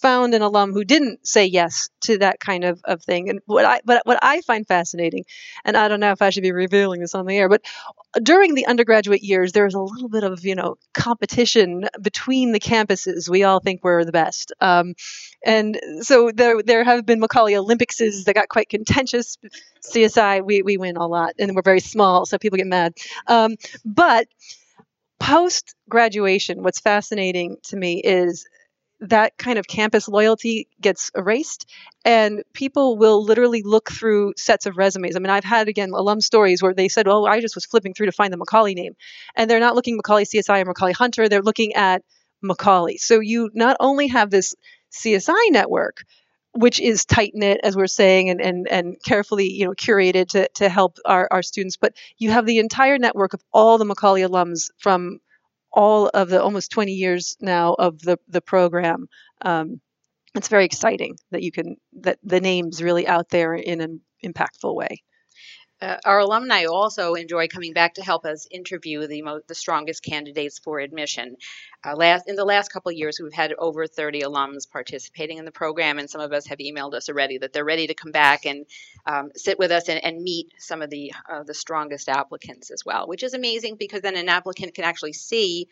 found 0.00 0.34
an 0.34 0.42
alum 0.42 0.72
who 0.72 0.84
didn't 0.84 1.26
say 1.26 1.46
yes 1.46 1.88
to 2.02 2.18
that 2.18 2.40
kind 2.40 2.64
of, 2.64 2.80
of 2.84 3.02
thing. 3.02 3.28
And 3.28 3.40
what 3.46 3.64
I 3.64 3.80
but 3.84 4.02
what 4.04 4.18
I 4.22 4.40
find 4.42 4.66
fascinating, 4.66 5.24
and 5.64 5.76
I 5.76 5.88
don't 5.88 6.00
know 6.00 6.12
if 6.12 6.22
I 6.22 6.30
should 6.30 6.42
be 6.42 6.52
revealing 6.52 7.00
this 7.00 7.14
on 7.14 7.26
the 7.26 7.36
air, 7.36 7.48
but 7.48 7.62
during 8.22 8.54
the 8.54 8.66
undergraduate 8.66 9.22
years, 9.22 9.52
there's 9.52 9.74
a 9.74 9.80
little 9.80 10.08
bit 10.08 10.24
of 10.24 10.44
you 10.44 10.54
know 10.54 10.76
competition 10.94 11.88
between 12.00 12.52
the 12.52 12.60
campuses. 12.60 13.28
We 13.28 13.44
all 13.44 13.60
think 13.60 13.82
we're 13.82 14.04
the 14.04 14.12
best, 14.12 14.52
um, 14.60 14.94
and 15.44 15.78
so 16.00 16.30
there 16.32 16.62
there 16.62 16.84
have 16.84 17.06
been 17.06 17.20
Macaulay 17.20 17.56
Olympicses 17.56 18.24
that 18.24 18.34
got 18.34 18.48
quite 18.48 18.68
contentious. 18.68 19.36
CSI, 19.82 20.44
we 20.44 20.62
we 20.62 20.76
win 20.76 20.96
a 20.96 21.06
lot, 21.06 21.34
and 21.38 21.54
we're 21.54 21.62
very 21.62 21.80
small, 21.80 22.26
so 22.26 22.38
people 22.38 22.56
get 22.56 22.66
mad. 22.66 22.94
Um, 23.26 23.56
but 23.84 24.26
post 25.18 25.74
graduation, 25.88 26.62
what's 26.62 26.80
fascinating 26.80 27.56
to 27.64 27.76
me 27.76 28.00
is 28.02 28.46
that 29.00 29.36
kind 29.36 29.58
of 29.58 29.66
campus 29.66 30.08
loyalty 30.08 30.68
gets 30.80 31.10
erased 31.14 31.70
and 32.04 32.42
people 32.54 32.96
will 32.96 33.22
literally 33.22 33.62
look 33.62 33.90
through 33.90 34.32
sets 34.36 34.64
of 34.64 34.76
resumes. 34.78 35.16
I 35.16 35.18
mean, 35.18 35.30
I've 35.30 35.44
had 35.44 35.68
again 35.68 35.90
alum 35.90 36.20
stories 36.20 36.62
where 36.62 36.74
they 36.74 36.88
said, 36.88 37.06
"Oh, 37.06 37.24
I 37.24 37.40
just 37.40 37.54
was 37.54 37.66
flipping 37.66 37.94
through 37.94 38.06
to 38.06 38.12
find 38.12 38.32
the 38.32 38.38
Macaulay 38.38 38.74
name." 38.74 38.96
And 39.34 39.50
they're 39.50 39.60
not 39.60 39.74
looking 39.74 39.96
Macaulay 39.96 40.24
CSI 40.24 40.62
or 40.62 40.64
Macaulay 40.64 40.92
Hunter, 40.92 41.28
they're 41.28 41.42
looking 41.42 41.74
at 41.74 42.02
Macaulay. 42.42 42.96
So 42.96 43.20
you 43.20 43.50
not 43.54 43.76
only 43.80 44.08
have 44.08 44.30
this 44.30 44.54
CSI 44.92 45.50
network, 45.50 46.04
which 46.52 46.80
is 46.80 47.04
tight 47.04 47.32
knit, 47.34 47.60
as 47.62 47.76
we're 47.76 47.86
saying, 47.86 48.30
and, 48.30 48.40
and, 48.40 48.68
and 48.68 48.96
carefully 49.04 49.52
you 49.52 49.66
know 49.66 49.72
curated 49.72 50.28
to, 50.28 50.48
to 50.54 50.68
help 50.68 50.96
our, 51.04 51.28
our 51.30 51.42
students. 51.42 51.76
But 51.76 51.94
you 52.18 52.30
have 52.30 52.46
the 52.46 52.58
entire 52.58 52.98
network 52.98 53.34
of 53.34 53.42
all 53.52 53.78
the 53.78 53.84
Macaulay 53.84 54.22
alums 54.22 54.70
from 54.78 55.20
all 55.76 56.08
of 56.14 56.30
the 56.30 56.42
almost 56.42 56.72
20 56.72 56.92
years 56.94 57.36
now 57.40 57.74
of 57.74 58.00
the 58.00 58.18
the 58.28 58.42
program. 58.42 59.08
Um, 59.42 59.80
it's 60.36 60.48
very 60.48 60.66
exciting 60.66 61.16
that 61.32 61.42
you 61.42 61.52
can 61.52 61.76
that 62.00 62.18
the 62.24 62.40
names 62.40 62.82
really 62.82 63.06
out 63.08 63.30
there 63.30 63.54
in 63.54 63.80
an 63.82 64.00
impactful 64.24 64.74
way. 64.74 65.02
Uh, 65.82 65.96
our 66.06 66.20
alumni 66.20 66.64
also 66.64 67.14
enjoy 67.14 67.48
coming 67.48 67.74
back 67.74 67.94
to 67.94 68.02
help 68.02 68.24
us 68.24 68.46
interview 68.50 69.06
the 69.06 69.20
mo- 69.20 69.42
the 69.46 69.54
strongest 69.54 70.02
candidates 70.02 70.58
for 70.58 70.78
admission. 70.80 71.36
Uh, 71.84 71.94
last 71.94 72.26
in 72.28 72.34
the 72.34 72.44
last 72.44 72.72
couple 72.72 72.90
years, 72.90 73.18
we've 73.22 73.32
had 73.32 73.52
over 73.58 73.86
30 73.86 74.22
alums 74.22 74.70
participating 74.70 75.36
in 75.36 75.44
the 75.44 75.52
program, 75.52 75.98
and 75.98 76.08
some 76.08 76.22
of 76.22 76.32
us 76.32 76.46
have 76.46 76.58
emailed 76.58 76.94
us 76.94 77.10
already 77.10 77.36
that 77.38 77.52
they're 77.52 77.64
ready 77.64 77.86
to 77.86 77.94
come 77.94 78.10
back 78.10 78.46
and 78.46 78.64
um, 79.04 79.30
sit 79.36 79.58
with 79.58 79.70
us 79.70 79.90
and, 79.90 80.02
and 80.02 80.22
meet 80.22 80.52
some 80.58 80.80
of 80.80 80.88
the 80.88 81.12
uh, 81.30 81.42
the 81.42 81.54
strongest 81.54 82.08
applicants 82.08 82.70
as 82.70 82.82
well, 82.86 83.06
which 83.06 83.22
is 83.22 83.34
amazing 83.34 83.76
because 83.78 84.00
then 84.00 84.16
an 84.16 84.30
applicant 84.30 84.74
can 84.74 84.84
actually 84.84 85.12
see 85.12 85.68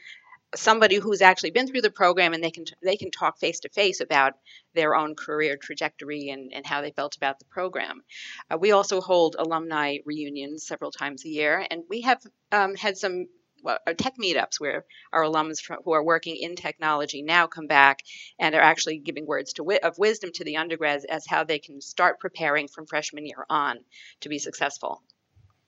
somebody 0.56 0.96
who's 0.96 1.22
actually 1.22 1.50
been 1.50 1.66
through 1.66 1.82
the 1.82 1.90
program 1.90 2.32
and 2.32 2.42
they 2.42 2.50
can 2.50 2.64
they 2.82 2.96
can 2.96 3.10
talk 3.10 3.38
face 3.38 3.60
to 3.60 3.68
face 3.68 4.00
about 4.00 4.34
their 4.74 4.94
own 4.94 5.14
career 5.14 5.56
trajectory 5.56 6.30
and, 6.30 6.52
and 6.52 6.66
how 6.66 6.80
they 6.80 6.90
felt 6.90 7.16
about 7.16 7.38
the 7.38 7.44
program. 7.46 8.02
Uh, 8.50 8.58
we 8.58 8.72
also 8.72 9.00
hold 9.00 9.36
alumni 9.38 9.98
reunions 10.04 10.66
several 10.66 10.90
times 10.90 11.24
a 11.24 11.28
year, 11.28 11.66
and 11.70 11.82
we 11.88 12.02
have 12.02 12.20
um, 12.52 12.74
had 12.74 12.96
some 12.96 13.26
well, 13.62 13.78
uh, 13.86 13.94
tech 13.94 14.14
meetups 14.22 14.60
where 14.60 14.84
our 15.12 15.22
alums 15.22 15.60
from, 15.60 15.78
who 15.84 15.92
are 15.92 16.04
working 16.04 16.36
in 16.36 16.54
technology 16.54 17.22
now 17.22 17.46
come 17.46 17.66
back 17.66 18.00
and 18.38 18.54
are 18.54 18.60
actually 18.60 18.98
giving 18.98 19.26
words 19.26 19.54
to, 19.54 19.78
of 19.82 19.98
wisdom 19.98 20.30
to 20.34 20.44
the 20.44 20.58
undergrads 20.58 21.04
as 21.06 21.26
how 21.26 21.44
they 21.44 21.58
can 21.58 21.80
start 21.80 22.20
preparing 22.20 22.68
from 22.68 22.86
freshman 22.86 23.26
year 23.26 23.46
on 23.48 23.78
to 24.20 24.28
be 24.28 24.38
successful. 24.38 25.02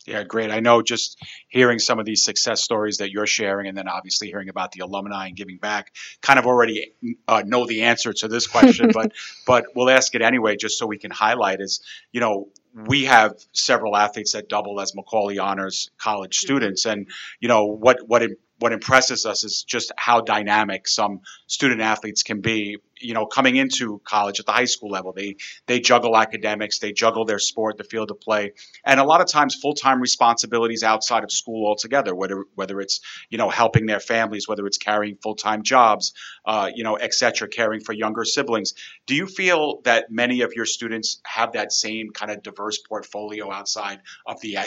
Yeah, 0.07 0.23
great. 0.23 0.51
I 0.53 0.61
know 0.61 0.83
just 0.83 1.21
hearing 1.49 1.81
some 1.81 1.99
of 1.99 2.07
these 2.07 2.25
success 2.25 2.63
stories 2.63 2.99
that 2.99 3.11
you're 3.11 3.27
sharing, 3.27 3.67
and 3.67 3.77
then 3.77 3.89
obviously 3.89 4.29
hearing 4.29 4.49
about 4.49 4.71
the 4.73 4.81
alumni 4.81 5.27
and 5.27 5.37
giving 5.37 5.59
back, 5.59 5.93
kind 6.21 6.39
of 6.39 6.47
already 6.47 6.93
uh, 7.27 7.43
know 7.45 7.67
the 7.67 7.83
answer 7.83 8.13
to 8.13 8.29
this 8.29 8.47
question, 8.47 8.91
but 8.93 9.13
but 9.47 9.65
we'll 9.75 9.91
ask 9.91 10.15
it 10.15 10.23
anyway, 10.23 10.57
just 10.57 10.79
so 10.79 10.87
we 10.87 10.99
can 10.99 11.11
highlight. 11.11 11.61
Is 11.61 11.81
you 12.13 12.21
know 12.21 12.49
we 12.73 13.07
have 13.07 13.35
several 13.53 13.97
athletes 13.97 14.33
that 14.33 14.49
double 14.49 14.81
as 14.81 14.95
Macaulay 14.95 15.39
Honors 15.39 15.91
College 15.99 16.37
mm-hmm. 16.37 16.47
students, 16.47 16.87
and 16.87 17.09
you 17.41 17.49
know 17.49 17.67
what 17.67 17.99
what 18.07 18.23
what 18.59 18.73
impresses 18.73 19.27
us 19.27 19.45
is 19.45 19.65
just 19.65 19.93
how 19.97 20.21
dynamic 20.21 20.89
some 20.89 21.21
student 21.47 21.81
athletes 21.81 22.23
can 22.23 22.41
be 22.41 22.79
you 22.99 23.15
know 23.15 23.27
coming 23.27 23.57
into 23.57 24.01
college 24.05 24.41
at 24.41 24.47
the 24.47 24.53
high 24.53 24.65
school 24.65 24.91
level 24.91 25.13
they 25.13 25.37
they 25.67 25.81
juggle 25.81 26.17
academics 26.17 26.79
they 26.79 26.93
juggle 26.93 27.25
their 27.25 27.39
sport 27.39 27.77
the 27.79 27.85
field 27.85 28.11
of 28.11 28.21
play 28.21 28.53
and 28.85 29.01
a 29.01 29.05
lot 29.05 29.21
of 29.21 29.29
times 29.29 29.55
full-time 29.55 30.01
responsibilities 30.01 30.83
outside 30.83 31.25
of 31.25 31.33
school 31.33 31.67
altogether 31.67 32.15
whether 32.15 32.45
whether 32.55 32.81
it's 32.81 33.01
you 33.31 33.39
know 33.39 33.51
helping 33.51 33.87
their 33.87 34.01
families 34.01 34.49
whether 34.49 34.67
it's 34.67 34.79
carrying 34.79 35.17
full-time 35.17 35.63
jobs 35.63 36.13
uh, 36.45 36.71
you 36.75 36.85
know 36.85 36.97
etc 36.97 37.49
caring 37.49 37.81
for 37.81 37.93
younger 37.93 38.25
siblings. 38.25 38.75
Do 39.07 39.15
you 39.15 39.27
feel 39.27 39.81
that 39.85 40.11
many 40.11 40.43
of 40.43 40.53
your 40.55 40.67
students 40.67 41.21
have 41.25 41.53
that 41.53 41.73
same 41.73 42.11
kind 42.11 42.31
of 42.31 42.43
diverse 42.43 42.79
portfolio 42.79 43.51
outside 43.51 44.01
of 44.27 44.41
the 44.41 44.59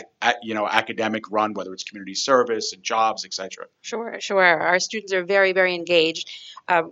you 0.41 0.53
know 0.53 0.67
academic 0.67 1.29
run 1.31 1.53
whether 1.53 1.73
it's 1.73 1.83
community 1.83 2.15
service 2.15 2.73
and 2.73 2.83
jobs 2.83 3.25
etc 3.25 3.65
sure 3.81 4.19
sure. 4.19 4.43
Our 4.43 4.79
students 4.79 5.13
are 5.13 5.23
very 5.23 5.53
very 5.53 5.75
engaged. 5.75 6.29
Uh, 6.67 6.83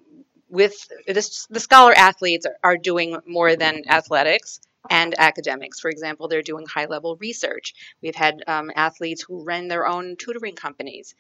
with 0.50 0.88
this, 1.08 1.48
the 1.48 1.60
scholar 1.60 1.94
athletes 1.94 2.46
are, 2.46 2.58
are 2.64 2.78
doing 2.78 3.18
more 3.26 3.56
than 3.56 3.84
athletics 3.90 4.60
and 4.90 5.16
academics. 5.18 5.80
For 5.80 5.90
example, 5.90 6.28
they're 6.28 6.42
doing 6.42 6.66
high 6.66 6.86
level 6.86 7.18
research. 7.18 7.74
We've 8.02 8.16
had 8.16 8.44
um, 8.48 8.72
athletes 8.76 9.22
who 9.22 9.44
run 9.44 9.68
their 9.68 9.86
own 9.86 10.16
tutoring 10.18 10.56
companies, 10.56 11.16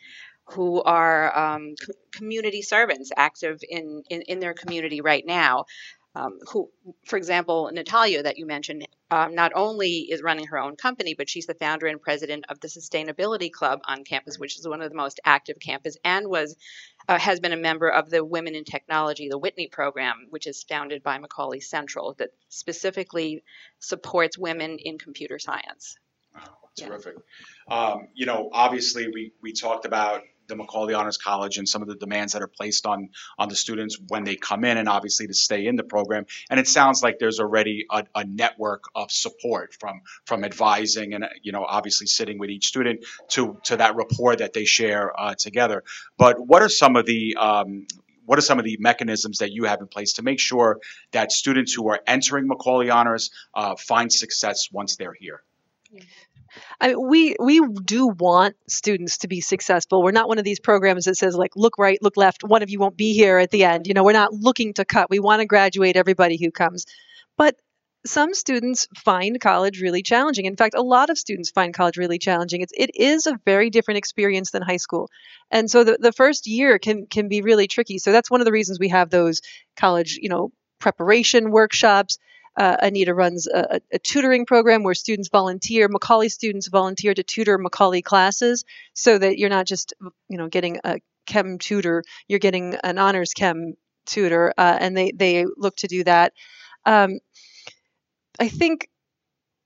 who 0.51 0.81
are 0.81 1.37
um, 1.37 1.75
co- 1.75 1.93
community 2.11 2.61
servants 2.61 3.11
active 3.15 3.59
in, 3.67 4.03
in, 4.09 4.21
in, 4.23 4.39
their 4.39 4.53
community 4.53 5.01
right 5.01 5.25
now 5.25 5.65
um, 6.17 6.39
who, 6.51 6.69
for 7.05 7.17
example, 7.17 7.69
Natalia, 7.71 8.23
that 8.23 8.37
you 8.37 8.47
mentioned, 8.47 8.87
um, 9.11 9.35
not 9.35 9.51
only 9.53 9.99
is 9.99 10.23
running 10.23 10.47
her 10.47 10.57
own 10.57 10.75
company, 10.75 11.13
but 11.13 11.29
she's 11.29 11.45
the 11.45 11.53
founder 11.53 11.85
and 11.85 12.01
president 12.01 12.45
of 12.49 12.59
the 12.59 12.67
Sustainability 12.67 13.51
Club 13.51 13.81
on 13.85 14.03
campus, 14.03 14.39
which 14.39 14.57
is 14.57 14.67
one 14.67 14.81
of 14.81 14.89
the 14.89 14.97
most 14.97 15.19
active 15.23 15.57
campus, 15.59 15.95
and 16.03 16.27
was 16.27 16.55
uh, 17.07 17.19
has 17.19 17.39
been 17.39 17.53
a 17.53 17.57
member 17.57 17.87
of 17.87 18.09
the 18.09 18.25
Women 18.25 18.55
in 18.55 18.63
Technology, 18.63 19.29
the 19.29 19.39
WiTNY 19.39 19.71
program, 19.71 20.25
which 20.31 20.47
is 20.47 20.63
founded 20.63 21.03
by 21.03 21.19
Macaulay 21.19 21.59
Central, 21.59 22.15
that 22.17 22.29
specifically 22.49 23.43
supports 23.77 24.39
women 24.39 24.79
in 24.79 24.97
computer 24.97 25.37
science. 25.37 25.97
Oh, 26.35 26.41
terrific. 26.75 27.15
Yeah. 27.69 27.75
Um, 27.75 28.07
you 28.15 28.25
know, 28.25 28.49
obviously, 28.51 29.07
we 29.07 29.33
we 29.43 29.53
talked 29.53 29.85
about 29.85 30.23
the 30.47 30.55
Macaulay 30.55 30.93
Honors 30.93 31.17
College 31.17 31.57
and 31.57 31.67
some 31.67 31.81
of 31.81 31.87
the 31.87 31.95
demands 31.95 32.33
that 32.33 32.41
are 32.41 32.47
placed 32.47 32.85
on 32.85 33.09
on 33.37 33.49
the 33.49 33.55
students 33.55 33.97
when 34.07 34.23
they 34.23 34.35
come 34.35 34.63
in, 34.63 34.77
and 34.77 34.89
obviously 34.89 35.27
to 35.27 35.33
stay 35.33 35.67
in 35.67 35.75
the 35.75 35.83
program. 35.83 36.25
And 36.49 36.59
it 36.59 36.67
sounds 36.67 37.03
like 37.03 37.19
there's 37.19 37.39
already 37.39 37.85
a, 37.89 38.05
a 38.15 38.25
network 38.25 38.85
of 38.95 39.11
support 39.11 39.75
from 39.79 40.01
from 40.25 40.43
advising 40.43 41.13
and 41.13 41.25
you 41.41 41.51
know 41.51 41.63
obviously 41.63 42.07
sitting 42.07 42.37
with 42.37 42.49
each 42.49 42.67
student 42.67 43.05
to 43.29 43.57
to 43.65 43.77
that 43.77 43.95
rapport 43.95 44.35
that 44.35 44.53
they 44.53 44.65
share 44.65 45.17
uh, 45.19 45.35
together. 45.35 45.83
But 46.17 46.39
what 46.39 46.61
are 46.61 46.69
some 46.69 46.95
of 46.95 47.05
the 47.05 47.35
um, 47.35 47.87
what 48.25 48.37
are 48.37 48.41
some 48.41 48.59
of 48.59 48.65
the 48.65 48.77
mechanisms 48.79 49.37
that 49.39 49.51
you 49.51 49.63
have 49.63 49.79
in 49.79 49.87
place 49.87 50.13
to 50.13 50.21
make 50.21 50.39
sure 50.39 50.79
that 51.11 51.31
students 51.31 51.73
who 51.73 51.87
are 51.89 52.01
entering 52.05 52.47
Macaulay 52.47 52.89
Honors 52.89 53.31
uh, 53.53 53.75
find 53.77 54.11
success 54.11 54.67
once 54.71 54.97
they're 54.97 55.15
here? 55.17 55.41
I 56.79 56.89
mean, 56.89 57.07
we 57.07 57.35
we 57.39 57.65
do 57.83 58.07
want 58.07 58.55
students 58.67 59.19
to 59.19 59.27
be 59.27 59.41
successful. 59.41 60.03
We're 60.03 60.11
not 60.11 60.27
one 60.27 60.37
of 60.37 60.45
these 60.45 60.59
programs 60.59 61.05
that 61.05 61.17
says 61.17 61.35
like 61.35 61.55
look 61.55 61.77
right, 61.77 62.01
look 62.01 62.17
left. 62.17 62.43
One 62.43 62.63
of 62.63 62.69
you 62.69 62.79
won't 62.79 62.97
be 62.97 63.13
here 63.13 63.37
at 63.37 63.51
the 63.51 63.63
end. 63.63 63.87
You 63.87 63.93
know, 63.93 64.03
we're 64.03 64.13
not 64.13 64.33
looking 64.33 64.73
to 64.73 64.85
cut. 64.85 65.09
We 65.09 65.19
want 65.19 65.41
to 65.41 65.45
graduate 65.45 65.95
everybody 65.95 66.37
who 66.37 66.51
comes. 66.51 66.85
But 67.37 67.55
some 68.05 68.33
students 68.33 68.87
find 68.95 69.39
college 69.39 69.81
really 69.81 70.01
challenging. 70.01 70.45
In 70.45 70.55
fact, 70.55 70.75
a 70.75 70.81
lot 70.81 71.09
of 71.09 71.17
students 71.17 71.51
find 71.51 71.73
college 71.73 71.97
really 71.97 72.19
challenging. 72.19 72.61
It's 72.61 72.73
it 72.75 72.91
is 72.95 73.27
a 73.27 73.39
very 73.45 73.69
different 73.69 73.97
experience 73.97 74.51
than 74.51 74.61
high 74.61 74.77
school. 74.77 75.09
And 75.51 75.69
so 75.69 75.83
the, 75.83 75.97
the 75.99 76.13
first 76.13 76.47
year 76.47 76.79
can 76.79 77.05
can 77.07 77.27
be 77.27 77.41
really 77.41 77.67
tricky. 77.67 77.99
So 77.99 78.11
that's 78.11 78.31
one 78.31 78.41
of 78.41 78.45
the 78.45 78.51
reasons 78.51 78.79
we 78.79 78.89
have 78.89 79.09
those 79.09 79.41
college, 79.75 80.17
you 80.21 80.29
know, 80.29 80.51
preparation 80.79 81.51
workshops 81.51 82.17
uh, 82.57 82.77
Anita 82.81 83.13
runs 83.13 83.47
a, 83.47 83.79
a, 83.91 83.99
tutoring 83.99 84.45
program 84.45 84.83
where 84.83 84.95
students 84.95 85.29
volunteer, 85.29 85.87
Macaulay 85.87 86.29
students 86.29 86.67
volunteer 86.67 87.13
to 87.13 87.23
tutor 87.23 87.57
Macaulay 87.57 88.01
classes 88.01 88.65
so 88.93 89.17
that 89.17 89.37
you're 89.37 89.49
not 89.49 89.67
just, 89.67 89.93
you 90.27 90.37
know, 90.37 90.47
getting 90.47 90.79
a 90.83 90.99
chem 91.27 91.59
tutor, 91.59 92.03
you're 92.27 92.39
getting 92.39 92.75
an 92.83 92.97
honors 92.97 93.33
chem 93.33 93.75
tutor, 94.05 94.53
uh, 94.57 94.77
and 94.79 94.97
they, 94.97 95.11
they 95.11 95.45
look 95.55 95.75
to 95.77 95.87
do 95.87 96.03
that. 96.03 96.33
Um, 96.85 97.19
I 98.39 98.47
think 98.47 98.89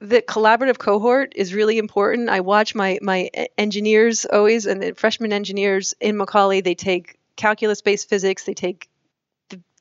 the 0.02 0.22
collaborative 0.22 0.78
cohort 0.78 1.34
is 1.36 1.54
really 1.54 1.78
important. 1.78 2.30
I 2.30 2.42
watch 2.42 2.74
my 2.74 2.98
my 3.02 3.30
engineers 3.58 4.26
always, 4.26 4.66
and 4.66 4.82
the 4.82 4.94
freshman 4.96 5.32
engineers 5.32 5.94
in 6.02 6.18
Macaulay, 6.18 6.62
they 6.62 6.76
take 6.76 7.18
calculus-based 7.36 8.10
physics, 8.10 8.44
they 8.46 8.56
take 8.56 8.90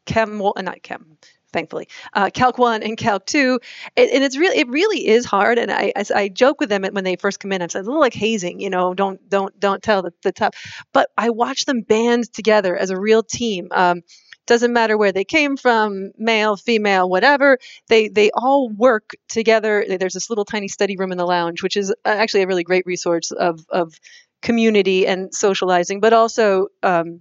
chem, 0.04 0.38
well, 0.38 0.52
not 0.58 0.82
chem, 0.82 1.16
thankfully 1.52 1.88
uh, 2.14 2.30
calc 2.32 2.58
1 2.58 2.82
and 2.82 2.96
calc 2.96 3.26
2 3.26 3.60
and, 3.96 4.10
and 4.10 4.24
it's 4.24 4.36
really 4.36 4.58
it 4.58 4.68
really 4.68 5.06
is 5.06 5.24
hard 5.24 5.58
and 5.58 5.70
I, 5.70 5.92
I, 5.96 6.04
I 6.14 6.28
joke 6.28 6.60
with 6.60 6.68
them 6.68 6.84
when 6.92 7.04
they 7.04 7.16
first 7.16 7.40
come 7.40 7.52
in 7.52 7.62
i 7.62 7.66
said 7.66 7.82
a 7.82 7.84
little 7.84 8.00
like 8.00 8.14
hazing 8.14 8.60
you 8.60 8.70
know 8.70 8.94
don't 8.94 9.28
don't 9.28 9.58
don't 9.58 9.82
tell 9.82 10.02
the, 10.02 10.12
the 10.22 10.32
top 10.32 10.54
but 10.92 11.10
i 11.16 11.30
watch 11.30 11.64
them 11.64 11.82
band 11.82 12.32
together 12.32 12.76
as 12.76 12.90
a 12.90 12.98
real 12.98 13.22
team 13.22 13.68
um, 13.72 14.02
doesn't 14.46 14.72
matter 14.72 14.98
where 14.98 15.12
they 15.12 15.24
came 15.24 15.56
from 15.56 16.10
male 16.18 16.56
female 16.56 17.08
whatever 17.08 17.58
they 17.88 18.08
they 18.08 18.30
all 18.34 18.68
work 18.68 19.10
together 19.28 19.84
there's 19.88 20.14
this 20.14 20.28
little 20.28 20.44
tiny 20.44 20.68
study 20.68 20.96
room 20.96 21.12
in 21.12 21.18
the 21.18 21.26
lounge 21.26 21.62
which 21.62 21.76
is 21.76 21.90
uh, 21.90 21.94
actually 22.04 22.42
a 22.42 22.46
really 22.46 22.64
great 22.64 22.84
resource 22.86 23.30
of 23.30 23.64
of 23.70 23.94
community 24.42 25.06
and 25.06 25.32
socializing 25.34 26.00
but 26.00 26.12
also 26.12 26.66
um, 26.82 27.20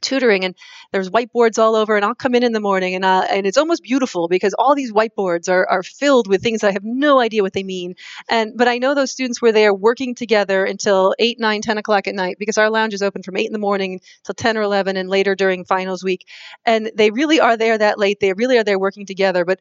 tutoring 0.00 0.44
and 0.44 0.54
there's 0.92 1.10
whiteboards 1.10 1.58
all 1.58 1.74
over 1.76 1.96
and 1.96 2.04
I'll 2.04 2.14
come 2.14 2.34
in 2.34 2.42
in 2.42 2.52
the 2.52 2.60
morning 2.60 2.94
and 2.94 3.04
uh, 3.04 3.26
and 3.30 3.46
it's 3.46 3.58
almost 3.58 3.82
beautiful 3.82 4.28
because 4.28 4.54
all 4.54 4.74
these 4.74 4.92
whiteboards 4.92 5.48
are, 5.48 5.68
are 5.68 5.82
filled 5.82 6.28
with 6.28 6.42
things 6.42 6.64
I 6.64 6.72
have 6.72 6.84
no 6.84 7.20
idea 7.20 7.42
what 7.42 7.52
they 7.52 7.62
mean. 7.62 7.94
And 8.28 8.52
but 8.56 8.68
I 8.68 8.78
know 8.78 8.94
those 8.94 9.10
students 9.10 9.40
were 9.40 9.52
there 9.52 9.74
working 9.74 10.14
together 10.14 10.64
until 10.64 11.14
8 11.18 11.38
9 11.38 11.62
10 11.62 11.78
o'clock 11.78 12.06
at 12.06 12.14
night 12.14 12.36
because 12.38 12.58
our 12.58 12.70
lounge 12.70 12.94
is 12.94 13.02
open 13.02 13.22
from 13.22 13.36
8 13.36 13.46
in 13.46 13.52
the 13.52 13.58
morning 13.58 14.00
till 14.24 14.34
10 14.34 14.56
or 14.56 14.62
11 14.62 14.96
and 14.96 15.08
later 15.08 15.34
during 15.34 15.64
finals 15.64 16.02
week. 16.02 16.26
And 16.64 16.90
they 16.94 17.10
really 17.10 17.40
are 17.40 17.56
there 17.56 17.78
that 17.78 17.98
late. 17.98 18.20
They 18.20 18.32
really 18.32 18.58
are 18.58 18.64
there 18.64 18.78
working 18.78 19.06
together 19.06 19.44
but 19.44 19.60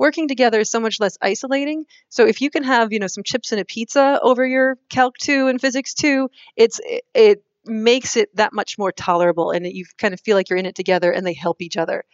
working 0.00 0.28
together 0.28 0.60
is 0.60 0.70
so 0.70 0.80
much 0.80 0.98
less 0.98 1.18
isolating. 1.20 1.84
So 2.08 2.26
if 2.26 2.40
you 2.40 2.48
can 2.48 2.64
have, 2.64 2.90
you 2.90 2.98
know, 2.98 3.06
some 3.06 3.22
chips 3.22 3.52
and 3.52 3.60
a 3.60 3.66
pizza 3.66 4.18
over 4.22 4.46
your 4.46 4.78
Calc 4.88 5.18
2 5.18 5.48
and 5.48 5.60
Physics 5.60 5.92
2, 5.92 6.30
it's 6.56 6.80
it 7.14 7.44
makes 7.64 8.16
it 8.16 8.34
that 8.36 8.52
much 8.52 8.78
more 8.78 8.92
tolerable 8.92 9.50
and 9.50 9.66
you 9.66 9.84
kind 9.98 10.14
of 10.14 10.20
feel 10.20 10.36
like 10.36 10.48
you're 10.48 10.58
in 10.58 10.66
it 10.66 10.74
together 10.74 11.10
and 11.10 11.26
they 11.26 11.34
help 11.34 11.60
each 11.62 11.76
other. 11.76 12.04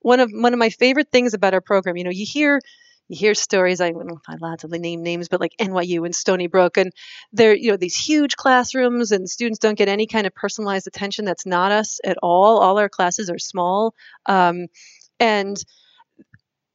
One 0.00 0.20
of 0.20 0.30
one 0.32 0.52
of 0.52 0.58
my 0.58 0.70
favorite 0.70 1.08
things 1.12 1.34
about 1.34 1.54
our 1.54 1.60
program, 1.60 1.96
you 1.96 2.04
know, 2.04 2.10
you 2.10 2.26
hear 2.26 2.60
you 3.08 3.16
hear 3.16 3.34
stories 3.34 3.80
I 3.80 3.88
am 3.88 4.06
not 4.06 4.40
allowed 4.40 4.60
to 4.60 4.68
name 4.68 5.02
names, 5.02 5.28
but 5.28 5.40
like 5.40 5.52
NYU 5.60 6.04
and 6.04 6.14
Stony 6.14 6.46
Brook, 6.46 6.76
and 6.76 6.92
they're 7.32 7.54
you 7.54 7.70
know 7.70 7.76
these 7.76 7.96
huge 7.96 8.36
classrooms, 8.36 9.12
and 9.12 9.28
students 9.28 9.58
don't 9.58 9.76
get 9.78 9.88
any 9.88 10.06
kind 10.06 10.26
of 10.26 10.34
personalized 10.34 10.86
attention. 10.86 11.24
That's 11.24 11.46
not 11.46 11.72
us 11.72 12.00
at 12.04 12.16
all. 12.22 12.58
All 12.58 12.78
our 12.78 12.88
classes 12.88 13.28
are 13.28 13.38
small, 13.38 13.94
um, 14.26 14.66
and 15.20 15.56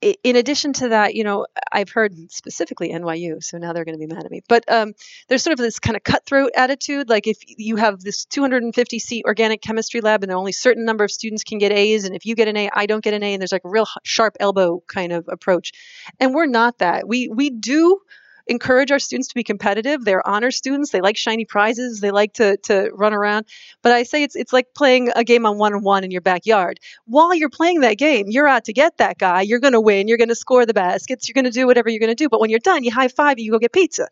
in 0.01 0.35
addition 0.35 0.73
to 0.73 0.89
that, 0.89 1.15
you 1.15 1.23
know, 1.23 1.47
I've 1.71 1.89
heard 1.89 2.15
specifically 2.31 2.89
NYU, 2.89 3.43
so 3.43 3.57
now 3.57 3.73
they're 3.73 3.85
going 3.85 3.99
to 3.99 4.05
be 4.05 4.13
mad 4.13 4.25
at 4.25 4.31
me. 4.31 4.41
But 4.47 4.63
um, 4.71 4.93
there's 5.27 5.43
sort 5.43 5.53
of 5.53 5.57
this 5.57 5.79
kind 5.79 5.95
of 5.95 6.03
cutthroat 6.03 6.51
attitude. 6.55 7.09
Like 7.09 7.25
if 7.25 7.37
you 7.47 7.77
have 7.77 7.99
this 8.01 8.25
250 8.25 8.99
seat 8.99 9.25
organic 9.25 9.61
chemistry 9.61 10.01
lab 10.01 10.23
and 10.23 10.31
only 10.31 10.51
a 10.51 10.53
certain 10.53 10.85
number 10.85 11.03
of 11.03 11.11
students 11.11 11.43
can 11.43 11.57
get 11.57 11.71
A's, 11.71 12.05
and 12.05 12.15
if 12.15 12.25
you 12.25 12.35
get 12.35 12.47
an 12.47 12.57
A, 12.57 12.69
I 12.71 12.85
don't 12.85 13.03
get 13.03 13.15
an 13.15 13.23
A, 13.23 13.33
and 13.33 13.41
there's 13.41 13.51
like 13.51 13.65
a 13.65 13.69
real 13.69 13.87
sharp 14.03 14.37
elbow 14.39 14.83
kind 14.87 15.11
of 15.11 15.25
approach. 15.27 15.71
And 16.19 16.33
we're 16.33 16.45
not 16.45 16.77
that. 16.79 17.07
We 17.07 17.29
we 17.29 17.49
do 17.49 17.99
encourage 18.47 18.91
our 18.91 18.99
students 18.99 19.29
to 19.29 19.35
be 19.35 19.43
competitive. 19.43 20.03
They're 20.03 20.25
honor 20.27 20.51
students. 20.51 20.91
They 20.91 21.01
like 21.01 21.17
shiny 21.17 21.45
prizes. 21.45 21.99
They 21.99 22.11
like 22.11 22.33
to, 22.33 22.57
to 22.63 22.89
run 22.93 23.13
around. 23.13 23.45
But 23.81 23.91
I 23.91 24.03
say 24.03 24.23
it's 24.23 24.35
it's 24.35 24.53
like 24.53 24.67
playing 24.75 25.09
a 25.15 25.23
game 25.23 25.45
on 25.45 25.57
one 25.57 25.73
on 25.73 25.83
one 25.83 26.03
in 26.03 26.11
your 26.11 26.21
backyard. 26.21 26.79
While 27.05 27.33
you're 27.33 27.49
playing 27.49 27.81
that 27.81 27.97
game, 27.97 28.25
you're 28.29 28.47
out 28.47 28.65
to 28.65 28.73
get 28.73 28.97
that 28.97 29.17
guy. 29.17 29.41
You're 29.41 29.59
going 29.59 29.73
to 29.73 29.81
win. 29.81 30.07
You're 30.07 30.17
going 30.17 30.29
to 30.29 30.35
score 30.35 30.65
the 30.65 30.73
baskets. 30.73 31.27
You're 31.27 31.33
going 31.33 31.45
to 31.45 31.51
do 31.51 31.67
whatever 31.67 31.89
you're 31.89 31.99
going 31.99 32.09
to 32.09 32.15
do. 32.15 32.29
But 32.29 32.39
when 32.39 32.49
you're 32.49 32.59
done, 32.59 32.83
you 32.83 32.91
high 32.91 33.07
five. 33.07 33.39
You 33.39 33.51
go 33.51 33.59
get 33.59 33.73
pizza. 33.73 34.07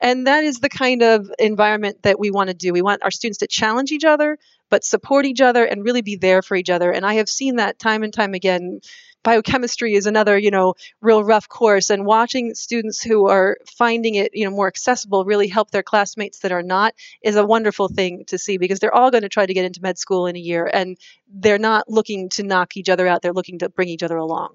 And 0.00 0.26
that 0.26 0.44
is 0.44 0.60
the 0.60 0.68
kind 0.68 1.02
of 1.02 1.30
environment 1.38 2.02
that 2.02 2.18
we 2.18 2.30
want 2.30 2.48
to 2.48 2.54
do. 2.54 2.72
We 2.72 2.82
want 2.82 3.02
our 3.02 3.10
students 3.10 3.38
to 3.38 3.46
challenge 3.46 3.92
each 3.92 4.04
other, 4.04 4.38
but 4.70 4.84
support 4.84 5.26
each 5.26 5.40
other 5.40 5.64
and 5.64 5.84
really 5.84 6.02
be 6.02 6.16
there 6.16 6.42
for 6.42 6.56
each 6.56 6.70
other. 6.70 6.90
And 6.90 7.04
I 7.04 7.14
have 7.14 7.28
seen 7.28 7.56
that 7.56 7.78
time 7.78 8.02
and 8.02 8.12
time 8.12 8.34
again 8.34 8.80
biochemistry 9.24 9.94
is 9.94 10.06
another 10.06 10.38
you 10.38 10.52
know 10.52 10.74
real 11.00 11.24
rough 11.24 11.48
course 11.48 11.90
and 11.90 12.06
watching 12.06 12.54
students 12.54 13.02
who 13.02 13.28
are 13.28 13.58
finding 13.66 14.14
it 14.14 14.30
you 14.34 14.44
know 14.44 14.54
more 14.54 14.68
accessible 14.68 15.24
really 15.24 15.48
help 15.48 15.70
their 15.72 15.82
classmates 15.82 16.40
that 16.40 16.52
are 16.52 16.62
not 16.62 16.94
is 17.22 17.34
a 17.34 17.44
wonderful 17.44 17.88
thing 17.88 18.24
to 18.26 18.38
see 18.38 18.58
because 18.58 18.78
they're 18.78 18.94
all 18.94 19.10
going 19.10 19.22
to 19.22 19.28
try 19.28 19.44
to 19.44 19.54
get 19.54 19.64
into 19.64 19.82
med 19.82 19.98
school 19.98 20.26
in 20.26 20.36
a 20.36 20.38
year 20.38 20.70
and 20.72 20.96
they're 21.28 21.58
not 21.58 21.88
looking 21.88 22.28
to 22.28 22.44
knock 22.44 22.76
each 22.76 22.88
other 22.88 23.08
out 23.08 23.22
they're 23.22 23.32
looking 23.32 23.58
to 23.58 23.68
bring 23.68 23.88
each 23.88 24.04
other 24.04 24.16
along 24.16 24.54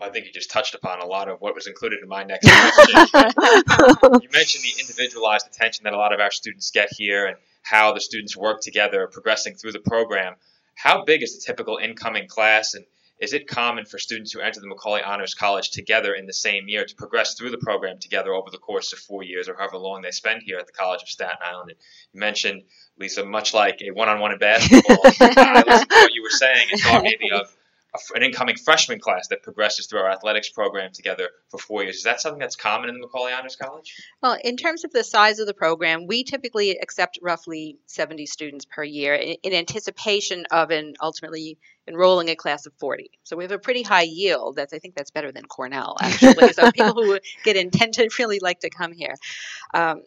I 0.00 0.08
think 0.08 0.26
you 0.26 0.32
just 0.32 0.50
touched 0.50 0.74
upon 0.74 1.00
a 1.00 1.06
lot 1.06 1.28
of 1.28 1.40
what 1.40 1.54
was 1.54 1.68
included 1.68 2.00
in 2.02 2.08
my 2.08 2.24
next 2.24 2.48
question. 2.50 3.30
you 4.20 4.28
mentioned 4.32 4.64
the 4.64 4.80
individualized 4.80 5.46
attention 5.46 5.84
that 5.84 5.92
a 5.92 5.96
lot 5.96 6.12
of 6.12 6.18
our 6.18 6.32
students 6.32 6.72
get 6.72 6.88
here 6.90 7.26
and 7.26 7.36
how 7.62 7.92
the 7.92 8.00
students 8.00 8.36
work 8.36 8.60
together 8.60 9.06
progressing 9.06 9.54
through 9.54 9.70
the 9.70 9.78
program. 9.78 10.34
How 10.74 11.04
big 11.04 11.22
is 11.22 11.36
the 11.36 11.42
typical 11.46 11.76
incoming 11.76 12.26
class 12.26 12.74
and 12.74 12.84
is 13.22 13.32
it 13.32 13.46
common 13.46 13.84
for 13.84 14.00
students 14.00 14.32
who 14.32 14.40
enter 14.40 14.60
the 14.60 14.66
Macaulay 14.66 15.00
Honors 15.00 15.32
College 15.32 15.70
together 15.70 16.12
in 16.12 16.26
the 16.26 16.32
same 16.32 16.66
year 16.66 16.84
to 16.84 16.94
progress 16.96 17.34
through 17.34 17.50
the 17.50 17.58
program 17.58 17.98
together 18.00 18.34
over 18.34 18.50
the 18.50 18.58
course 18.58 18.92
of 18.92 18.98
four 18.98 19.22
years 19.22 19.48
or 19.48 19.54
however 19.54 19.78
long 19.78 20.02
they 20.02 20.10
spend 20.10 20.42
here 20.42 20.58
at 20.58 20.66
the 20.66 20.72
College 20.72 21.02
of 21.02 21.08
Staten 21.08 21.36
Island? 21.40 21.70
And 21.70 21.78
you 22.12 22.18
mentioned, 22.18 22.62
Lisa, 22.98 23.24
much 23.24 23.54
like 23.54 23.80
a 23.80 23.92
one 23.92 24.08
on 24.08 24.18
one 24.18 24.32
in 24.32 24.38
basketball, 24.38 24.98
I 25.04 25.62
listened 25.64 25.90
to 25.90 25.96
what 25.96 26.12
you 26.12 26.22
were 26.24 26.30
saying 26.30 26.66
and 26.72 26.80
thought 26.80 27.04
maybe 27.04 27.30
of 27.30 27.48
an 28.14 28.22
incoming 28.22 28.56
freshman 28.56 28.98
class 28.98 29.28
that 29.28 29.42
progresses 29.42 29.86
through 29.86 30.00
our 30.00 30.10
athletics 30.10 30.48
program 30.48 30.92
together 30.92 31.28
for 31.50 31.58
four 31.58 31.82
years. 31.82 31.96
Is 31.96 32.04
that 32.04 32.20
something 32.20 32.38
that's 32.38 32.56
common 32.56 32.88
in 32.88 32.94
the 32.94 33.00
Macaulay 33.00 33.32
Honors 33.32 33.56
College? 33.56 33.94
Well, 34.22 34.38
in 34.42 34.56
terms 34.56 34.84
of 34.84 34.92
the 34.92 35.04
size 35.04 35.38
of 35.38 35.46
the 35.46 35.54
program, 35.54 36.06
we 36.06 36.24
typically 36.24 36.70
accept 36.70 37.18
roughly 37.20 37.76
70 37.86 38.26
students 38.26 38.64
per 38.64 38.82
year 38.82 39.14
in, 39.14 39.36
in 39.42 39.52
anticipation 39.52 40.46
of 40.50 40.70
an 40.70 40.94
ultimately 41.02 41.58
enrolling 41.86 42.28
a 42.30 42.36
class 42.36 42.66
of 42.66 42.72
40. 42.78 43.10
So 43.24 43.36
we 43.36 43.44
have 43.44 43.50
a 43.50 43.58
pretty 43.58 43.82
high 43.82 44.02
yield. 44.02 44.56
That's 44.56 44.72
I 44.72 44.78
think 44.78 44.94
that's 44.94 45.10
better 45.10 45.32
than 45.32 45.44
Cornell 45.44 45.96
actually. 46.00 46.52
so 46.52 46.70
people 46.70 46.94
who 46.94 47.18
get 47.44 47.56
in 47.56 47.70
tend 47.70 47.94
to 47.94 48.08
really 48.18 48.38
like 48.40 48.60
to 48.60 48.70
come 48.70 48.92
here. 48.92 49.14
Um, 49.74 50.02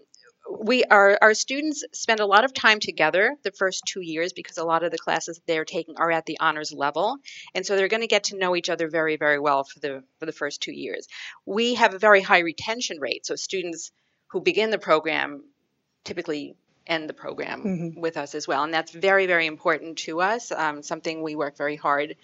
we 0.50 0.84
are 0.84 1.18
our 1.22 1.34
students 1.34 1.84
spend 1.94 2.20
a 2.20 2.26
lot 2.26 2.46
of 2.46 2.54
time 2.54 2.80
together 2.80 3.36
the 3.44 3.52
first 3.52 3.84
two 3.86 4.02
years 4.02 4.34
because 4.34 4.58
a 4.58 4.64
lot 4.64 4.84
of 4.84 4.92
the 4.92 4.98
classes 4.98 5.42
they're 5.48 5.66
taking 5.66 5.96
are 5.98 6.12
at 6.12 6.26
the 6.26 6.40
honors 6.40 6.72
level. 6.72 7.18
And 7.54 7.66
so 7.66 7.76
they're 7.76 7.88
going 7.88 8.02
to 8.02 8.08
get 8.08 8.26
to 8.26 8.38
know 8.38 8.56
each 8.56 8.70
other 8.70 8.88
very 8.90 9.18
very 9.18 9.40
well 9.40 9.64
for 9.64 9.80
the 9.80 10.04
for 10.20 10.26
the 10.26 10.32
first 10.32 10.62
two 10.62 10.72
years. 10.72 11.08
We 11.46 11.76
have 11.76 11.94
a 11.94 12.00
very 12.00 12.22
high 12.22 12.40
retention 12.40 13.00
rate 13.00 13.26
so 13.26 13.36
students 13.36 13.92
who 14.28 14.42
begin 14.42 14.70
the 14.70 14.78
program 14.78 15.44
typically 16.04 16.56
end 16.88 17.10
the 17.10 17.14
program 17.14 17.64
mm-hmm. 17.64 18.00
with 18.00 18.16
us 18.16 18.36
as 18.36 18.48
well. 18.48 18.64
And 18.64 18.74
that's 18.74 18.92
very 18.92 19.26
very 19.26 19.48
important 19.48 19.98
to 20.00 20.22
us 20.22 20.52
um, 20.52 20.84
something 20.84 21.24
we 21.24 21.36
work 21.36 21.58
very 21.58 21.76
hard 21.76 22.16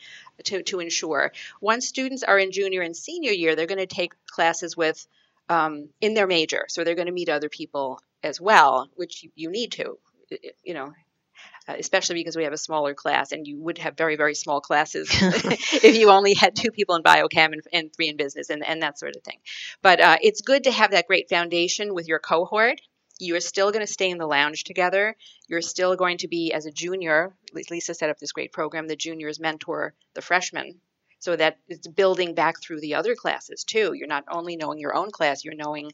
to, 0.46 0.62
to 0.64 0.80
ensure. 0.80 1.32
Once 1.60 1.88
students 1.88 2.24
are 2.24 2.38
in 2.38 2.52
junior 2.52 2.82
and 2.82 2.96
senior 2.96 3.32
year 3.32 3.56
they're 3.56 3.66
going 3.66 3.80
to 3.80 3.88
take 3.88 4.14
classes 4.28 4.78
with 4.78 5.08
um, 5.52 5.90
in 6.00 6.14
their 6.14 6.28
major 6.28 6.66
so 6.70 6.84
they're 6.84 6.96
going 6.96 7.08
to 7.08 7.12
meet 7.12 7.28
other 7.28 7.50
people 7.50 8.00
as 8.24 8.40
well, 8.40 8.90
which 8.96 9.24
you, 9.24 9.32
you 9.36 9.52
need 9.52 9.74
to, 9.74 9.98
you 10.64 10.74
know, 10.74 10.94
uh, 11.68 11.76
especially 11.78 12.16
because 12.16 12.38
we 12.38 12.46
have 12.46 12.54
a 12.54 12.58
smaller 12.58 12.94
class, 12.94 13.34
and 13.34 13.46
you 13.46 13.60
would 13.62 13.78
have 13.78 13.98
very, 13.98 14.16
very 14.16 14.34
small 14.34 14.62
classes 14.62 15.10
if 15.12 15.98
you 15.98 16.10
only 16.10 16.34
had 16.34 16.56
two 16.56 16.72
people 16.72 16.96
in 16.96 17.04
biochem 17.04 17.52
and, 17.52 17.62
and 17.74 17.94
three 17.94 18.08
in 18.08 18.16
business 18.16 18.50
and, 18.50 18.66
and 18.66 18.82
that 18.82 18.98
sort 18.98 19.16
of 19.16 19.24
thing. 19.24 19.40
But 19.82 20.00
uh, 20.00 20.18
it's 20.22 20.42
good 20.42 20.64
to 20.64 20.72
have 20.72 20.92
that 20.92 21.08
great 21.08 21.30
foundation 21.30 21.94
with 21.94 22.08
your 22.08 22.20
cohort. 22.20 22.80
You 23.20 23.36
are 23.36 23.42
still 23.42 23.72
going 23.72 23.86
to 23.86 23.92
stay 23.92 24.10
in 24.10 24.18
the 24.18 24.28
lounge 24.28 24.64
together. 24.64 25.16
You're 25.48 25.62
still 25.62 25.96
going 25.96 26.20
to 26.20 26.28
be, 26.28 26.54
as 26.54 26.66
a 26.66 26.72
junior, 26.72 27.36
Lisa 27.54 27.94
set 27.94 28.10
up 28.10 28.18
this 28.20 28.32
great 28.32 28.52
program, 28.54 28.88
the 28.88 28.96
juniors 28.96 29.40
mentor 29.40 29.94
the 30.16 30.22
freshmen. 30.22 30.80
So 31.22 31.36
that 31.36 31.58
it's 31.70 31.88
building 31.88 32.36
back 32.36 32.60
through 32.62 32.82
the 32.82 32.96
other 32.96 33.16
classes 33.16 33.64
too. 33.64 33.94
You're 33.94 34.08
not 34.08 34.26
only 34.30 34.58
knowing 34.58 34.80
your 34.80 34.96
own 34.96 35.12
class, 35.12 35.46
you're 35.46 35.56
knowing 35.56 35.92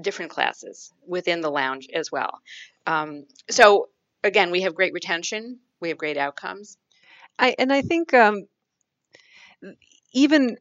different 0.00 0.30
classes 0.30 0.92
within 1.06 1.40
the 1.40 1.50
lounge 1.50 1.88
as 1.92 2.12
well. 2.12 2.40
Um, 2.86 3.24
so 3.50 3.88
again, 4.22 4.50
we 4.50 4.62
have 4.62 4.74
great 4.74 4.92
retention, 4.92 5.58
we 5.80 5.88
have 5.88 5.98
great 5.98 6.16
outcomes. 6.16 6.76
I 7.38 7.54
and 7.58 7.72
I 7.72 7.82
think 7.82 8.14
um, 8.14 8.46
even 10.12 10.58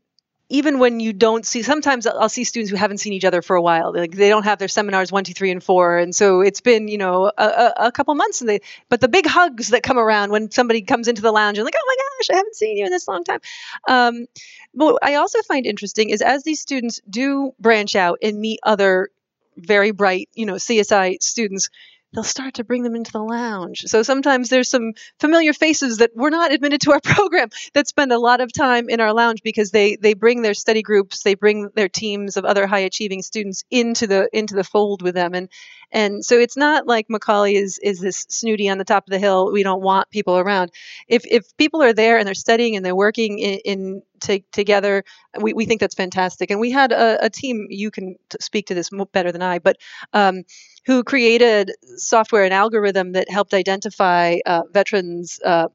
even 0.52 0.80
when 0.80 1.00
you 1.00 1.14
don't 1.14 1.46
see 1.46 1.64
sometimes 1.64 2.06
i'll 2.06 2.30
see 2.30 2.44
students 2.44 2.70
who 2.70 2.78
haven't 2.78 3.00
seen 3.00 3.14
each 3.14 3.26
other 3.26 3.42
for 3.42 3.56
a 3.56 3.62
while. 3.62 3.94
Like 3.94 4.12
they 4.12 4.30
don't 4.30 4.44
have 4.44 4.60
their 4.60 4.68
seminars 4.68 5.12
one 5.12 5.24
two 5.24 5.34
three 5.34 5.52
and 5.52 5.64
four. 5.64 5.98
And 5.98 6.14
so 6.14 6.42
it's 6.42 6.62
been 6.62 6.88
you 6.88 6.98
know 6.98 7.32
a, 7.38 7.44
a, 7.44 7.74
a, 7.88 7.92
couple 7.92 8.14
months 8.16 8.42
and 8.42 8.50
they 8.50 8.62
but 8.90 9.02
the 9.02 9.08
big 9.08 9.26
hugs 9.26 9.70
that 9.70 9.84
come 9.84 9.98
around 9.98 10.32
when 10.32 10.52
somebody 10.52 10.82
comes 10.82 11.08
into 11.08 11.22
the 11.22 11.32
lounge 11.32 11.58
and 11.58 11.66
like 11.66 11.76
oh 11.78 11.86
my 11.88 11.96
gosh 11.96 12.36
i 12.36 12.38
haven't 12.38 12.56
seen 12.56 12.78
you 12.78 12.86
in 12.86 12.92
this 12.92 13.08
long 13.08 13.24
time. 13.24 13.40
Um, 13.88 14.26
but 14.74 15.00
i 15.02 15.16
also 15.16 15.42
find 15.42 15.66
interesting 15.66 16.10
is 16.10 16.22
as 16.22 16.44
these 16.44 16.60
students 16.60 17.02
do 17.10 17.54
branch 17.60 17.96
out 17.96 18.20
and 18.22 18.40
meet 18.40 18.60
other 18.64 19.10
very 19.58 19.92
bright, 19.92 20.30
you 20.34 20.46
know, 20.46 20.54
CSI 20.56 21.22
students, 21.22 21.70
they'll 22.14 22.24
start 22.24 22.56
to 22.56 22.64
bring 22.64 22.84
them 22.84 22.96
into 22.96 23.12
the 23.12 23.24
lounge. 23.24 23.84
So 23.86 24.04
sometimes 24.04 24.50
there's 24.50 24.70
some 24.70 24.94
familiar 25.20 25.54
faces 25.54 25.98
that 25.98 26.16
were 26.16 26.30
not 26.30 26.52
admitted 26.52 26.82
to 26.82 26.92
our 26.92 27.00
program 27.04 27.50
that 27.74 27.88
spend 27.88 28.12
a 28.12 28.20
lot 28.20 28.42
of 28.42 28.52
time 28.52 28.90
in 28.90 29.00
our 29.00 29.14
lounge 29.14 29.42
because 29.44 29.72
they 29.72 29.96
they 29.96 30.14
bring 30.14 30.42
their 30.42 30.54
study 30.54 30.82
groups, 30.82 31.24
they 31.24 31.36
bring 31.36 31.70
their 31.76 31.90
teams 31.90 32.38
of 32.38 32.46
other 32.46 32.68
high 32.68 32.80
achieving 32.80 33.22
students 33.22 33.64
into 33.72 34.08
the 34.08 34.30
into 34.34 34.56
the 34.56 34.64
fold 34.64 35.02
with 35.02 35.16
them 35.16 35.34
and 35.34 35.50
and 35.92 36.24
so 36.24 36.40
it's 36.40 36.56
not 36.56 36.88
like 36.88 37.10
Macaulay 37.10 37.56
is 37.56 37.78
is 37.80 38.00
this 38.00 38.26
snooty 38.30 38.70
on 38.70 38.78
the 38.78 38.86
top 38.86 39.06
of 39.06 39.12
the 39.12 39.20
hill. 39.20 39.52
We 39.52 39.64
don't 39.64 39.82
want 39.82 40.10
people 40.10 40.38
around. 40.38 40.72
If 41.08 41.24
if 41.26 41.56
people 41.58 41.84
are 41.84 41.94
there 41.94 42.18
and 42.18 42.26
they're 42.26 42.34
studying 42.34 42.76
and 42.76 42.86
they're 42.86 42.96
working 42.96 43.40
in, 43.40 43.60
in 43.66 44.04
t- 44.22 44.46
together. 44.52 45.04
We, 45.40 45.54
we 45.54 45.66
think 45.66 45.82
that's 45.82 45.96
fantastic. 45.96 46.52
And 46.52 46.60
we 46.60 46.72
had 46.72 46.92
a, 46.92 47.26
a 47.26 47.30
team, 47.30 47.68
you 47.70 47.92
can 47.92 48.16
speak 48.40 48.68
to 48.68 48.74
this 48.74 48.90
better 49.12 49.32
than 49.32 49.42
I, 49.42 49.60
but 49.60 49.78
um, 50.14 50.44
who 50.86 51.04
created 51.04 51.72
software 51.98 52.44
and 52.44 52.54
algorithm 52.54 53.14
that 53.14 53.30
helped 53.30 53.54
identify 53.54 54.38
uh, 54.46 54.64
veterans. 54.72 55.40
Uh, 55.44 55.68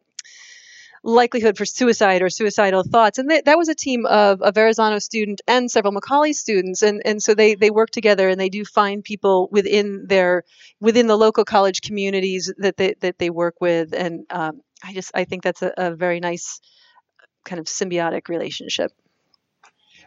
likelihood 1.06 1.56
for 1.56 1.64
suicide 1.64 2.20
or 2.20 2.28
suicidal 2.28 2.82
thoughts. 2.82 3.18
And 3.18 3.30
that 3.30 3.56
was 3.56 3.68
a 3.68 3.76
team 3.76 4.06
of 4.06 4.40
a 4.42 4.50
Verrazano 4.50 4.98
student 4.98 5.40
and 5.46 5.70
several 5.70 5.92
Macaulay 5.92 6.32
students. 6.32 6.82
And, 6.82 7.00
and 7.04 7.22
so 7.22 7.32
they, 7.32 7.54
they 7.54 7.70
work 7.70 7.90
together 7.90 8.28
and 8.28 8.40
they 8.40 8.48
do 8.48 8.64
find 8.64 9.04
people 9.04 9.48
within 9.52 10.06
their 10.08 10.42
within 10.80 11.06
the 11.06 11.16
local 11.16 11.44
college 11.44 11.80
communities 11.80 12.52
that 12.58 12.76
they, 12.76 12.94
that 13.00 13.18
they 13.18 13.30
work 13.30 13.54
with. 13.60 13.94
And 13.94 14.26
um, 14.30 14.62
I 14.82 14.92
just 14.92 15.12
I 15.14 15.24
think 15.24 15.44
that's 15.44 15.62
a, 15.62 15.72
a 15.76 15.94
very 15.94 16.18
nice 16.18 16.60
kind 17.46 17.60
of 17.60 17.66
symbiotic 17.66 18.28
relationship. 18.28 18.92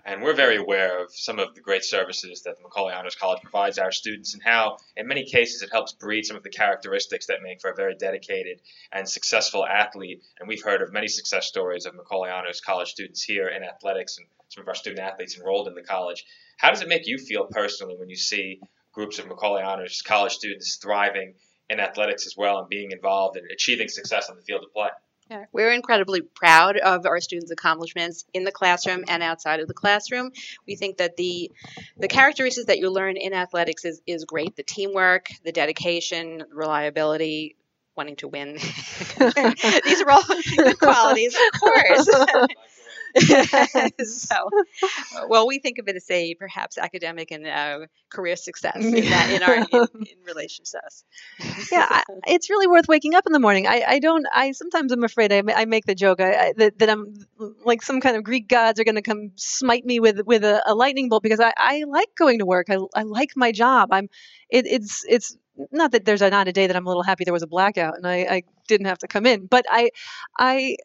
And 0.05 0.23
we're 0.23 0.33
very 0.33 0.55
aware 0.55 1.03
of 1.03 1.13
some 1.13 1.39
of 1.39 1.53
the 1.55 1.61
great 1.61 1.83
services 1.83 2.43
that 2.43 2.57
the 2.57 2.63
Macaulay 2.63 2.93
Honors 2.93 3.15
College 3.15 3.41
provides 3.41 3.77
our 3.77 3.91
students 3.91 4.33
and 4.33 4.41
how, 4.41 4.77
in 4.95 5.07
many 5.07 5.25
cases, 5.25 5.61
it 5.61 5.69
helps 5.71 5.91
breed 5.93 6.25
some 6.25 6.37
of 6.37 6.43
the 6.43 6.49
characteristics 6.49 7.27
that 7.27 7.43
make 7.43 7.61
for 7.61 7.69
a 7.69 7.75
very 7.75 7.95
dedicated 7.95 8.61
and 8.91 9.07
successful 9.07 9.65
athlete. 9.65 10.23
And 10.39 10.47
we've 10.47 10.63
heard 10.63 10.81
of 10.81 10.93
many 10.93 11.07
success 11.07 11.47
stories 11.47 11.85
of 11.85 11.95
Macaulay 11.95 12.29
Honors 12.29 12.61
College 12.61 12.89
students 12.89 13.23
here 13.23 13.49
in 13.49 13.63
athletics 13.63 14.17
and 14.17 14.27
some 14.47 14.63
of 14.63 14.67
our 14.67 14.75
student 14.75 15.01
athletes 15.01 15.37
enrolled 15.37 15.67
in 15.67 15.75
the 15.75 15.83
college. 15.83 16.25
How 16.57 16.69
does 16.71 16.81
it 16.81 16.87
make 16.87 17.05
you 17.05 17.17
feel 17.17 17.45
personally 17.45 17.95
when 17.97 18.09
you 18.09 18.15
see 18.15 18.61
groups 18.93 19.19
of 19.19 19.27
Macaulay 19.27 19.63
Honors 19.63 20.01
College 20.01 20.33
students 20.33 20.77
thriving 20.77 21.35
in 21.69 21.79
athletics 21.79 22.25
as 22.25 22.35
well 22.35 22.59
and 22.59 22.69
being 22.69 22.91
involved 22.91 23.37
and 23.37 23.49
achieving 23.51 23.89
success 23.89 24.29
on 24.29 24.37
the 24.37 24.41
field 24.41 24.63
of 24.63 24.73
play? 24.73 24.89
Yeah, 25.29 25.45
we're 25.51 25.71
incredibly 25.71 26.21
proud 26.21 26.77
of 26.77 27.05
our 27.05 27.21
students' 27.21 27.51
accomplishments 27.51 28.25
in 28.33 28.43
the 28.43 28.51
classroom 28.51 29.03
and 29.07 29.21
outside 29.21 29.59
of 29.59 29.67
the 29.67 29.75
classroom. 29.75 30.31
We 30.65 30.75
think 30.75 30.97
that 30.97 31.17
the 31.17 31.51
the 31.97 32.07
characteristics 32.07 32.65
that 32.65 32.79
you 32.79 32.89
learn 32.89 33.15
in 33.15 33.33
athletics 33.33 33.85
is, 33.85 34.01
is 34.07 34.25
great. 34.25 34.55
The 34.55 34.63
teamwork, 34.63 35.29
the 35.43 35.51
dedication, 35.51 36.43
reliability, 36.51 37.55
wanting 37.95 38.15
to 38.15 38.27
win. 38.27 38.53
These 38.55 40.01
are 40.01 40.09
all 40.09 40.23
good 40.57 40.79
qualities, 40.79 41.35
of 41.35 41.59
course. 41.59 42.09
so, 44.03 44.49
well, 45.27 45.47
we 45.47 45.59
think 45.59 45.77
of 45.79 45.87
it 45.87 45.95
as 45.95 46.09
a 46.09 46.35
perhaps 46.35 46.77
academic 46.77 47.31
and 47.31 47.47
uh, 47.47 47.79
career 48.09 48.35
success 48.35 48.77
in, 48.77 48.91
that, 49.09 49.31
in 49.31 49.43
our 49.43 49.55
in, 49.55 49.87
in 50.07 50.17
relation 50.25 50.65
to 50.65 50.79
us. 50.85 51.03
yeah, 51.71 51.87
I, 51.89 52.03
it's 52.27 52.49
really 52.49 52.67
worth 52.67 52.87
waking 52.87 53.15
up 53.15 53.25
in 53.25 53.33
the 53.33 53.39
morning. 53.39 53.67
I, 53.67 53.83
I 53.87 53.99
don't. 53.99 54.25
I 54.33 54.51
sometimes 54.51 54.91
I'm 54.91 55.03
afraid 55.03 55.31
I, 55.31 55.43
I 55.55 55.65
make 55.65 55.85
the 55.85 55.95
joke 55.95 56.21
I, 56.21 56.33
I, 56.33 56.53
that, 56.57 56.79
that 56.79 56.89
I'm 56.89 57.13
like 57.65 57.81
some 57.81 58.01
kind 58.01 58.15
of 58.15 58.23
Greek 58.23 58.47
gods 58.47 58.79
are 58.79 58.83
going 58.83 58.95
to 58.95 59.01
come 59.01 59.31
smite 59.35 59.85
me 59.85 59.99
with 59.99 60.21
with 60.25 60.43
a, 60.43 60.61
a 60.65 60.75
lightning 60.75 61.09
bolt 61.09 61.23
because 61.23 61.39
I, 61.39 61.53
I 61.57 61.83
like 61.87 62.09
going 62.17 62.39
to 62.39 62.45
work. 62.45 62.67
I, 62.69 62.77
I 62.95 63.03
like 63.03 63.31
my 63.35 63.51
job. 63.51 63.89
I'm. 63.91 64.09
It, 64.49 64.65
it's 64.65 65.05
it's 65.07 65.37
not 65.71 65.91
that 65.91 66.05
there's 66.05 66.21
a, 66.21 66.29
not 66.29 66.47
a 66.47 66.53
day 66.53 66.67
that 66.67 66.75
I'm 66.75 66.85
a 66.85 66.89
little 66.89 67.03
happy 67.03 67.25
there 67.25 67.33
was 67.33 67.43
a 67.43 67.47
blackout 67.47 67.97
and 67.97 68.07
I, 68.07 68.15
I 68.29 68.43
didn't 68.67 68.87
have 68.87 68.99
to 68.99 69.07
come 69.07 69.25
in, 69.25 69.45
but 69.45 69.65
I 69.69 69.89
I 70.37 70.77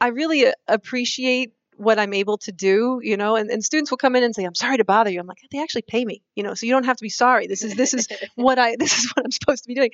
I 0.00 0.08
really 0.08 0.46
appreciate 0.68 1.52
what 1.76 1.98
I'm 1.98 2.14
able 2.14 2.38
to 2.38 2.52
do, 2.52 3.00
you 3.02 3.16
know, 3.16 3.36
and, 3.36 3.50
and 3.50 3.64
students 3.64 3.90
will 3.90 3.98
come 3.98 4.16
in 4.16 4.22
and 4.22 4.34
say, 4.34 4.44
I'm 4.44 4.54
sorry 4.54 4.78
to 4.78 4.84
bother 4.84 5.10
you. 5.10 5.20
I'm 5.20 5.26
like, 5.26 5.38
they 5.50 5.60
actually 5.62 5.82
pay 5.82 6.04
me, 6.04 6.22
you 6.34 6.42
know, 6.42 6.54
so 6.54 6.66
you 6.66 6.72
don't 6.72 6.84
have 6.84 6.96
to 6.96 7.02
be 7.02 7.10
sorry. 7.10 7.46
This 7.46 7.62
is, 7.62 7.74
this 7.74 7.92
is 7.92 8.08
what 8.34 8.58
I, 8.58 8.76
this 8.78 8.98
is 8.98 9.12
what 9.14 9.24
I'm 9.24 9.30
supposed 9.30 9.64
to 9.64 9.68
be 9.68 9.74
doing. 9.74 9.90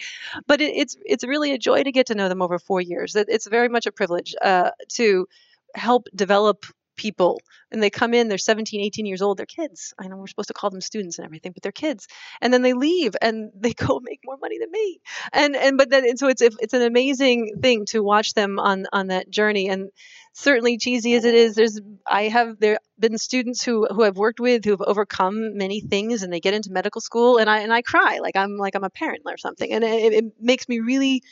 But 0.46 0.61
it, 0.61 0.74
it's, 0.76 0.96
it's 1.05 1.24
really 1.24 1.53
a 1.53 1.59
joy 1.59 1.82
to 1.82 1.92
get 1.92 2.07
to 2.07 2.14
know 2.14 2.28
them 2.28 2.42
over 2.42 2.59
four 2.59 2.80
years. 2.80 3.16
It's 3.16 3.46
very 3.46 3.68
much 3.68 3.86
a 3.86 3.92
privilege 3.92 4.34
uh, 4.40 4.70
to 4.90 5.26
help 5.74 6.07
develop 6.14 6.66
people 6.97 7.40
and 7.70 7.82
they 7.82 7.90
come 7.90 8.14
in 8.14 8.28
they're 8.28 8.38
17 8.38 8.80
18 8.80 9.07
years 9.07 9.22
old 9.22 9.38
they're 9.38 9.47
kids. 9.47 9.95
I 9.99 10.09
know 10.09 10.16
we're 10.16 10.26
supposed 10.26 10.49
to 10.49 10.55
call 10.55 10.70
them 10.70 10.80
students 10.80 11.18
and 11.18 11.24
everything 11.24 11.53
but 11.53 11.62
they're 11.62 11.72
kids. 11.72 12.07
And 12.40 12.53
then 12.53 12.62
they 12.62 12.72
leave 12.72 13.14
and 13.20 13.51
they 13.59 13.72
go 13.72 14.01
make 14.03 14.20
more 14.24 14.36
money 14.40 14.59
than 14.59 14.70
me. 14.70 15.01
And 15.32 15.57
and 15.57 15.78
but 15.78 15.90
then 15.90 16.05
and 16.05 16.18
so 16.18 16.28
it's 16.28 16.43
it's 16.43 16.74
an 16.74 16.82
amazing 16.82 17.59
thing 17.61 17.86
to 17.86 18.03
watch 18.03 18.34
them 18.34 18.59
on 18.59 18.86
on 18.93 19.09
that 19.09 19.30
journey. 19.30 19.68
And 19.68 19.90
certainly 20.34 20.78
cheesy 20.78 21.14
as 21.14 21.26
it 21.26 21.34
is 21.34 21.55
there's 21.55 21.78
i 22.07 22.22
have 22.22 22.59
there 22.59 22.78
been 22.99 23.18
students 23.18 23.62
who 23.62 23.86
who 23.86 24.03
i've 24.03 24.16
worked 24.16 24.40
with 24.40 24.64
who've 24.64 24.80
overcome 24.80 25.59
many 25.59 25.82
things 25.82 26.22
and 26.22 26.32
they 26.32 26.40
get 26.40 26.55
into 26.55 26.72
medical 26.72 27.03
school 27.03 27.36
and 27.36 27.51
i 27.51 27.59
and 27.59 27.70
i 27.70 27.82
cry 27.82 28.18
like 28.18 28.34
i'm 28.34 28.57
like 28.57 28.74
i'm 28.74 28.82
a 28.82 28.88
parent 28.88 29.22
or 29.26 29.36
something. 29.36 29.70
And 29.70 29.84
it, 29.84 30.12
it 30.12 30.24
makes 30.40 30.68
me 30.68 30.80
really 30.80 31.22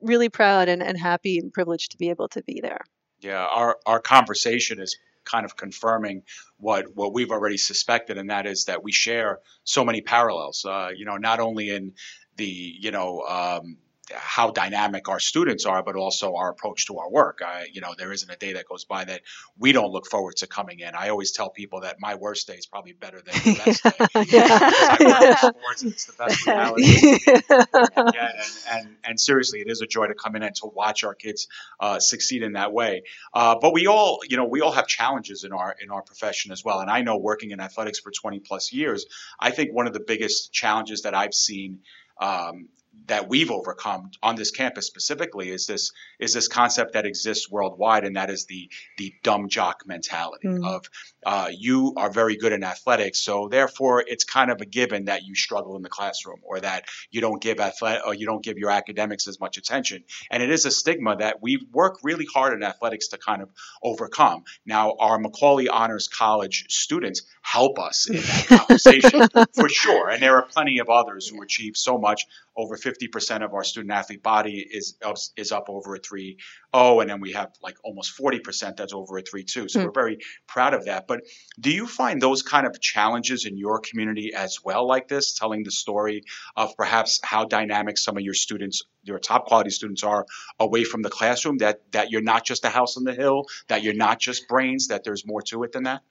really 0.00 0.28
proud 0.28 0.68
and, 0.68 0.82
and 0.82 0.98
happy 0.98 1.38
and 1.38 1.52
privileged 1.52 1.92
to 1.92 1.98
be 1.98 2.10
able 2.10 2.28
to 2.28 2.42
be 2.42 2.60
there 2.60 2.84
yeah, 3.22 3.44
our, 3.44 3.78
our 3.86 4.00
conversation 4.00 4.80
is 4.80 4.96
kind 5.24 5.44
of 5.44 5.56
confirming 5.56 6.22
what 6.58 6.86
what 6.94 7.12
we've 7.12 7.30
already 7.30 7.56
suspected, 7.56 8.18
and 8.18 8.30
that 8.30 8.46
is 8.46 8.64
that 8.66 8.82
we 8.82 8.92
share 8.92 9.38
so 9.64 9.84
many 9.84 10.00
parallels. 10.00 10.64
Uh, 10.64 10.90
you 10.94 11.04
know, 11.04 11.16
not 11.16 11.40
only 11.40 11.70
in 11.70 11.92
the 12.36 12.46
you 12.46 12.90
know 12.90 13.20
um, 13.22 13.76
how 14.10 14.50
dynamic 14.50 15.08
our 15.08 15.20
students 15.20 15.64
are, 15.64 15.82
but 15.82 15.94
also 15.94 16.34
our 16.34 16.50
approach 16.50 16.86
to 16.86 16.98
our 16.98 17.10
work. 17.10 17.40
I, 17.44 17.66
you 17.72 17.80
know, 17.80 17.94
there 17.96 18.12
isn't 18.12 18.28
a 18.28 18.36
day 18.36 18.54
that 18.54 18.66
goes 18.66 18.84
by 18.84 19.04
that 19.04 19.22
we 19.58 19.72
don't 19.72 19.90
look 19.92 20.06
forward 20.06 20.36
to 20.36 20.46
coming 20.46 20.80
in. 20.80 20.94
I 20.94 21.10
always 21.10 21.32
tell 21.32 21.50
people 21.50 21.80
that 21.82 21.96
my 22.00 22.16
worst 22.16 22.48
day 22.48 22.54
is 22.54 22.66
probably 22.66 22.92
better 22.92 23.22
than 23.22 23.34
the 23.34 23.62
best 23.64 23.82
day. 23.84 24.36
yeah. 24.36 24.48
I 24.60 24.98
work 25.04 25.32
in 25.32 25.36
sports, 25.36 25.82
it's 25.84 26.04
the 26.06 26.12
best 26.14 26.46
reality. 26.46 27.18
yeah, 28.14 28.32
and, 28.70 28.86
and, 28.86 28.96
and 29.04 29.20
seriously, 29.20 29.60
it 29.60 29.68
is 29.68 29.80
a 29.80 29.86
joy 29.86 30.08
to 30.08 30.14
come 30.14 30.34
in 30.34 30.42
and 30.42 30.54
to 30.56 30.66
watch 30.66 31.04
our 31.04 31.14
kids 31.14 31.46
uh, 31.78 32.00
succeed 32.00 32.42
in 32.42 32.54
that 32.54 32.72
way. 32.72 33.04
Uh, 33.32 33.56
but 33.60 33.72
we 33.72 33.86
all, 33.86 34.20
you 34.28 34.36
know, 34.36 34.46
we 34.46 34.60
all 34.60 34.72
have 34.72 34.88
challenges 34.88 35.44
in 35.44 35.52
our 35.52 35.76
in 35.80 35.90
our 35.90 36.02
profession 36.02 36.50
as 36.50 36.64
well. 36.64 36.80
And 36.80 36.90
I 36.90 37.02
know 37.02 37.18
working 37.18 37.52
in 37.52 37.60
athletics 37.60 38.00
for 38.00 38.10
20 38.10 38.40
plus 38.40 38.72
years, 38.72 39.06
I 39.38 39.50
think 39.50 39.72
one 39.72 39.86
of 39.86 39.92
the 39.92 40.00
biggest 40.00 40.52
challenges 40.52 41.02
that 41.02 41.14
I've 41.14 41.34
seen 41.34 41.80
um, 42.20 42.68
that 43.06 43.28
we've 43.28 43.50
overcome 43.50 44.10
on 44.22 44.36
this 44.36 44.50
campus 44.50 44.86
specifically 44.86 45.50
is 45.50 45.66
this 45.66 45.92
is 46.18 46.32
this 46.34 46.48
concept 46.48 46.92
that 46.92 47.06
exists 47.06 47.50
worldwide, 47.50 48.04
and 48.04 48.16
that 48.16 48.30
is 48.30 48.46
the 48.46 48.70
the 48.98 49.12
dumb 49.22 49.48
jock 49.48 49.82
mentality 49.86 50.48
mm. 50.48 50.66
of 50.66 50.88
uh, 51.24 51.48
you 51.56 51.94
are 51.96 52.10
very 52.10 52.36
good 52.36 52.52
in 52.52 52.62
athletics, 52.62 53.20
so 53.20 53.48
therefore 53.48 54.04
it's 54.06 54.24
kind 54.24 54.50
of 54.50 54.60
a 54.60 54.66
given 54.66 55.06
that 55.06 55.24
you 55.24 55.34
struggle 55.34 55.76
in 55.76 55.82
the 55.82 55.88
classroom 55.88 56.40
or 56.42 56.60
that 56.60 56.84
you 57.10 57.20
don't 57.20 57.42
give 57.42 57.60
athletic 57.60 58.06
or 58.06 58.14
you 58.14 58.26
don't 58.26 58.44
give 58.44 58.58
your 58.58 58.70
academics 58.70 59.26
as 59.26 59.40
much 59.40 59.56
attention, 59.56 60.04
and 60.30 60.42
it 60.42 60.50
is 60.50 60.64
a 60.64 60.70
stigma 60.70 61.16
that 61.16 61.42
we 61.42 61.66
work 61.72 61.98
really 62.02 62.26
hard 62.32 62.52
in 62.52 62.62
athletics 62.62 63.08
to 63.08 63.18
kind 63.18 63.42
of 63.42 63.50
overcome. 63.82 64.44
Now, 64.64 64.94
our 64.98 65.18
Macaulay 65.18 65.68
Honors 65.68 66.08
College 66.08 66.66
students 66.68 67.22
help 67.42 67.78
us 67.78 68.08
in 68.08 68.16
that 68.16 68.46
conversation 68.66 69.28
for 69.54 69.68
sure, 69.68 70.08
and 70.08 70.22
there 70.22 70.36
are 70.36 70.42
plenty 70.42 70.78
of 70.78 70.88
others 70.88 71.26
who 71.26 71.42
achieve 71.42 71.76
so 71.76 71.98
much 71.98 72.26
over 72.56 72.76
50% 72.76 73.44
of 73.44 73.54
our 73.54 73.64
student 73.64 73.92
athlete 73.92 74.22
body 74.22 74.66
is 74.70 74.96
is 75.36 75.52
up 75.52 75.66
over 75.68 75.94
a 75.94 76.00
3.0 76.00 77.00
and 77.00 77.10
then 77.10 77.20
we 77.20 77.32
have 77.32 77.50
like 77.62 77.76
almost 77.84 78.18
40% 78.18 78.76
that's 78.76 78.92
over 78.92 79.18
a 79.18 79.22
3.2 79.22 79.70
so 79.70 79.80
mm. 79.80 79.84
we're 79.84 79.92
very 79.92 80.18
proud 80.46 80.74
of 80.74 80.84
that. 80.86 81.06
But 81.06 81.22
do 81.58 81.70
you 81.70 81.86
find 81.86 82.20
those 82.20 82.42
kind 82.42 82.66
of 82.66 82.80
challenges 82.80 83.46
in 83.46 83.56
your 83.56 83.80
community 83.80 84.32
as 84.34 84.58
well 84.64 84.86
like 84.86 85.08
this 85.08 85.34
telling 85.34 85.62
the 85.64 85.70
story 85.70 86.24
of 86.56 86.76
perhaps 86.76 87.20
how 87.22 87.44
dynamic 87.44 87.98
some 87.98 88.16
of 88.16 88.22
your 88.22 88.34
students 88.34 88.82
your 89.04 89.18
top 89.18 89.46
quality 89.46 89.70
students 89.70 90.02
are 90.02 90.26
away 90.60 90.84
from 90.84 91.02
the 91.02 91.10
classroom 91.10 91.58
that 91.58 91.80
that 91.92 92.10
you're 92.10 92.22
not 92.22 92.44
just 92.44 92.64
a 92.64 92.68
house 92.68 92.96
on 92.96 93.04
the 93.04 93.14
hill 93.14 93.44
that 93.68 93.82
you're 93.82 93.94
not 93.94 94.20
just 94.20 94.46
brains 94.48 94.88
that 94.88 95.04
there's 95.04 95.26
more 95.26 95.42
to 95.42 95.62
it 95.62 95.72
than 95.72 95.84
that 95.84 96.02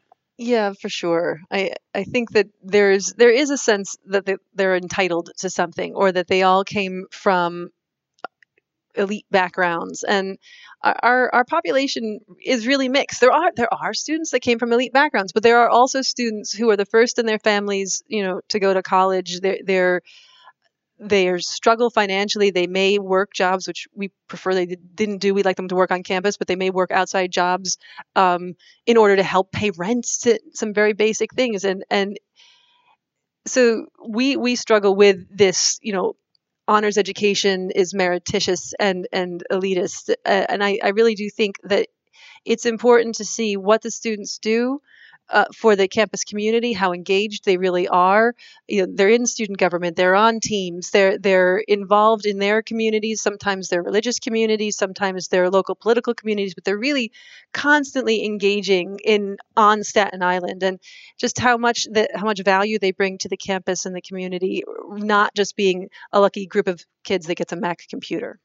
yeah, 0.41 0.73
for 0.73 0.89
sure. 0.89 1.39
I 1.51 1.73
I 1.93 2.03
think 2.03 2.31
that 2.31 2.47
there's 2.63 3.13
there 3.13 3.29
is 3.29 3.51
a 3.51 3.57
sense 3.57 3.97
that 4.07 4.25
they, 4.25 4.37
they're 4.55 4.75
entitled 4.75 5.29
to 5.37 5.49
something, 5.51 5.93
or 5.93 6.11
that 6.11 6.27
they 6.27 6.41
all 6.41 6.63
came 6.63 7.05
from 7.11 7.69
elite 8.95 9.25
backgrounds, 9.31 10.03
and 10.03 10.37
our 10.81 11.29
our 11.33 11.45
population 11.45 12.19
is 12.43 12.65
really 12.65 12.89
mixed. 12.89 13.21
There 13.21 13.31
are 13.31 13.51
there 13.55 13.71
are 13.71 13.93
students 13.93 14.31
that 14.31 14.41
came 14.41 14.57
from 14.57 14.73
elite 14.73 14.93
backgrounds, 14.93 15.31
but 15.31 15.43
there 15.43 15.59
are 15.59 15.69
also 15.69 16.01
students 16.01 16.51
who 16.51 16.69
are 16.71 16.77
the 16.77 16.85
first 16.85 17.19
in 17.19 17.27
their 17.27 17.39
families, 17.39 18.03
you 18.07 18.23
know, 18.23 18.41
to 18.49 18.59
go 18.59 18.73
to 18.73 18.81
college. 18.81 19.41
They're 19.41 19.59
they're 19.63 20.01
they 21.01 21.37
struggle 21.39 21.89
financially. 21.89 22.51
They 22.51 22.67
may 22.67 22.99
work 22.99 23.33
jobs, 23.33 23.67
which 23.67 23.87
we 23.93 24.11
prefer 24.27 24.53
they 24.53 24.67
didn't 24.67 25.17
do. 25.17 25.33
We 25.33 25.43
like 25.43 25.57
them 25.57 25.67
to 25.69 25.75
work 25.75 25.91
on 25.91 26.03
campus, 26.03 26.37
but 26.37 26.47
they 26.47 26.55
may 26.55 26.69
work 26.69 26.91
outside 26.91 27.31
jobs 27.31 27.77
um, 28.15 28.55
in 28.85 28.97
order 28.97 29.15
to 29.15 29.23
help 29.23 29.51
pay 29.51 29.71
rents 29.71 30.19
to 30.19 30.39
some 30.53 30.73
very 30.73 30.93
basic 30.93 31.33
things. 31.33 31.65
And 31.65 31.83
and 31.89 32.17
so 33.47 33.87
we 34.07 34.37
we 34.37 34.55
struggle 34.55 34.95
with 34.95 35.25
this. 35.35 35.79
You 35.81 35.93
know, 35.93 36.15
honors 36.67 36.97
education 36.97 37.71
is 37.71 37.93
merititious 37.93 38.73
and 38.79 39.07
and 39.11 39.43
elitist, 39.51 40.09
uh, 40.11 40.45
and 40.49 40.63
I 40.63 40.79
I 40.83 40.89
really 40.89 41.15
do 41.15 41.29
think 41.29 41.57
that 41.63 41.87
it's 42.45 42.65
important 42.65 43.15
to 43.15 43.25
see 43.25 43.57
what 43.57 43.81
the 43.81 43.91
students 43.91 44.39
do 44.39 44.81
uh, 45.31 45.45
for 45.55 45.75
the 45.75 45.87
campus 45.87 46.23
community, 46.23 46.73
how 46.73 46.93
engaged 46.93 47.45
they 47.45 47.57
really 47.57 47.87
are. 47.87 48.35
You 48.67 48.85
know, 48.85 48.93
they're 48.93 49.09
in 49.09 49.25
student 49.25 49.57
government, 49.57 49.95
they're 49.95 50.15
on 50.15 50.39
teams, 50.39 50.91
they're 50.91 51.17
they're 51.17 51.57
involved 51.57 52.25
in 52.25 52.37
their 52.39 52.61
communities. 52.61 53.21
Sometimes 53.21 53.69
they're 53.69 53.81
religious 53.83 54.19
communities, 54.19 54.77
sometimes 54.77 55.27
they're 55.27 55.49
local 55.49 55.75
political 55.75 56.13
communities, 56.13 56.53
but 56.53 56.63
they're 56.63 56.77
really 56.77 57.11
constantly 57.53 58.25
engaging 58.25 58.99
in 59.03 59.37
on 59.55 59.83
Staten 59.83 60.21
Island 60.21 60.63
and 60.63 60.79
just 61.17 61.39
how 61.39 61.57
much 61.57 61.87
that 61.91 62.11
how 62.15 62.25
much 62.25 62.43
value 62.43 62.79
they 62.79 62.91
bring 62.91 63.17
to 63.19 63.29
the 63.29 63.37
campus 63.37 63.85
and 63.85 63.95
the 63.95 64.01
community, 64.01 64.63
not 64.89 65.33
just 65.35 65.55
being 65.55 65.89
a 66.11 66.19
lucky 66.19 66.45
group 66.45 66.67
of 66.67 66.83
kids 67.03 67.27
that 67.27 67.35
gets 67.35 67.53
a 67.53 67.55
Mac 67.55 67.87
computer 67.89 68.39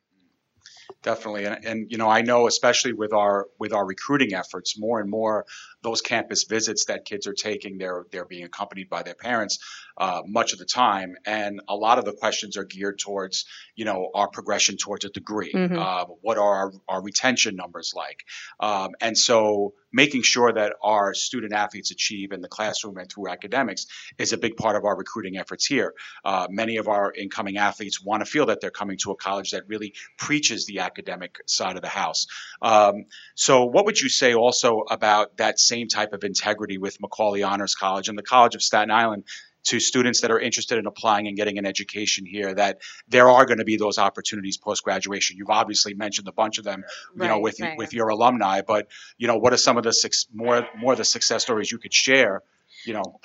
definitely. 1.02 1.44
And, 1.44 1.64
and 1.64 1.90
you 1.90 1.98
know 1.98 2.08
i 2.08 2.22
know 2.22 2.46
especially 2.46 2.92
with 2.92 3.12
our 3.12 3.48
with 3.58 3.72
our 3.72 3.84
recruiting 3.86 4.34
efforts 4.34 4.78
more 4.78 5.00
and 5.00 5.10
more 5.10 5.46
those 5.82 6.00
campus 6.00 6.44
visits 6.44 6.86
that 6.86 7.04
kids 7.04 7.26
are 7.26 7.34
taking 7.34 7.78
they're 7.78 8.04
they're 8.10 8.24
being 8.24 8.44
accompanied 8.44 8.88
by 8.88 9.02
their 9.02 9.14
parents 9.14 9.58
uh, 9.98 10.22
much 10.26 10.52
of 10.52 10.58
the 10.58 10.64
time. 10.64 11.16
And 11.24 11.60
a 11.68 11.74
lot 11.74 11.98
of 11.98 12.04
the 12.04 12.12
questions 12.12 12.56
are 12.56 12.64
geared 12.64 12.98
towards 12.98 13.46
you 13.74 13.84
know 13.84 14.10
our 14.14 14.28
progression 14.28 14.76
towards 14.76 15.04
a 15.04 15.08
degree 15.08 15.52
mm-hmm. 15.52 15.78
uh, 15.78 16.04
what 16.20 16.38
are 16.38 16.54
our, 16.54 16.72
our, 16.88 17.02
retention 17.02 17.56
numbers 17.56 17.94
like? 17.96 18.24
Um, 18.60 18.90
and 19.00 19.16
so 19.16 19.74
making 19.92 20.22
sure 20.22 20.52
that 20.52 20.74
our 20.82 21.14
student 21.14 21.54
athletes 21.54 21.90
achieve 21.90 22.32
in 22.32 22.40
the 22.40 22.48
classroom 22.48 22.98
and 22.98 23.10
through 23.10 23.28
academics 23.28 23.86
is 24.18 24.32
a 24.32 24.36
big 24.36 24.56
part 24.56 24.76
of 24.76 24.84
our 24.84 24.96
recruiting 24.96 25.38
efforts 25.38 25.64
here. 25.64 25.94
Uh, 26.24 26.46
many 26.50 26.76
of 26.76 26.88
our 26.88 27.12
incoming 27.12 27.56
athletes 27.56 28.02
want 28.02 28.22
to 28.22 28.30
feel 28.30 28.46
that 28.46 28.60
they're 28.60 28.70
coming 28.70 28.98
to 28.98 29.12
a 29.12 29.16
college 29.16 29.52
that 29.52 29.66
really 29.68 29.94
preaches 30.18 30.66
the 30.66 30.75
academic 30.80 31.38
side 31.46 31.76
of 31.76 31.82
the 31.82 31.88
house 31.88 32.26
um, 32.62 33.06
so 33.34 33.64
what 33.64 33.84
would 33.84 34.00
you 34.00 34.08
say 34.08 34.34
also 34.34 34.82
about 34.90 35.36
that 35.36 35.58
same 35.58 35.88
type 35.88 36.12
of 36.12 36.24
integrity 36.24 36.78
with 36.78 37.00
macaulay 37.00 37.42
honors 37.42 37.74
college 37.74 38.08
and 38.08 38.18
the 38.18 38.22
college 38.22 38.54
of 38.54 38.62
staten 38.62 38.90
island 38.90 39.24
to 39.66 39.80
students 39.80 40.20
that 40.20 40.30
are 40.30 40.38
interested 40.38 40.78
in 40.78 40.86
applying 40.86 41.26
and 41.26 41.36
getting 41.36 41.58
an 41.58 41.66
education 41.66 42.24
here 42.24 42.54
that 42.54 42.78
there 43.08 43.28
are 43.28 43.44
going 43.46 43.58
to 43.58 43.64
be 43.64 43.76
those 43.76 43.98
opportunities 43.98 44.56
post 44.56 44.84
graduation. 44.84 45.36
You've 45.36 45.50
obviously 45.50 45.94
mentioned 45.94 46.28
a 46.28 46.32
bunch 46.32 46.58
of 46.58 46.64
them, 46.64 46.84
you 47.14 47.22
right, 47.22 47.28
know, 47.28 47.40
with 47.40 47.60
right. 47.60 47.76
with 47.76 47.92
your 47.92 48.08
alumni, 48.08 48.62
but 48.62 48.86
you 49.18 49.26
know, 49.26 49.36
what 49.36 49.52
are 49.52 49.58
some 49.58 49.76
of 49.76 49.82
the 49.82 49.92
six, 49.92 50.26
more 50.32 50.66
more 50.78 50.92
of 50.92 50.98
the 50.98 51.04
success 51.04 51.42
stories 51.42 51.70
you 51.70 51.78
could 51.78 51.92
share, 51.92 52.42
you 52.84 52.94
know, 52.94 53.18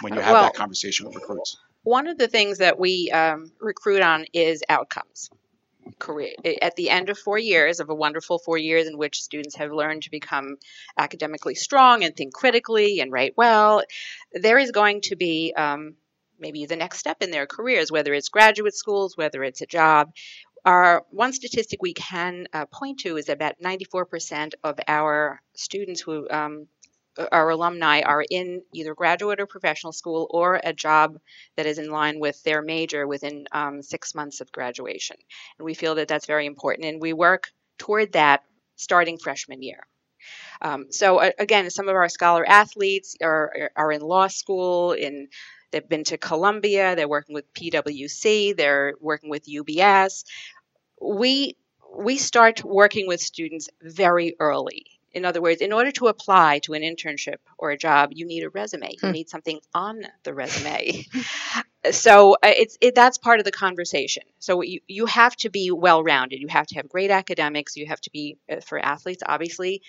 when 0.00 0.14
you 0.14 0.20
have 0.20 0.34
well, 0.34 0.42
that 0.44 0.54
conversation 0.54 1.06
with 1.06 1.16
recruits? 1.16 1.56
One 1.82 2.06
of 2.06 2.18
the 2.18 2.28
things 2.28 2.58
that 2.58 2.78
we 2.78 3.10
um, 3.10 3.50
recruit 3.60 4.02
on 4.02 4.26
is 4.32 4.62
outcomes 4.68 5.30
career 5.98 6.32
at 6.62 6.76
the 6.76 6.90
end 6.90 7.08
of 7.08 7.18
four 7.18 7.38
years 7.38 7.80
of 7.80 7.90
a 7.90 7.94
wonderful 7.94 8.38
four 8.38 8.58
years 8.58 8.86
in 8.86 8.96
which 8.96 9.22
students 9.22 9.56
have 9.56 9.72
learned 9.72 10.02
to 10.02 10.10
become 10.10 10.56
academically 10.96 11.54
strong 11.54 12.04
and 12.04 12.16
think 12.16 12.32
critically 12.32 13.00
and 13.00 13.12
write 13.12 13.34
well 13.36 13.82
there 14.32 14.58
is 14.58 14.70
going 14.70 15.00
to 15.00 15.16
be 15.16 15.52
um, 15.56 15.94
maybe 16.40 16.66
the 16.66 16.76
next 16.76 16.98
step 16.98 17.22
in 17.22 17.30
their 17.30 17.46
careers 17.46 17.92
whether 17.92 18.14
it's 18.14 18.28
graduate 18.28 18.74
schools 18.74 19.16
whether 19.16 19.44
it's 19.44 19.60
a 19.60 19.66
job. 19.66 20.10
Our 20.64 21.04
one 21.10 21.32
statistic 21.32 21.80
we 21.80 21.94
can 21.94 22.46
uh, 22.52 22.66
point 22.66 23.00
to 23.00 23.16
is 23.16 23.26
that 23.26 23.32
about 23.32 23.60
94% 23.62 24.52
of 24.62 24.78
our 24.86 25.40
students 25.54 26.02
who 26.02 26.28
um, 26.28 26.66
our 27.32 27.50
alumni 27.50 28.00
are 28.00 28.24
in 28.28 28.62
either 28.72 28.94
graduate 28.94 29.40
or 29.40 29.46
professional 29.46 29.92
school 29.92 30.26
or 30.30 30.60
a 30.62 30.72
job 30.72 31.18
that 31.56 31.66
is 31.66 31.78
in 31.78 31.90
line 31.90 32.20
with 32.20 32.42
their 32.44 32.62
major 32.62 33.06
within 33.06 33.46
um, 33.52 33.82
six 33.82 34.14
months 34.14 34.40
of 34.40 34.52
graduation. 34.52 35.16
And 35.58 35.64
we 35.64 35.74
feel 35.74 35.96
that 35.96 36.08
that's 36.08 36.26
very 36.26 36.46
important. 36.46 36.86
And 36.86 37.00
we 37.00 37.12
work 37.12 37.50
toward 37.78 38.12
that 38.12 38.44
starting 38.76 39.18
freshman 39.18 39.62
year. 39.62 39.86
Um, 40.62 40.86
so 40.90 41.18
uh, 41.18 41.30
again, 41.38 41.70
some 41.70 41.88
of 41.88 41.94
our 41.94 42.08
scholar 42.08 42.46
athletes 42.46 43.16
are, 43.22 43.70
are 43.76 43.92
in 43.92 44.02
law 44.02 44.28
school, 44.28 44.92
in 44.92 45.28
they've 45.70 45.88
been 45.88 46.04
to 46.04 46.18
Columbia, 46.18 46.96
they're 46.96 47.08
working 47.08 47.34
with 47.34 47.52
PwC, 47.54 48.56
they're 48.56 48.94
working 49.00 49.30
with 49.30 49.46
UBS. 49.46 50.24
We 51.00 51.56
we 51.96 52.18
start 52.18 52.62
working 52.62 53.08
with 53.08 53.20
students 53.20 53.68
very 53.82 54.36
early 54.38 54.99
in 55.12 55.24
other 55.24 55.42
words, 55.42 55.60
in 55.60 55.72
order 55.72 55.90
to 55.92 56.06
apply 56.06 56.60
to 56.60 56.74
an 56.74 56.82
internship 56.82 57.36
or 57.58 57.70
a 57.70 57.76
job, 57.76 58.10
you 58.12 58.26
need 58.26 58.44
a 58.44 58.50
resume. 58.50 58.90
You 58.90 59.08
hmm. 59.08 59.10
need 59.10 59.28
something 59.28 59.60
on 59.74 60.02
the 60.22 60.32
resume. 60.32 61.04
so 61.90 62.34
uh, 62.34 62.36
it's 62.42 62.78
it, 62.80 62.94
that's 62.94 63.18
part 63.18 63.40
of 63.40 63.44
the 63.44 63.52
conversation. 63.52 64.22
So 64.38 64.62
you 64.62 64.80
you 64.86 65.06
have 65.06 65.34
to 65.36 65.50
be 65.50 65.70
well 65.70 66.02
rounded. 66.02 66.40
You 66.40 66.48
have 66.48 66.66
to 66.68 66.76
have 66.76 66.88
great 66.88 67.10
academics. 67.10 67.76
You 67.76 67.86
have 67.86 68.00
to 68.02 68.10
be 68.10 68.36
uh, 68.50 68.60
for 68.60 68.78
athletes, 68.78 69.22
obviously, 69.26 69.82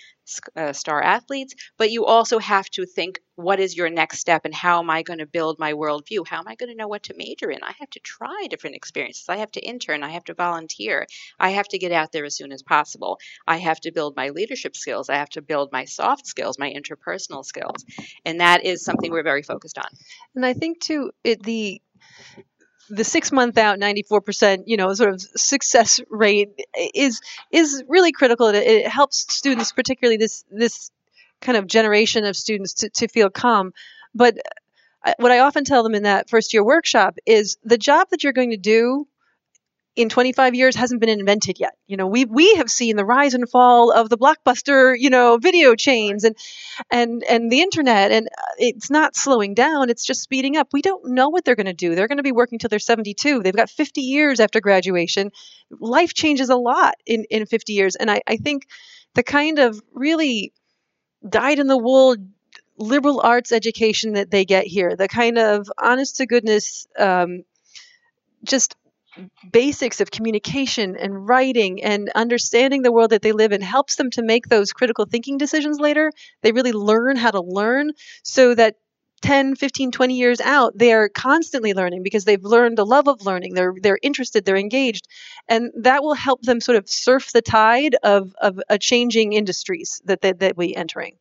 uh, 0.56 0.72
star 0.72 1.02
athletes. 1.02 1.54
But 1.78 1.90
you 1.90 2.04
also 2.06 2.38
have 2.38 2.68
to 2.70 2.86
think, 2.86 3.20
what 3.36 3.60
is 3.60 3.76
your 3.76 3.88
next 3.88 4.18
step, 4.18 4.42
and 4.44 4.54
how 4.54 4.78
am 4.78 4.90
I 4.90 5.02
going 5.02 5.18
to 5.18 5.26
build 5.26 5.58
my 5.58 5.72
worldview? 5.72 6.26
How 6.26 6.38
am 6.38 6.48
I 6.48 6.54
going 6.54 6.70
to 6.70 6.76
know 6.76 6.88
what 6.88 7.04
to 7.04 7.14
major 7.16 7.50
in? 7.50 7.62
I 7.62 7.72
have 7.78 7.90
to 7.90 8.00
try 8.00 8.46
different 8.48 8.76
experiences. 8.76 9.28
I 9.28 9.38
have 9.38 9.50
to 9.52 9.60
intern. 9.60 10.02
I 10.02 10.10
have 10.10 10.24
to 10.24 10.34
volunteer. 10.34 11.06
I 11.40 11.50
have 11.50 11.68
to 11.68 11.78
get 11.78 11.92
out 11.92 12.12
there 12.12 12.24
as 12.24 12.36
soon 12.36 12.52
as 12.52 12.62
possible. 12.62 13.18
I 13.46 13.56
have 13.56 13.80
to 13.80 13.92
build 13.92 14.16
my 14.16 14.28
leadership 14.28 14.76
skills. 14.76 15.08
I 15.08 15.16
have 15.16 15.30
to 15.30 15.42
build 15.42 15.72
my 15.72 15.86
soft 15.86 16.26
skills, 16.26 16.58
my 16.58 16.72
interpersonal 16.72 17.44
skills, 17.44 17.84
and 18.24 18.40
that 18.40 18.64
is 18.64 18.84
something 18.84 19.10
we're 19.10 19.22
very 19.22 19.42
focused 19.42 19.78
on. 19.78 19.88
And 20.34 20.44
I 20.44 20.52
think 20.52 20.80
too, 20.80 21.10
it, 21.24 21.42
the 21.42 21.80
the 22.92 23.04
six 23.04 23.32
month 23.32 23.56
out 23.56 23.78
94% 23.78 24.64
you 24.66 24.76
know 24.76 24.92
sort 24.92 25.14
of 25.14 25.20
success 25.20 25.98
rate 26.10 26.50
is 26.94 27.20
is 27.50 27.82
really 27.88 28.12
critical. 28.12 28.48
It, 28.48 28.56
it 28.56 28.86
helps 28.86 29.32
students 29.32 29.72
particularly 29.72 30.18
this 30.18 30.44
this 30.50 30.90
kind 31.40 31.56
of 31.56 31.66
generation 31.66 32.24
of 32.24 32.36
students 32.36 32.74
to, 32.74 32.90
to 32.90 33.08
feel 33.08 33.30
calm. 33.30 33.72
But 34.14 34.36
uh, 35.04 35.14
what 35.18 35.32
i 35.32 35.40
often 35.40 35.64
tell 35.64 35.82
them 35.82 35.94
in 35.94 36.04
that 36.04 36.28
first 36.28 36.52
year 36.52 36.62
workshop 36.62 37.16
is 37.26 37.56
the 37.64 37.78
job 37.78 38.08
that 38.10 38.22
you're 38.22 38.32
going 38.32 38.50
to 38.50 38.56
do 38.56 39.08
in 39.94 40.08
25 40.08 40.54
years 40.54 40.74
hasn't 40.74 41.00
been 41.00 41.10
invented 41.10 41.60
yet. 41.60 41.74
You 41.86 41.96
know, 41.96 42.06
we 42.06 42.24
we 42.24 42.54
have 42.54 42.70
seen 42.70 42.96
the 42.96 43.04
rise 43.04 43.34
and 43.34 43.48
fall 43.48 43.90
of 43.90 44.08
the 44.08 44.16
blockbuster, 44.16 44.94
you 44.98 45.10
know, 45.10 45.36
video 45.36 45.74
chains 45.74 46.24
and 46.24 46.36
and 46.90 47.22
and 47.24 47.50
the 47.50 47.60
internet 47.60 48.10
and 48.10 48.26
uh, 48.26 48.52
it's 48.58 48.90
not 48.90 49.16
slowing 49.16 49.54
down, 49.54 49.90
it's 49.90 50.04
just 50.04 50.22
speeding 50.22 50.56
up. 50.56 50.68
We 50.72 50.80
don't 50.80 51.10
know 51.10 51.28
what 51.28 51.44
they're 51.44 51.56
going 51.56 51.66
to 51.66 51.74
do. 51.74 51.94
They're 51.94 52.08
going 52.08 52.18
to 52.18 52.22
be 52.22 52.32
working 52.32 52.58
till 52.58 52.68
they're 52.68 52.78
72. 52.78 53.42
They've 53.42 53.54
got 53.54 53.68
50 53.68 54.00
years 54.00 54.40
after 54.40 54.60
graduation. 54.60 55.30
Life 55.70 56.14
changes 56.14 56.48
a 56.48 56.56
lot 56.56 56.94
in 57.04 57.24
in 57.30 57.44
50 57.44 57.72
years 57.74 57.96
and 57.96 58.10
I 58.10 58.22
I 58.26 58.36
think 58.36 58.66
the 59.14 59.22
kind 59.22 59.58
of 59.58 59.80
really 59.92 60.54
dyed 61.28 61.58
in 61.58 61.66
the 61.66 61.76
wool 61.76 62.16
liberal 62.78 63.20
arts 63.20 63.52
education 63.52 64.14
that 64.14 64.30
they 64.30 64.46
get 64.46 64.66
here, 64.66 64.96
the 64.96 65.06
kind 65.06 65.38
of 65.38 65.70
honest 65.78 66.16
to 66.16 66.26
goodness 66.26 66.86
um, 66.98 67.44
just 68.42 68.74
basics 69.50 70.00
of 70.00 70.10
communication 70.10 70.96
and 70.96 71.28
writing 71.28 71.82
and 71.82 72.10
understanding 72.14 72.82
the 72.82 72.92
world 72.92 73.10
that 73.10 73.22
they 73.22 73.32
live 73.32 73.52
in 73.52 73.60
helps 73.60 73.96
them 73.96 74.10
to 74.10 74.22
make 74.22 74.48
those 74.48 74.72
critical 74.72 75.04
thinking 75.04 75.38
decisions 75.38 75.78
later. 75.78 76.10
They 76.42 76.52
really 76.52 76.72
learn 76.72 77.16
how 77.16 77.30
to 77.30 77.40
learn 77.40 77.92
so 78.22 78.54
that 78.54 78.76
10, 79.22 79.54
15, 79.54 79.92
20 79.92 80.14
years 80.16 80.40
out, 80.40 80.76
they 80.76 80.92
are 80.92 81.08
constantly 81.08 81.74
learning 81.74 82.02
because 82.02 82.24
they've 82.24 82.42
learned 82.42 82.78
a 82.80 82.84
love 82.84 83.06
of 83.06 83.24
learning. 83.24 83.54
They're 83.54 83.74
they're 83.80 83.98
interested, 84.02 84.44
they're 84.44 84.56
engaged. 84.56 85.06
And 85.48 85.70
that 85.82 86.02
will 86.02 86.14
help 86.14 86.42
them 86.42 86.60
sort 86.60 86.76
of 86.76 86.88
surf 86.88 87.30
the 87.32 87.42
tide 87.42 87.94
of, 88.02 88.34
of 88.40 88.60
a 88.68 88.78
changing 88.78 89.32
industries 89.32 90.02
that, 90.06 90.22
that, 90.22 90.40
that 90.40 90.56
we 90.56 90.74
entering 90.74 91.16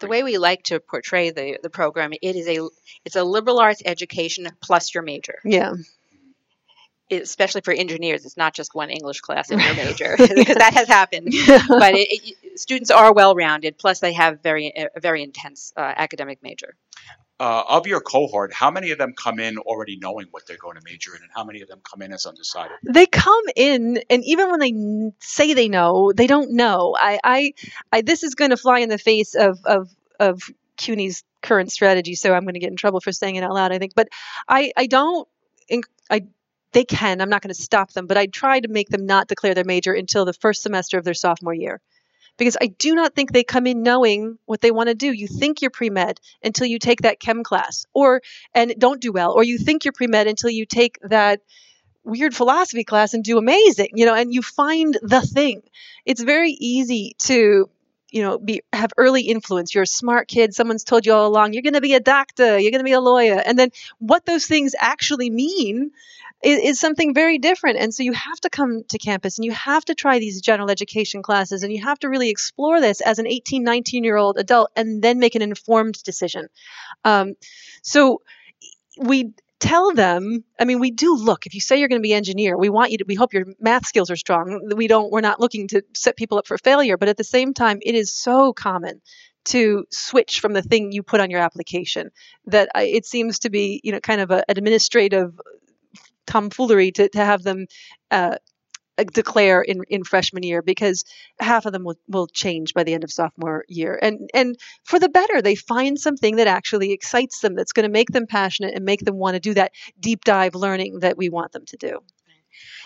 the 0.00 0.08
way 0.08 0.24
we 0.24 0.36
like 0.36 0.64
to 0.64 0.80
portray 0.80 1.30
the, 1.30 1.58
the 1.62 1.70
program, 1.70 2.12
it 2.12 2.34
is 2.34 2.48
a 2.48 2.58
it's 3.04 3.14
a 3.14 3.22
liberal 3.22 3.60
arts 3.60 3.82
education 3.84 4.48
plus 4.60 4.92
your 4.92 5.04
major. 5.04 5.38
Yeah 5.44 5.74
especially 7.10 7.60
for 7.60 7.72
engineers, 7.72 8.24
it's 8.24 8.36
not 8.36 8.54
just 8.54 8.74
one 8.74 8.90
English 8.90 9.20
class 9.20 9.50
in 9.50 9.58
your 9.58 9.74
major 9.74 10.16
because 10.18 10.56
that 10.56 10.74
has 10.74 10.88
happened. 10.88 11.26
but 11.26 11.94
it, 11.94 12.08
it, 12.10 12.60
students 12.60 12.90
are 12.90 13.12
well 13.12 13.34
rounded. 13.34 13.78
Plus, 13.78 14.00
they 14.00 14.12
have 14.12 14.42
very 14.42 14.72
a 14.94 15.00
very 15.00 15.22
intense 15.22 15.72
uh, 15.76 15.80
academic 15.96 16.42
major. 16.42 16.74
Uh, 17.38 17.62
of 17.68 17.86
your 17.86 18.00
cohort, 18.00 18.50
how 18.54 18.70
many 18.70 18.92
of 18.92 18.98
them 18.98 19.12
come 19.12 19.38
in 19.38 19.58
already 19.58 19.98
knowing 19.98 20.26
what 20.30 20.46
they're 20.46 20.56
going 20.56 20.74
to 20.74 20.80
major 20.86 21.14
in, 21.14 21.20
and 21.20 21.30
how 21.34 21.44
many 21.44 21.60
of 21.60 21.68
them 21.68 21.78
come 21.84 22.00
in 22.00 22.10
as 22.10 22.24
undecided? 22.24 22.74
They 22.82 23.04
come 23.04 23.44
in, 23.54 24.02
and 24.08 24.24
even 24.24 24.50
when 24.50 24.58
they 24.58 25.12
say 25.20 25.52
they 25.52 25.68
know, 25.68 26.12
they 26.14 26.26
don't 26.26 26.52
know. 26.52 26.96
I, 26.98 27.20
I, 27.22 27.54
I 27.92 28.00
this 28.00 28.22
is 28.22 28.36
going 28.36 28.52
to 28.52 28.56
fly 28.56 28.78
in 28.78 28.88
the 28.88 28.96
face 28.96 29.34
of 29.34 29.58
of 29.66 29.90
of 30.18 30.40
CUNY's 30.78 31.24
current 31.42 31.70
strategy, 31.70 32.14
so 32.14 32.32
I'm 32.32 32.44
going 32.44 32.54
to 32.54 32.60
get 32.60 32.70
in 32.70 32.76
trouble 32.76 33.00
for 33.00 33.12
saying 33.12 33.36
it 33.36 33.44
out 33.44 33.52
loud. 33.52 33.70
I 33.70 33.78
think, 33.78 33.94
but 33.94 34.08
I, 34.48 34.72
I 34.74 34.86
don't. 34.86 35.28
I 36.08 36.22
they 36.76 36.84
can. 36.84 37.22
I'm 37.22 37.30
not 37.30 37.40
going 37.40 37.54
to 37.54 37.62
stop 37.62 37.92
them, 37.92 38.06
but 38.06 38.18
I 38.18 38.26
try 38.26 38.60
to 38.60 38.68
make 38.68 38.90
them 38.90 39.06
not 39.06 39.28
declare 39.28 39.54
their 39.54 39.64
major 39.64 39.94
until 39.94 40.26
the 40.26 40.34
first 40.34 40.60
semester 40.62 40.98
of 40.98 41.04
their 41.04 41.14
sophomore 41.14 41.54
year. 41.54 41.80
Because 42.36 42.58
I 42.60 42.66
do 42.66 42.94
not 42.94 43.14
think 43.14 43.32
they 43.32 43.44
come 43.44 43.66
in 43.66 43.82
knowing 43.82 44.36
what 44.44 44.60
they 44.60 44.70
want 44.70 44.90
to 44.90 44.94
do. 44.94 45.10
You 45.10 45.26
think 45.26 45.62
you're 45.62 45.70
pre 45.70 45.88
med 45.88 46.20
until 46.44 46.66
you 46.66 46.78
take 46.78 47.00
that 47.00 47.18
chem 47.18 47.44
class, 47.44 47.86
or 47.94 48.20
and 48.54 48.74
don't 48.76 49.00
do 49.00 49.10
well, 49.10 49.32
or 49.32 49.42
you 49.42 49.56
think 49.56 49.86
you're 49.86 49.92
pre 49.92 50.06
med 50.06 50.26
until 50.26 50.50
you 50.50 50.66
take 50.66 50.98
that 51.00 51.40
weird 52.04 52.36
philosophy 52.36 52.84
class 52.84 53.14
and 53.14 53.24
do 53.24 53.38
amazing, 53.38 53.92
you 53.94 54.04
know, 54.04 54.14
and 54.14 54.34
you 54.34 54.42
find 54.42 54.98
the 55.00 55.22
thing. 55.22 55.62
It's 56.04 56.20
very 56.20 56.50
easy 56.50 57.16
to 57.20 57.70
you 58.10 58.22
know 58.22 58.38
be 58.38 58.62
have 58.72 58.92
early 58.96 59.22
influence 59.22 59.74
you're 59.74 59.82
a 59.82 59.86
smart 59.86 60.28
kid 60.28 60.54
someone's 60.54 60.84
told 60.84 61.04
you 61.04 61.12
all 61.12 61.26
along 61.26 61.52
you're 61.52 61.62
going 61.62 61.74
to 61.74 61.80
be 61.80 61.94
a 61.94 62.00
doctor 62.00 62.56
you're 62.56 62.70
going 62.70 62.78
to 62.78 62.84
be 62.84 62.92
a 62.92 63.00
lawyer 63.00 63.42
and 63.44 63.58
then 63.58 63.70
what 63.98 64.24
those 64.24 64.46
things 64.46 64.76
actually 64.78 65.28
mean 65.28 65.90
is, 66.42 66.58
is 66.60 66.80
something 66.80 67.14
very 67.14 67.38
different. 67.38 67.78
And 67.78 67.92
so 67.92 68.02
you 68.02 68.12
have 68.12 68.40
to 68.40 68.50
come 68.50 68.82
to 68.88 68.98
campus 68.98 69.38
and 69.38 69.44
you 69.44 69.52
have 69.52 69.84
to 69.86 69.94
try 69.94 70.18
these 70.18 70.40
general 70.40 70.70
education 70.70 71.22
classes 71.22 71.62
and 71.62 71.72
you 71.72 71.82
have 71.82 71.98
to 72.00 72.08
really 72.08 72.30
explore 72.30 72.80
this 72.80 73.00
as 73.00 73.18
an 73.18 73.26
18 73.26 73.62
19 73.62 74.04
year 74.04 74.16
old 74.16 74.38
adult 74.38 74.70
and 74.76 75.02
then 75.02 75.18
make 75.18 75.34
an 75.34 75.42
informed 75.42 76.02
decision. 76.02 76.48
Um, 77.04 77.34
so 77.82 78.22
we 78.98 79.32
tell 79.58 79.94
them 79.94 80.44
i 80.60 80.64
mean 80.64 80.80
we 80.80 80.90
do 80.90 81.16
look. 81.16 81.46
If 81.46 81.54
you 81.54 81.60
say 81.60 81.78
you're 81.78 81.88
going 81.88 82.00
to 82.00 82.06
be 82.06 82.12
engineer 82.12 82.58
we 82.58 82.68
want 82.68 82.92
you 82.92 82.98
to 82.98 83.04
we 83.08 83.14
hope 83.14 83.32
your 83.32 83.46
math 83.58 83.86
skills 83.86 84.10
are 84.10 84.16
strong. 84.16 84.70
We 84.76 84.86
don't 84.86 85.10
we're 85.10 85.22
not 85.22 85.40
looking 85.40 85.68
to 85.68 85.82
set 85.94 86.16
people 86.16 86.38
up 86.38 86.46
for 86.46 86.58
failure 86.58 86.98
but 86.98 87.08
at 87.08 87.16
the 87.16 87.24
same 87.24 87.54
time 87.54 87.78
it 87.82 87.94
is 87.94 88.14
so 88.14 88.52
common 88.52 89.00
to 89.46 89.86
switch 89.90 90.40
from 90.40 90.52
the 90.52 90.62
thing 90.62 90.92
you 90.92 91.02
put 91.02 91.20
on 91.20 91.30
your 91.30 91.40
application 91.40 92.10
that 92.46 92.68
it 92.74 93.06
seems 93.06 93.38
to 93.40 93.50
be 93.50 93.80
you 93.82 93.92
know 93.92 94.00
kind 94.00 94.20
of 94.20 94.30
a, 94.30 94.44
an 94.50 94.58
administrative 94.58 95.40
tomfoolery 96.26 96.92
to, 96.92 97.08
to 97.08 97.24
have 97.24 97.42
them 97.42 97.66
uh, 98.10 98.36
declare 99.12 99.60
in, 99.60 99.82
in 99.88 100.04
freshman 100.04 100.42
year 100.42 100.62
because 100.62 101.04
half 101.40 101.66
of 101.66 101.72
them 101.72 101.84
will, 101.84 101.96
will 102.08 102.26
change 102.26 102.74
by 102.74 102.82
the 102.82 102.94
end 102.94 103.04
of 103.04 103.12
sophomore 103.12 103.64
year. 103.68 103.98
And 104.00 104.30
and 104.32 104.56
for 104.84 104.98
the 104.98 105.08
better 105.08 105.42
they 105.42 105.54
find 105.54 105.98
something 105.98 106.36
that 106.36 106.46
actually 106.46 106.92
excites 106.92 107.40
them 107.40 107.54
that's 107.54 107.72
going 107.72 107.86
to 107.86 107.92
make 107.92 108.10
them 108.10 108.26
passionate 108.26 108.74
and 108.74 108.84
make 108.84 109.00
them 109.00 109.16
want 109.16 109.34
to 109.34 109.40
do 109.40 109.54
that 109.54 109.72
deep 110.00 110.24
dive 110.24 110.54
learning 110.54 111.00
that 111.00 111.18
we 111.18 111.28
want 111.28 111.52
them 111.52 111.64
to 111.66 111.76
do 111.76 112.00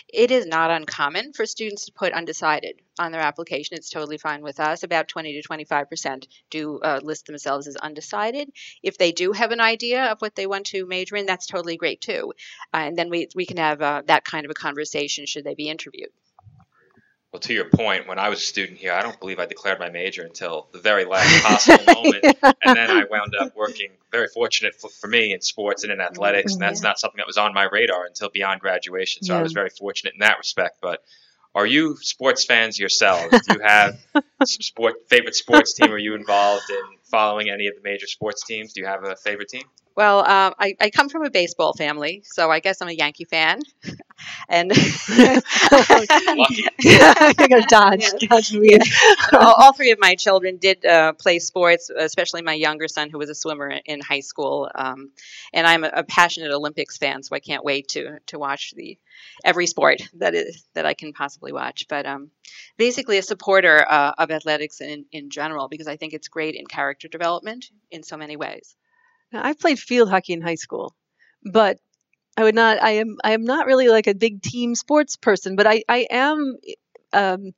it 0.08 0.30
is 0.30 0.46
not 0.46 0.70
uncommon 0.70 1.32
for 1.32 1.46
students 1.46 1.86
to 1.86 1.92
put 1.92 2.12
undecided 2.12 2.80
on 2.98 3.12
their 3.12 3.20
application. 3.20 3.76
It's 3.76 3.90
totally 3.90 4.18
fine 4.18 4.42
with 4.42 4.60
us. 4.60 4.82
About 4.82 5.08
20 5.08 5.32
to 5.34 5.42
25 5.42 5.88
percent 5.88 6.26
do 6.50 6.78
uh, 6.80 7.00
list 7.02 7.26
themselves 7.26 7.66
as 7.66 7.76
undecided. 7.76 8.50
If 8.82 8.98
they 8.98 9.12
do 9.12 9.32
have 9.32 9.52
an 9.52 9.60
idea 9.60 10.04
of 10.06 10.20
what 10.20 10.34
they 10.34 10.46
want 10.46 10.66
to 10.66 10.86
major 10.86 11.16
in, 11.16 11.26
that's 11.26 11.46
totally 11.46 11.76
great 11.76 12.00
too. 12.00 12.32
Uh, 12.72 12.78
and 12.78 12.96
then 12.96 13.10
we, 13.10 13.28
we 13.34 13.46
can 13.46 13.56
have 13.58 13.80
uh, 13.82 14.02
that 14.06 14.24
kind 14.24 14.44
of 14.44 14.50
a 14.50 14.54
conversation 14.54 15.26
should 15.26 15.44
they 15.44 15.54
be 15.54 15.68
interviewed. 15.68 16.10
Well, 17.32 17.40
to 17.40 17.54
your 17.54 17.66
point, 17.66 18.08
when 18.08 18.18
I 18.18 18.28
was 18.28 18.40
a 18.40 18.44
student 18.44 18.78
here, 18.78 18.92
I 18.92 19.02
don't 19.02 19.18
believe 19.20 19.38
I 19.38 19.46
declared 19.46 19.78
my 19.78 19.88
major 19.88 20.22
until 20.24 20.66
the 20.72 20.80
very 20.80 21.04
last 21.04 21.42
possible 21.44 21.94
moment, 21.94 22.24
and 22.42 22.76
then 22.76 22.90
I 22.90 23.04
wound 23.08 23.36
up 23.36 23.54
working. 23.54 23.90
Very 24.10 24.26
fortunate 24.26 24.74
for, 24.74 24.90
for 24.90 25.06
me 25.06 25.32
in 25.32 25.40
sports 25.40 25.84
and 25.84 25.92
in 25.92 26.00
athletics, 26.00 26.54
and 26.54 26.60
that's 26.62 26.82
Yeah. 26.82 26.88
not 26.88 26.98
something 26.98 27.18
that 27.18 27.28
was 27.28 27.36
on 27.38 27.54
my 27.54 27.68
radar 27.70 28.04
until 28.06 28.30
beyond 28.30 28.60
graduation. 28.60 29.22
So 29.22 29.36
I 29.36 29.42
was 29.42 29.52
very 29.52 29.70
fortunate 29.70 30.14
in 30.14 30.20
that 30.20 30.38
respect. 30.38 30.78
But 30.82 31.04
are 31.54 31.66
you 31.66 31.96
sports 32.00 32.44
fans 32.44 32.76
yourselves? 32.78 33.46
Do 33.46 33.54
you 33.54 33.60
have 33.60 33.96
some 34.44 34.62
sport 34.62 35.08
favorite 35.08 35.36
sports 35.36 35.72
team? 35.74 35.92
Are 35.92 35.98
you 35.98 36.16
involved 36.16 36.68
in 36.68 36.82
following 37.10 37.50
any 37.50 37.66
of 37.66 37.74
the 37.74 37.82
major 37.82 38.06
sports 38.06 38.44
teams? 38.46 38.72
Do 38.72 38.80
you 38.80 38.86
have 38.86 39.04
a 39.04 39.16
favorite 39.16 39.48
team? 39.48 39.64
Well, 39.96 40.20
um, 40.20 40.54
I, 40.58 40.76
I 40.80 40.90
come 40.90 41.08
from 41.08 41.24
a 41.24 41.30
baseball 41.30 41.74
family, 41.74 42.22
so 42.24 42.50
I 42.50 42.60
guess 42.60 42.80
I'm 42.80 42.88
a 42.88 42.92
Yankee 42.92 43.24
fan. 43.24 43.60
and 44.48 44.70
Lucky. 45.10 46.64
you're 46.82 47.48
going 47.48 47.62
to 47.62 47.66
dodge 47.68 48.06
dodge 48.20 48.52
me 48.52 48.78
all, 49.32 49.54
all 49.58 49.72
three 49.72 49.90
of 49.90 49.98
my 50.00 50.14
children 50.14 50.58
did 50.58 50.84
uh, 50.84 51.12
play 51.14 51.38
sports, 51.38 51.90
especially 51.90 52.42
my 52.42 52.54
younger 52.54 52.88
son, 52.88 53.10
who 53.10 53.18
was 53.18 53.30
a 53.30 53.34
swimmer 53.34 53.68
in 53.84 54.00
high 54.00 54.20
school. 54.20 54.70
Um, 54.74 55.10
and 55.52 55.66
I'm 55.66 55.84
a, 55.84 55.90
a 55.92 56.04
passionate 56.04 56.52
Olympics 56.52 56.96
fan, 56.96 57.22
so 57.22 57.34
I 57.34 57.40
can't 57.40 57.64
wait 57.64 57.88
to 57.88 58.18
to 58.28 58.38
watch 58.38 58.72
the 58.76 58.96
every 59.44 59.66
sport 59.66 60.02
that 60.18 60.34
is 60.34 60.64
that 60.74 60.86
I 60.86 60.94
can 60.94 61.12
possibly 61.12 61.52
watch. 61.52 61.86
But 61.88 62.06
um, 62.06 62.30
basically, 62.76 63.18
a 63.18 63.22
supporter 63.22 63.84
uh, 63.88 64.12
of 64.18 64.30
athletics 64.30 64.80
in 64.80 65.04
in 65.12 65.30
general 65.30 65.68
because 65.68 65.86
I 65.86 65.96
think 65.96 66.12
it's 66.12 66.28
great 66.28 66.54
in 66.54 66.66
character 66.66 67.08
development 67.08 67.66
in 67.90 68.02
so 68.02 68.16
many 68.16 68.36
ways. 68.36 68.76
Now, 69.32 69.44
I 69.44 69.52
played 69.52 69.78
field 69.78 70.10
hockey 70.10 70.32
in 70.32 70.40
high 70.42 70.56
school, 70.56 70.94
but 71.44 71.78
I 72.36 72.44
would 72.44 72.54
not. 72.54 72.82
I 72.82 72.92
am. 72.92 73.16
I 73.22 73.32
am 73.32 73.44
not 73.44 73.66
really 73.66 73.88
like 73.88 74.06
a 74.06 74.14
big 74.14 74.42
team 74.42 74.74
sports 74.74 75.16
person, 75.16 75.56
but 75.56 75.66
I. 75.66 75.82
I 75.88 76.06
am. 76.10 76.56
Um, 77.12 77.52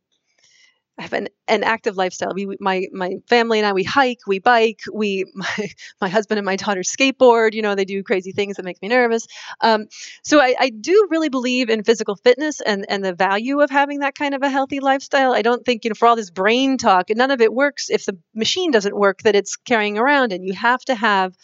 have 0.98 1.12
an, 1.12 1.28
an 1.48 1.64
active 1.64 1.96
lifestyle. 1.96 2.32
We, 2.34 2.56
my 2.60 2.86
my 2.92 3.16
family 3.28 3.58
and 3.58 3.66
I, 3.66 3.72
we 3.72 3.82
hike, 3.82 4.20
we 4.26 4.38
bike, 4.38 4.80
we 4.92 5.24
my, 5.34 5.68
my 6.00 6.08
husband 6.08 6.38
and 6.38 6.44
my 6.46 6.56
daughter 6.56 6.82
skateboard. 6.82 7.54
You 7.54 7.62
know, 7.62 7.74
they 7.74 7.84
do 7.84 8.02
crazy 8.02 8.32
things 8.32 8.56
that 8.56 8.64
make 8.64 8.80
me 8.82 8.88
nervous. 8.88 9.26
Um, 9.60 9.86
so 10.22 10.40
I, 10.40 10.54
I 10.58 10.70
do 10.70 11.08
really 11.10 11.28
believe 11.28 11.70
in 11.70 11.84
physical 11.84 12.16
fitness 12.16 12.60
and 12.60 12.84
and 12.88 13.04
the 13.04 13.14
value 13.14 13.60
of 13.60 13.70
having 13.70 14.00
that 14.00 14.14
kind 14.14 14.34
of 14.34 14.42
a 14.42 14.50
healthy 14.50 14.80
lifestyle. 14.80 15.32
I 15.32 15.42
don't 15.42 15.64
think 15.64 15.84
you 15.84 15.90
know 15.90 15.94
for 15.94 16.06
all 16.08 16.16
this 16.16 16.30
brain 16.30 16.78
talk, 16.78 17.06
none 17.10 17.30
of 17.30 17.40
it 17.40 17.52
works 17.52 17.90
if 17.90 18.04
the 18.04 18.16
machine 18.34 18.70
doesn't 18.70 18.96
work 18.96 19.22
that 19.22 19.34
it's 19.34 19.56
carrying 19.56 19.98
around, 19.98 20.32
and 20.32 20.44
you 20.44 20.52
have 20.54 20.80
to 20.86 20.94
have 20.94 21.34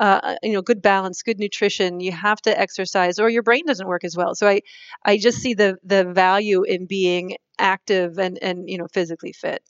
uh, 0.00 0.34
you 0.42 0.52
know 0.52 0.62
good 0.62 0.82
balance 0.82 1.22
good 1.22 1.38
nutrition 1.38 2.00
you 2.00 2.12
have 2.12 2.40
to 2.42 2.58
exercise 2.58 3.18
or 3.18 3.30
your 3.30 3.42
brain 3.42 3.64
doesn't 3.66 3.86
work 3.86 4.04
as 4.04 4.16
well 4.16 4.34
so 4.34 4.46
i 4.46 4.60
i 5.04 5.16
just 5.16 5.38
see 5.38 5.54
the 5.54 5.76
the 5.84 6.04
value 6.04 6.62
in 6.64 6.86
being 6.86 7.36
active 7.58 8.18
and 8.18 8.38
and 8.42 8.68
you 8.68 8.78
know 8.78 8.86
physically 8.92 9.32
fit 9.32 9.62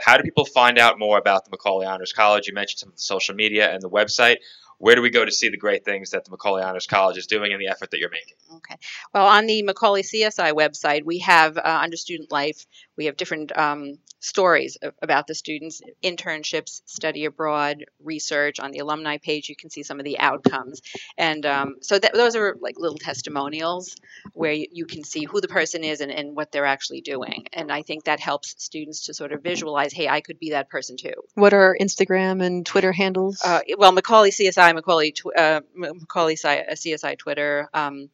How 0.00 0.16
do 0.16 0.22
people 0.22 0.44
find 0.44 0.78
out 0.78 0.98
more 0.98 1.18
about 1.18 1.44
the 1.44 1.50
Macaulay 1.50 1.86
Honors 1.86 2.12
College? 2.12 2.46
You 2.46 2.54
mentioned 2.54 2.80
some 2.80 2.88
of 2.88 2.96
the 2.96 3.02
social 3.02 3.34
media 3.34 3.72
and 3.72 3.82
the 3.82 3.90
website. 3.90 4.36
Where 4.84 4.94
do 4.94 5.00
we 5.00 5.08
go 5.08 5.24
to 5.24 5.32
see 5.32 5.48
the 5.48 5.56
great 5.56 5.82
things 5.82 6.10
that 6.10 6.26
the 6.26 6.30
Macaulay 6.30 6.62
Honors 6.62 6.86
College 6.86 7.16
is 7.16 7.26
doing 7.26 7.54
and 7.54 7.58
the 7.58 7.68
effort 7.68 7.90
that 7.92 8.00
you're 8.00 8.10
making? 8.10 8.34
Okay. 8.56 8.76
Well, 9.14 9.26
on 9.26 9.46
the 9.46 9.62
Macaulay 9.62 10.02
CSI 10.02 10.52
website, 10.52 11.06
we 11.06 11.20
have 11.20 11.56
uh, 11.56 11.80
under 11.82 11.96
student 11.96 12.30
life, 12.30 12.66
we 12.94 13.06
have 13.06 13.16
different 13.16 13.56
um, 13.56 13.94
stories 14.20 14.76
about 15.02 15.26
the 15.26 15.34
students, 15.34 15.80
internships, 16.02 16.82
study 16.84 17.24
abroad, 17.24 17.86
research. 18.02 18.60
On 18.60 18.72
the 18.72 18.80
alumni 18.80 19.16
page, 19.16 19.48
you 19.48 19.56
can 19.56 19.70
see 19.70 19.82
some 19.82 20.00
of 20.00 20.04
the 20.04 20.18
outcomes, 20.18 20.82
and 21.16 21.46
um, 21.46 21.76
so 21.80 21.98
that, 21.98 22.12
those 22.12 22.36
are 22.36 22.56
like 22.60 22.78
little 22.78 22.98
testimonials 22.98 23.96
where 24.32 24.52
you, 24.52 24.66
you 24.70 24.86
can 24.86 25.02
see 25.02 25.24
who 25.24 25.40
the 25.40 25.48
person 25.48 25.82
is 25.82 26.00
and, 26.02 26.12
and 26.12 26.36
what 26.36 26.52
they're 26.52 26.66
actually 26.66 27.00
doing. 27.00 27.46
And 27.52 27.72
I 27.72 27.82
think 27.82 28.04
that 28.04 28.20
helps 28.20 28.54
students 28.62 29.06
to 29.06 29.14
sort 29.14 29.32
of 29.32 29.42
visualize, 29.42 29.92
hey, 29.92 30.08
I 30.08 30.20
could 30.20 30.38
be 30.38 30.50
that 30.50 30.68
person 30.68 30.96
too. 30.96 31.14
what 31.34 31.52
are 31.52 31.76
instagram 31.80 32.42
and 32.42 32.64
twitter 32.64 32.92
handles 32.92 33.42
Uh, 33.44 33.60
well, 33.78 33.92
Macaulay 33.92 34.30
CSI, 34.30 34.73
Macaulay, 34.74 35.12
tw- 35.12 35.36
uh, 35.36 35.60
Macaulay 35.74 36.34
uh, 36.34 36.74
CSI 36.74 37.18
Twitter, 37.18 37.68
um, 37.72 38.10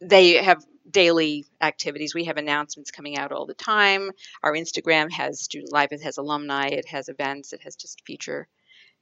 they 0.00 0.34
have 0.34 0.64
daily 0.90 1.46
activities. 1.60 2.14
We 2.14 2.24
have 2.24 2.36
announcements 2.36 2.90
coming 2.90 3.16
out 3.16 3.32
all 3.32 3.46
the 3.46 3.54
time. 3.54 4.10
Our 4.42 4.52
Instagram 4.52 5.10
has 5.12 5.40
student 5.40 5.72
life. 5.72 5.88
It 5.92 6.02
has 6.02 6.18
alumni. 6.18 6.68
It 6.68 6.88
has 6.88 7.08
events. 7.08 7.52
It 7.52 7.62
has 7.62 7.76
just 7.76 8.02
future, 8.04 8.48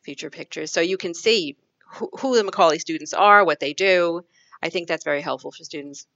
future 0.03 0.31
pictures, 0.31 0.71
so 0.73 0.81
you 0.81 0.97
can 0.97 1.15
see 1.15 1.57
who, 1.87 2.11
who 2.19 2.37
the 2.37 2.45
Macaulay 2.45 2.79
students 2.79 3.13
are, 3.13 3.45
what 3.45 3.61
they 3.61 3.73
do. 3.73 4.25
I 4.63 4.69
think 4.71 4.89
that's 4.89 5.05
very 5.05 5.21
helpful 5.21 5.51
for 5.51 5.65
students. 5.65 6.07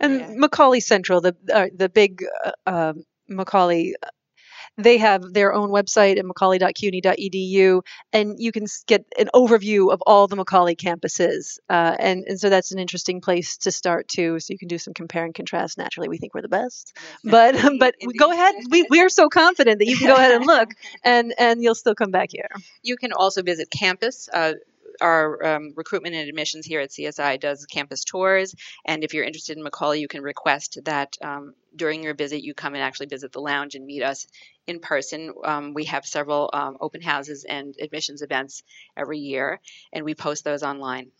and 0.00 0.20
yeah. 0.20 0.34
macaulay 0.36 0.80
central 0.80 1.20
the 1.20 1.34
uh, 1.52 1.68
the 1.74 1.88
big 1.88 2.24
uh, 2.44 2.52
um 2.66 3.04
macaulay 3.28 3.94
uh, 4.02 4.08
they 4.78 4.96
have 4.98 5.32
their 5.32 5.52
own 5.52 5.70
website 5.70 6.18
at 6.18 6.24
macaulay.cuny.edu 6.24 7.82
and 8.12 8.36
you 8.38 8.52
can 8.52 8.66
get 8.86 9.04
an 9.18 9.28
overview 9.34 9.92
of 9.92 10.00
all 10.06 10.26
the 10.26 10.36
macaulay 10.36 10.76
campuses 10.76 11.58
uh, 11.68 11.96
and, 11.98 12.24
and 12.26 12.40
so 12.40 12.48
that's 12.48 12.72
an 12.72 12.78
interesting 12.78 13.20
place 13.20 13.58
to 13.58 13.70
start 13.70 14.08
too 14.08 14.38
so 14.38 14.52
you 14.52 14.58
can 14.58 14.68
do 14.68 14.78
some 14.78 14.94
compare 14.94 15.24
and 15.24 15.34
contrast. 15.34 15.76
Naturally 15.76 16.08
we 16.08 16.18
think 16.18 16.34
we're 16.34 16.42
the 16.42 16.48
best 16.48 16.96
but 17.24 17.56
but 17.78 17.94
go 18.18 18.32
ahead. 18.32 18.54
We, 18.70 18.86
we 18.88 19.00
are 19.00 19.08
so 19.08 19.28
confident 19.28 19.80
that 19.80 19.86
you 19.86 19.96
can 19.96 20.06
go 20.06 20.14
ahead 20.14 20.32
and 20.32 20.46
look 20.46 20.70
and 21.04 21.34
and 21.38 21.62
you'll 21.62 21.74
still 21.74 21.94
come 21.94 22.10
back 22.10 22.30
here. 22.32 22.48
You 22.82 22.96
can 22.96 23.12
also 23.12 23.42
visit 23.42 23.70
campus. 23.70 24.28
Uh, 24.32 24.54
our 25.00 25.44
um, 25.44 25.72
recruitment 25.76 26.14
and 26.14 26.28
admissions 26.28 26.66
here 26.66 26.80
at 26.80 26.90
CSI 26.90 27.40
does 27.40 27.66
campus 27.66 28.04
tours, 28.04 28.54
and 28.84 29.04
if 29.04 29.14
you're 29.14 29.24
interested 29.24 29.56
in 29.56 29.62
Macaulay, 29.62 30.00
you 30.00 30.08
can 30.08 30.22
request 30.22 30.78
that 30.84 31.16
um, 31.22 31.54
during 31.74 32.02
your 32.02 32.14
visit 32.14 32.42
you 32.42 32.54
come 32.54 32.74
and 32.74 32.82
actually 32.82 33.06
visit 33.06 33.32
the 33.32 33.40
lounge 33.40 33.74
and 33.74 33.86
meet 33.86 34.02
us 34.02 34.26
in 34.66 34.80
person. 34.80 35.32
Um, 35.44 35.74
we 35.74 35.84
have 35.84 36.04
several 36.04 36.50
um, 36.52 36.76
open 36.80 37.00
houses 37.00 37.44
and 37.48 37.74
admissions 37.80 38.22
events 38.22 38.62
every 38.96 39.18
year, 39.18 39.60
and 39.92 40.04
we 40.04 40.14
post 40.14 40.44
those 40.44 40.62
online. 40.62 41.10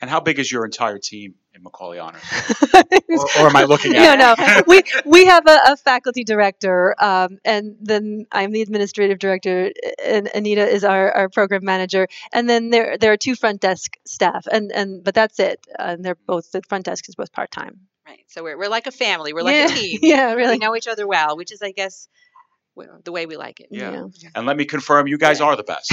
And 0.00 0.10
how 0.10 0.20
big 0.20 0.38
is 0.38 0.50
your 0.50 0.64
entire 0.64 0.98
team 0.98 1.34
in 1.54 1.62
Macaulay 1.62 1.98
Honors? 1.98 2.22
or, 2.74 3.24
or 3.40 3.46
am 3.48 3.56
I 3.56 3.64
looking 3.64 3.92
no, 3.92 4.02
at? 4.02 4.18
no. 4.18 4.34
No. 4.38 4.62
We 4.66 4.82
we 5.04 5.26
have 5.26 5.46
a, 5.46 5.58
a 5.68 5.76
faculty 5.76 6.24
director, 6.24 6.94
um, 6.98 7.38
and 7.44 7.76
then 7.80 8.26
I'm 8.32 8.52
the 8.52 8.62
administrative 8.62 9.18
director, 9.18 9.70
and 10.04 10.28
Anita 10.34 10.66
is 10.66 10.84
our, 10.84 11.10
our 11.12 11.28
program 11.28 11.64
manager, 11.64 12.08
and 12.32 12.48
then 12.48 12.70
there 12.70 12.96
there 12.98 13.12
are 13.12 13.16
two 13.16 13.34
front 13.34 13.60
desk 13.60 13.96
staff, 14.06 14.46
and 14.50 14.72
and 14.72 15.04
but 15.04 15.14
that's 15.14 15.38
it. 15.38 15.60
And 15.78 16.04
they're 16.04 16.16
both 16.26 16.50
the 16.52 16.62
front 16.68 16.86
desk 16.86 17.08
is 17.08 17.14
both 17.14 17.32
part 17.32 17.50
time. 17.50 17.80
Right. 18.06 18.24
So 18.28 18.42
we're, 18.42 18.58
we're 18.58 18.68
like 18.68 18.86
a 18.86 18.92
family. 18.92 19.32
We're 19.32 19.42
like 19.42 19.54
yeah, 19.54 19.64
a 19.64 19.68
team. 19.68 19.98
yeah, 20.02 20.24
really. 20.24 20.36
We 20.36 20.42
really. 20.42 20.58
know 20.58 20.76
each 20.76 20.88
other 20.88 21.06
well, 21.06 21.36
which 21.36 21.52
is, 21.52 21.62
I 21.62 21.72
guess, 21.72 22.08
the 23.04 23.12
way 23.12 23.24
we 23.24 23.36
like 23.36 23.60
it. 23.60 23.68
Yeah. 23.70 24.08
And 24.34 24.46
let 24.46 24.56
me 24.56 24.66
confirm, 24.66 25.06
you 25.06 25.16
guys 25.16 25.40
Yeah. 25.40 25.46
are 25.46 25.56
the 25.56 25.62
best. 25.62 25.90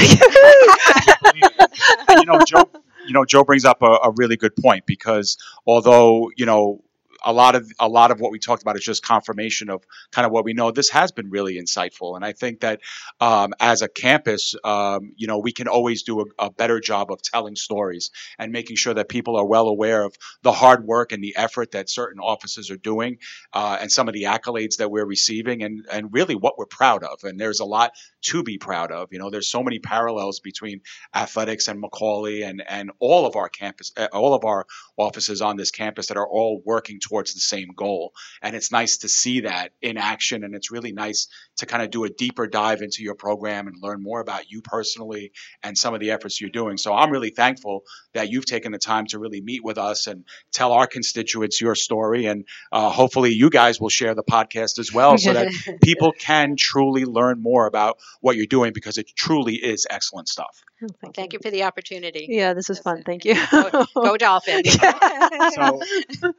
You 2.10 2.26
know, 2.26 2.40
Joe. 2.46 2.70
You 3.06 3.14
know, 3.14 3.26
Joe 3.26 3.44
brings 3.44 3.66
up 3.66 3.82
a, 3.82 4.00
a 4.04 4.12
really 4.16 4.38
good 4.38 4.56
point 4.56 4.86
because 4.86 5.38
although 5.66 6.32
you 6.38 6.46
know 6.46 6.84
a 7.24 7.34
lot 7.34 7.56
of 7.56 7.72
a 7.80 7.88
lot 7.88 8.12
of 8.12 8.20
what 8.20 8.32
we 8.32 8.40
talked 8.40 8.62
about 8.62 8.76
is 8.76 8.84
just 8.84 9.04
confirmation 9.04 9.70
of 9.70 9.84
kind 10.12 10.26
of 10.26 10.32
what 10.32 10.46
we 10.46 10.54
know. 10.54 10.72
This 10.72 10.90
has 10.90 11.12
been 11.12 11.30
really 11.30 11.60
insightful, 11.60 12.16
and 12.16 12.26
I 12.26 12.34
think 12.34 12.62
that 12.62 12.82
um, 13.20 13.54
as 13.60 13.82
a 13.82 13.88
campus, 13.88 14.56
um, 14.64 15.14
you 15.16 15.28
know, 15.28 15.40
we 15.40 15.52
can 15.52 15.68
always 15.68 16.04
do 16.04 16.22
a, 16.22 16.26
a, 16.40 16.52
better 16.52 16.80
job 16.80 17.12
of 17.12 17.22
telling 17.22 17.56
stories 17.56 18.12
and 18.38 18.52
making 18.52 18.76
sure 18.76 18.94
that 18.94 19.10
people 19.10 19.36
are 19.36 19.46
well 19.46 19.68
aware 19.68 20.04
of 20.04 20.16
the 20.42 20.52
hard 20.52 20.86
work 20.86 21.12
and 21.12 21.24
the 21.24 21.36
effort 21.36 21.72
that 21.72 21.90
certain 21.90 22.20
offices 22.20 22.70
are 22.72 22.78
doing, 22.78 23.18
uh, 23.54 23.78
and 23.80 23.92
some 23.92 24.08
of 24.08 24.14
the 24.14 24.24
accolades 24.24 24.78
that 24.78 24.92
we're 24.92 25.06
receiving, 25.06 25.64
and 25.64 25.86
and 25.92 26.14
really 26.14 26.36
what 26.36 26.58
we're 26.58 26.66
proud 26.66 27.04
of. 27.04 27.24
And 27.24 27.40
there's 27.40 27.60
a 27.60 27.66
lot 27.66 27.92
to 28.24 28.44
be 28.44 28.58
proud 28.58 28.92
of. 28.92 29.10
You 29.12 29.20
know, 29.20 29.30
there's 29.30 29.48
so 29.48 29.64
many 29.64 29.80
parallels 29.80 30.40
between 30.40 30.82
athletics 31.14 31.68
and 31.68 31.80
Macaulay 31.80 32.44
and 32.44 32.64
and 32.68 32.92
all 33.00 33.26
of 33.26 33.36
our 33.36 33.50
campus, 33.50 33.92
uh, 33.98 34.08
all 34.12 34.34
of 34.34 34.46
our 34.46 34.66
offices 34.98 35.42
on 35.42 35.58
this 35.58 35.72
campus 35.72 36.08
that 36.08 36.18
are 36.18 36.28
all 36.28 36.62
working 36.66 37.00
towards 37.12 37.34
the 37.34 37.42
same 37.42 37.70
goal. 37.76 38.14
And 38.42 38.56
it's 38.56 38.72
nice 38.72 38.98
to 39.00 39.10
see 39.10 39.42
that 39.42 39.74
in 39.82 39.98
action, 39.98 40.44
and 40.46 40.56
it's 40.56 40.72
really 40.72 40.94
nice 40.94 41.28
to 41.62 41.66
kind 41.66 41.82
of 41.82 41.90
do 41.90 42.04
a 42.04 42.10
deeper 42.10 42.48
dive 42.48 42.82
into 42.82 43.04
your 43.04 43.16
program 43.16 43.68
and 43.68 43.76
learn 43.82 44.02
more 44.02 44.20
about 44.20 44.52
you 44.52 44.62
personally 44.62 45.32
and 45.64 45.78
some 45.78 45.94
of 45.94 46.00
the 46.00 46.12
efforts 46.12 46.42
you're 46.42 46.50
doing. 46.50 46.78
So 46.78 46.94
I'm 46.94 47.12
really 47.12 47.30
thankful 47.30 47.84
that 48.14 48.30
you've 48.30 48.46
taken 48.46 48.72
the 48.72 48.80
time 48.80 49.06
to 49.08 49.20
really 49.20 49.42
meet 49.42 49.64
with 49.64 49.78
us 49.78 50.08
and 50.08 50.26
tell 50.52 50.74
our 50.74 50.88
constituents 50.88 51.62
your 51.62 51.76
story. 51.76 52.26
And 52.26 52.46
uh, 52.72 52.90
hopefully, 52.90 53.32
you 53.32 53.50
guys 53.50 53.80
will 53.80 53.90
share 53.90 54.16
the 54.16 54.24
podcast 54.24 54.80
as 54.80 54.92
well 54.92 55.18
so 55.18 55.34
that 55.34 55.52
people 55.84 56.12
can 56.12 56.56
truly 56.58 57.06
learn 57.06 57.42
more 57.42 57.68
about 57.68 57.98
what 58.20 58.36
you're 58.36 58.46
doing 58.46 58.74
because 58.74 58.98
it 58.98 59.08
truly 59.16 59.56
is 59.56 59.88
excellent 59.90 60.28
stuff. 60.28 60.64
Oh, 60.84 60.88
thank, 61.00 61.16
thank 61.16 61.34
you. 61.34 61.40
you. 61.40 61.48
for 61.48 61.52
the 61.52 61.64
opportunity. 61.64 62.26
Yeah, 62.28 62.56
this 62.56 62.72
is 62.72 62.80
fun. 62.80 63.04
Thank 63.04 63.24
you. 63.24 63.36
go, 63.52 63.86
go 63.94 64.18
Dolphins. 64.18 64.74
so, 64.74 65.80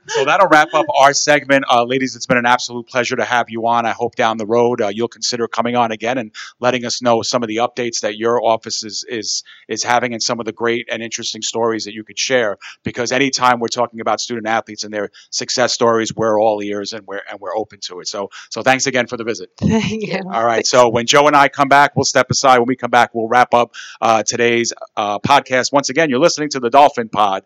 so 0.09 0.25
that'll 0.25 0.49
wrap 0.49 0.75
up 0.75 0.87
our 0.93 1.13
segment. 1.13 1.65
Uh, 1.71 1.85
ladies, 1.85 2.17
it's 2.17 2.27
been 2.27 2.39
an 2.39 2.47
absolute 2.47 2.89
pleasure 2.89 3.15
to 3.15 3.25
have 3.25 3.51
you 3.51 3.69
on. 3.69 3.87
I 3.87 3.93
hope 3.93 4.17
down 4.17 4.39
the 4.39 4.47
road 4.47 4.81
uh, 4.81 4.89
you'll 4.89 5.09
consider 5.13 5.47
coming 5.49 5.77
on 5.77 5.93
again 5.93 6.19
and 6.19 6.33
letting 6.61 6.85
us 6.85 7.03
know 7.03 7.23
some 7.23 7.43
of 7.43 7.49
the 7.49 7.57
updates 7.57 8.01
that 8.01 8.17
your 8.17 8.43
office 8.45 8.83
is, 8.83 9.05
is, 9.09 9.45
is 9.69 9.83
having 9.83 10.13
and 10.13 10.23
some 10.23 10.41
of 10.41 10.47
the 10.47 10.53
great 10.53 10.89
and 10.91 11.03
interesting 11.03 11.43
stories 11.43 11.85
that 11.85 11.95
you 11.95 12.05
could 12.05 12.19
share. 12.19 12.59
Because 12.83 13.13
anytime 13.13 13.61
we're 13.61 13.69
talking 13.69 14.01
about 14.01 14.21
student 14.21 14.47
athletes 14.47 14.85
and 14.85 14.93
their 14.93 15.11
success 15.31 15.73
stories, 15.73 16.15
we're 16.15 16.41
all 16.41 16.63
ears 16.63 16.93
and 16.93 17.07
we're, 17.07 17.23
and 17.31 17.41
we're 17.41 17.57
open 17.57 17.81
to 17.81 18.01
it. 18.01 18.09
So, 18.09 18.31
so 18.51 18.63
thanks 18.63 18.87
again 18.87 19.07
for 19.07 19.17
the 19.17 19.25
visit. 19.25 19.51
Thank 19.59 20.07
you. 20.07 20.21
All 20.33 20.45
right. 20.45 20.67
So 20.67 20.89
when 20.89 21.07
Joe 21.07 21.27
and 21.27 21.37
I 21.37 21.49
come 21.49 21.69
back, 21.69 21.97
we'll 21.97 22.05
step 22.05 22.31
aside. 22.31 22.59
When 22.59 22.69
we 22.69 22.77
come 22.77 22.91
back, 22.91 23.15
we'll 23.15 23.29
wrap 23.29 23.55
up 23.55 23.75
uh, 24.01 24.23
today's 24.23 24.73
uh, 24.97 25.19
podcast. 25.19 25.73
Once 25.73 25.89
again, 25.89 26.11
you're 26.11 26.21
listening 26.21 26.49
to 26.51 26.61
the 26.61 26.71
Dolphin 26.71 27.09
Pod 27.09 27.45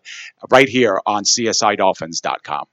right 0.49 0.69
here 0.69 0.99
on 1.05 1.23
CSIDolphins.com. 1.23 2.65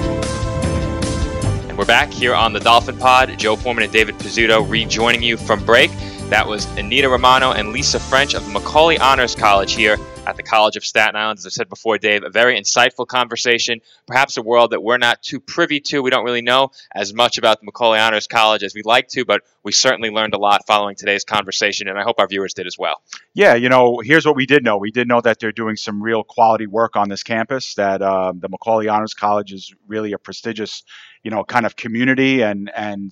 And 1.70 1.78
we're 1.78 1.86
back 1.86 2.12
here 2.12 2.36
on 2.36 2.52
the 2.52 2.60
Dolphin 2.60 2.98
Pod. 2.98 3.40
Joe 3.40 3.56
Foreman 3.56 3.86
and 3.86 3.94
David 3.94 4.16
Pizzuto 4.16 4.70
rejoining 4.70 5.24
you 5.24 5.38
from 5.38 5.64
break. 5.64 5.92
That 6.32 6.48
was 6.48 6.66
Anita 6.78 7.10
Romano 7.10 7.52
and 7.52 7.74
Lisa 7.74 8.00
French 8.00 8.36
of 8.36 8.50
Macaulay 8.54 8.98
Honors 8.98 9.36
College 9.36 9.74
here 9.74 9.98
at 10.26 10.38
the 10.38 10.44
College 10.44 10.78
of 10.78 10.86
Staten 10.86 11.18
Island. 11.18 11.40
As 11.40 11.46
I 11.46 11.50
said 11.50 11.68
before, 11.68 11.98
Dave, 11.98 12.24
a 12.24 12.30
very 12.30 12.58
insightful 12.58 13.06
conversation, 13.06 13.82
perhaps 14.08 14.38
a 14.38 14.42
world 14.42 14.72
that 14.72 14.82
we're 14.82 14.98
not 14.98 15.22
too 15.22 15.42
privy 15.42 15.82
to. 15.82 16.02
We 16.02 16.10
don't 16.10 16.24
really 16.24 16.42
know 16.42 16.72
as 16.96 17.14
much 17.14 17.38
about 17.38 17.60
the 17.60 17.66
Macaulay 17.66 18.00
Honors 18.00 18.28
College 18.28 18.64
as 18.64 18.74
we'd 18.74 18.86
like 18.86 19.10
to, 19.10 19.26
but 19.26 19.42
we 19.62 19.74
certainly 19.74 20.10
learned 20.10 20.34
a 20.34 20.38
lot 20.38 20.66
following 20.66 20.96
today's 20.96 21.26
conversation, 21.26 21.90
and 21.90 22.00
I 22.00 22.04
hope 22.04 22.16
our 22.18 22.30
viewers 22.30 22.54
did 22.54 22.66
as 22.66 22.78
well. 22.80 23.02
Yeah, 23.34 23.56
you 23.56 23.68
know, 23.68 24.00
here's 24.02 24.26
what 24.26 24.38
we 24.38 24.46
did 24.46 24.64
know. 24.64 24.78
We 24.78 24.92
did 24.92 25.10
know 25.10 25.20
that 25.20 25.42
they're 25.42 25.52
doing 25.52 25.76
some 25.76 26.02
real 26.02 26.24
quality 26.24 26.66
work 26.66 26.96
on 26.96 27.10
this 27.10 27.24
campus, 27.24 27.74
that 27.74 28.02
um, 28.02 28.40
the 28.40 28.48
Macaulay 28.48 28.88
Honors 28.88 29.14
College 29.14 29.52
is 29.52 29.76
really 29.86 30.14
a 30.14 30.18
prestigious, 30.18 30.84
you 31.24 31.30
know, 31.30 31.44
kind 31.44 31.66
of 31.66 31.76
community 31.76 32.42
and, 32.42 32.72
and 32.74 33.12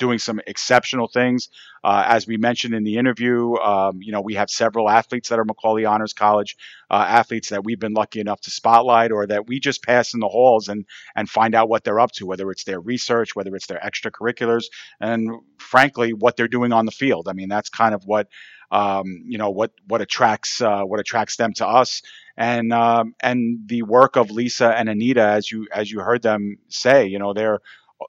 doing 0.00 0.18
some 0.18 0.40
exceptional 0.46 1.06
things. 1.06 1.50
Uh, 1.84 2.02
as 2.06 2.26
we 2.26 2.36
mentioned 2.36 2.74
in 2.74 2.82
the 2.82 2.96
interview, 2.96 3.54
um, 3.56 4.00
you 4.02 4.10
know, 4.10 4.20
we 4.20 4.34
have 4.34 4.50
several 4.50 4.90
athletes 4.90 5.28
that 5.28 5.38
are 5.38 5.44
Macaulay 5.44 5.84
Honors 5.84 6.12
College 6.12 6.56
uh, 6.90 7.04
athletes 7.06 7.50
that 7.50 7.62
we've 7.62 7.78
been 7.78 7.94
lucky 7.94 8.18
enough 8.18 8.40
to 8.40 8.50
spotlight, 8.50 9.12
or 9.12 9.26
that 9.26 9.46
we 9.46 9.60
just 9.60 9.84
pass 9.84 10.12
in 10.12 10.20
the 10.20 10.28
halls 10.28 10.68
and 10.68 10.84
and 11.14 11.30
find 11.30 11.54
out 11.54 11.68
what 11.68 11.84
they're 11.84 12.00
up 12.00 12.10
to, 12.12 12.26
whether 12.26 12.50
it's 12.50 12.64
their 12.64 12.80
research, 12.80 13.36
whether 13.36 13.54
it's 13.54 13.66
their 13.68 13.78
extracurriculars, 13.78 14.64
and 15.00 15.30
frankly, 15.58 16.12
what 16.12 16.36
they're 16.36 16.48
doing 16.48 16.72
on 16.72 16.86
the 16.86 16.92
field. 16.92 17.28
I 17.28 17.32
mean, 17.34 17.48
that's 17.48 17.70
kind 17.70 17.94
of 17.94 18.02
what. 18.04 18.26
Um, 18.72 19.24
you 19.26 19.36
know 19.36 19.50
what 19.50 19.72
what 19.88 20.00
attracts 20.00 20.60
uh, 20.60 20.82
what 20.84 21.00
attracts 21.00 21.34
them 21.34 21.52
to 21.54 21.66
us, 21.66 22.02
and 22.36 22.72
um, 22.72 23.16
and 23.20 23.66
the 23.66 23.82
work 23.82 24.14
of 24.14 24.30
Lisa 24.30 24.68
and 24.68 24.88
Anita, 24.88 25.24
as 25.24 25.50
you 25.50 25.66
as 25.72 25.90
you 25.90 25.98
heard 25.98 26.22
them 26.22 26.56
say, 26.68 27.08
you 27.08 27.18
know 27.18 27.32
they're 27.32 27.58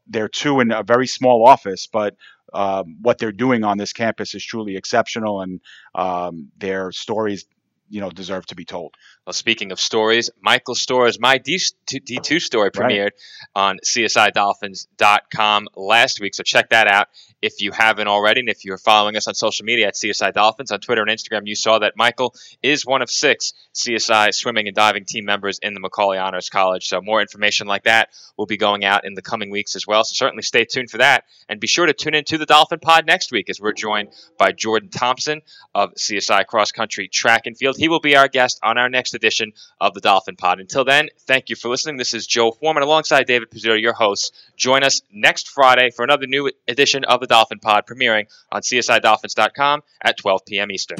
they're 0.07 0.29
two 0.29 0.59
in 0.59 0.71
a 0.71 0.83
very 0.83 1.07
small 1.07 1.45
office, 1.47 1.87
but 1.87 2.15
um, 2.53 2.97
what 3.01 3.17
they're 3.17 3.31
doing 3.31 3.63
on 3.63 3.77
this 3.77 3.93
campus 3.93 4.35
is 4.35 4.43
truly 4.43 4.75
exceptional, 4.77 5.41
and 5.41 5.61
um, 5.95 6.49
their 6.57 6.91
stories, 6.91 7.45
you 7.91 7.99
know, 7.99 8.09
deserve 8.09 8.45
to 8.47 8.55
be 8.55 8.65
told. 8.65 8.95
Well, 9.25 9.33
speaking 9.33 9.71
of 9.71 9.79
stories, 9.79 10.29
Michael 10.41 10.75
Stora's 10.75 11.19
My 11.19 11.37
D2 11.39 12.41
story 12.41 12.71
premiered 12.71 13.11
right. 13.11 13.13
on 13.55 13.79
CSIDolphins.com 13.85 15.67
last 15.75 16.19
week, 16.21 16.33
so 16.33 16.43
check 16.43 16.69
that 16.69 16.87
out 16.87 17.07
if 17.41 17.61
you 17.61 17.71
haven't 17.71 18.07
already. 18.07 18.39
And 18.39 18.49
if 18.49 18.63
you're 18.63 18.77
following 18.77 19.17
us 19.17 19.27
on 19.27 19.33
social 19.33 19.65
media 19.65 19.87
at 19.87 19.95
CSI 19.95 20.33
Dolphins 20.33 20.71
on 20.71 20.79
Twitter 20.79 21.01
and 21.01 21.11
Instagram, 21.11 21.41
you 21.45 21.55
saw 21.55 21.79
that 21.79 21.93
Michael 21.97 22.33
is 22.63 22.85
one 22.85 23.01
of 23.01 23.09
six 23.09 23.53
CSI 23.75 24.33
swimming 24.33 24.67
and 24.67 24.75
diving 24.75 25.05
team 25.05 25.25
members 25.25 25.59
in 25.61 25.73
the 25.73 25.79
Macaulay 25.79 26.17
Honors 26.17 26.49
College. 26.49 26.87
So 26.87 27.01
more 27.01 27.21
information 27.21 27.67
like 27.67 27.83
that 27.83 28.09
will 28.37 28.45
be 28.45 28.57
going 28.57 28.85
out 28.85 29.05
in 29.05 29.15
the 29.15 29.21
coming 29.21 29.49
weeks 29.49 29.75
as 29.75 29.85
well. 29.85 30.03
So 30.03 30.13
certainly 30.13 30.43
stay 30.43 30.65
tuned 30.65 30.89
for 30.89 30.99
that. 30.99 31.25
And 31.49 31.59
be 31.59 31.67
sure 31.67 31.85
to 31.85 31.93
tune 31.93 32.15
in 32.15 32.23
to 32.25 32.37
the 32.37 32.45
Dolphin 32.45 32.79
Pod 32.79 33.05
next 33.05 33.31
week 33.31 33.49
as 33.49 33.59
we're 33.59 33.73
joined 33.73 34.09
by 34.37 34.51
Jordan 34.51 34.89
Thompson 34.89 35.41
of 35.73 35.93
CSI 35.95 36.45
Cross 36.45 36.71
Country 36.71 37.07
Track 37.07 37.45
and 37.45 37.57
Field. 37.57 37.77
He 37.82 37.89
will 37.89 37.99
be 37.99 38.15
our 38.15 38.27
guest 38.27 38.59
on 38.61 38.77
our 38.77 38.89
next 38.89 39.15
edition 39.15 39.53
of 39.79 39.95
the 39.95 40.01
Dolphin 40.01 40.36
Pod. 40.36 40.59
Until 40.59 40.86
then, 40.86 41.09
thank 41.21 41.49
you 41.49 41.55
for 41.55 41.67
listening. 41.67 41.97
This 41.97 42.13
is 42.13 42.27
Joe 42.27 42.51
Foreman 42.51 42.84
alongside 42.84 43.25
David 43.25 43.49
Pizzuto, 43.49 43.82
your 43.82 43.93
host. 43.93 44.36
Join 44.55 44.84
us 44.84 45.01
next 45.11 45.49
Friday 45.49 45.89
for 45.89 46.03
another 46.03 46.27
new 46.27 46.51
edition 46.67 47.03
of 47.05 47.21
the 47.21 47.25
Dolphin 47.25 47.57
Pod 47.57 47.88
premiering 47.88 48.27
on 48.51 48.61
CSIDolphins.com 48.61 49.82
at 49.99 50.15
12 50.15 50.41
p.m. 50.45 50.69
Eastern. 50.69 50.99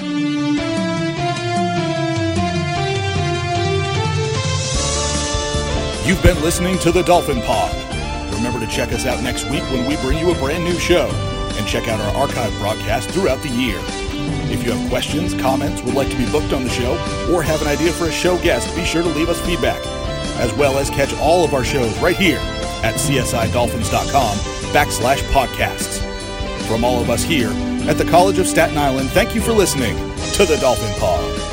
You've 6.08 6.24
been 6.24 6.42
listening 6.42 6.80
to 6.80 6.92
the 6.92 7.04
Dolphin 7.04 7.44
Pod. 7.44 8.34
Remember 8.34 8.60
to 8.60 8.66
check 8.66 8.92
us 8.92 9.06
out 9.06 9.22
next 9.22 9.44
week 9.52 9.62
when 9.70 9.86
we 9.86 9.98
bring 9.98 10.18
you 10.18 10.32
a 10.32 10.36
brand 10.40 10.64
new 10.64 10.80
show 10.80 11.08
and 11.60 11.68
check 11.68 11.88
out 11.88 12.02
our 12.02 12.16
archive 12.16 12.52
broadcast 12.58 13.12
throughout 13.12 13.44
the 13.44 13.50
year. 13.50 13.80
If 14.52 14.64
you 14.64 14.72
have 14.72 14.90
questions, 14.90 15.34
comments, 15.34 15.82
would 15.84 15.96
like 15.96 16.10
to 16.10 16.18
be 16.18 16.30
booked 16.32 16.54
on 16.54 16.64
the 16.64 16.70
show, 16.70 16.94
or 17.32 17.42
have 17.42 17.62
an 17.62 17.68
idea 17.68 17.92
for 17.92 18.06
a 18.06 18.12
show 18.12 18.38
guest, 18.40 18.76
be 18.76 18.86
sure 18.86 19.04
to 19.04 19.10
leave 19.10 19.30
us 19.30 19.40
feedback, 19.46 19.82
as 20.38 20.54
well 20.54 20.78
as 20.78 20.90
catch 20.90 21.14
all 21.20 21.44
of 21.44 21.54
our 21.54 21.64
shows 21.64 21.98
right 22.00 22.16
here 22.16 22.40
at 22.84 22.96
csidolphins.com 22.96 24.38
backslash 24.74 25.22
podcasts. 25.32 26.00
From 26.68 26.84
all 26.84 27.02
of 27.02 27.10
us 27.10 27.24
here 27.24 27.52
at 27.90 27.98
the 27.98 28.06
College 28.06 28.40
of 28.40 28.48
Staten 28.48 28.78
Island, 28.78 29.10
thank 29.10 29.36
you 29.36 29.42
for 29.42 29.52
listening 29.52 29.96
to 30.34 30.46
the 30.46 30.58
Dolphin 30.62 30.94
Pod. 31.00 31.51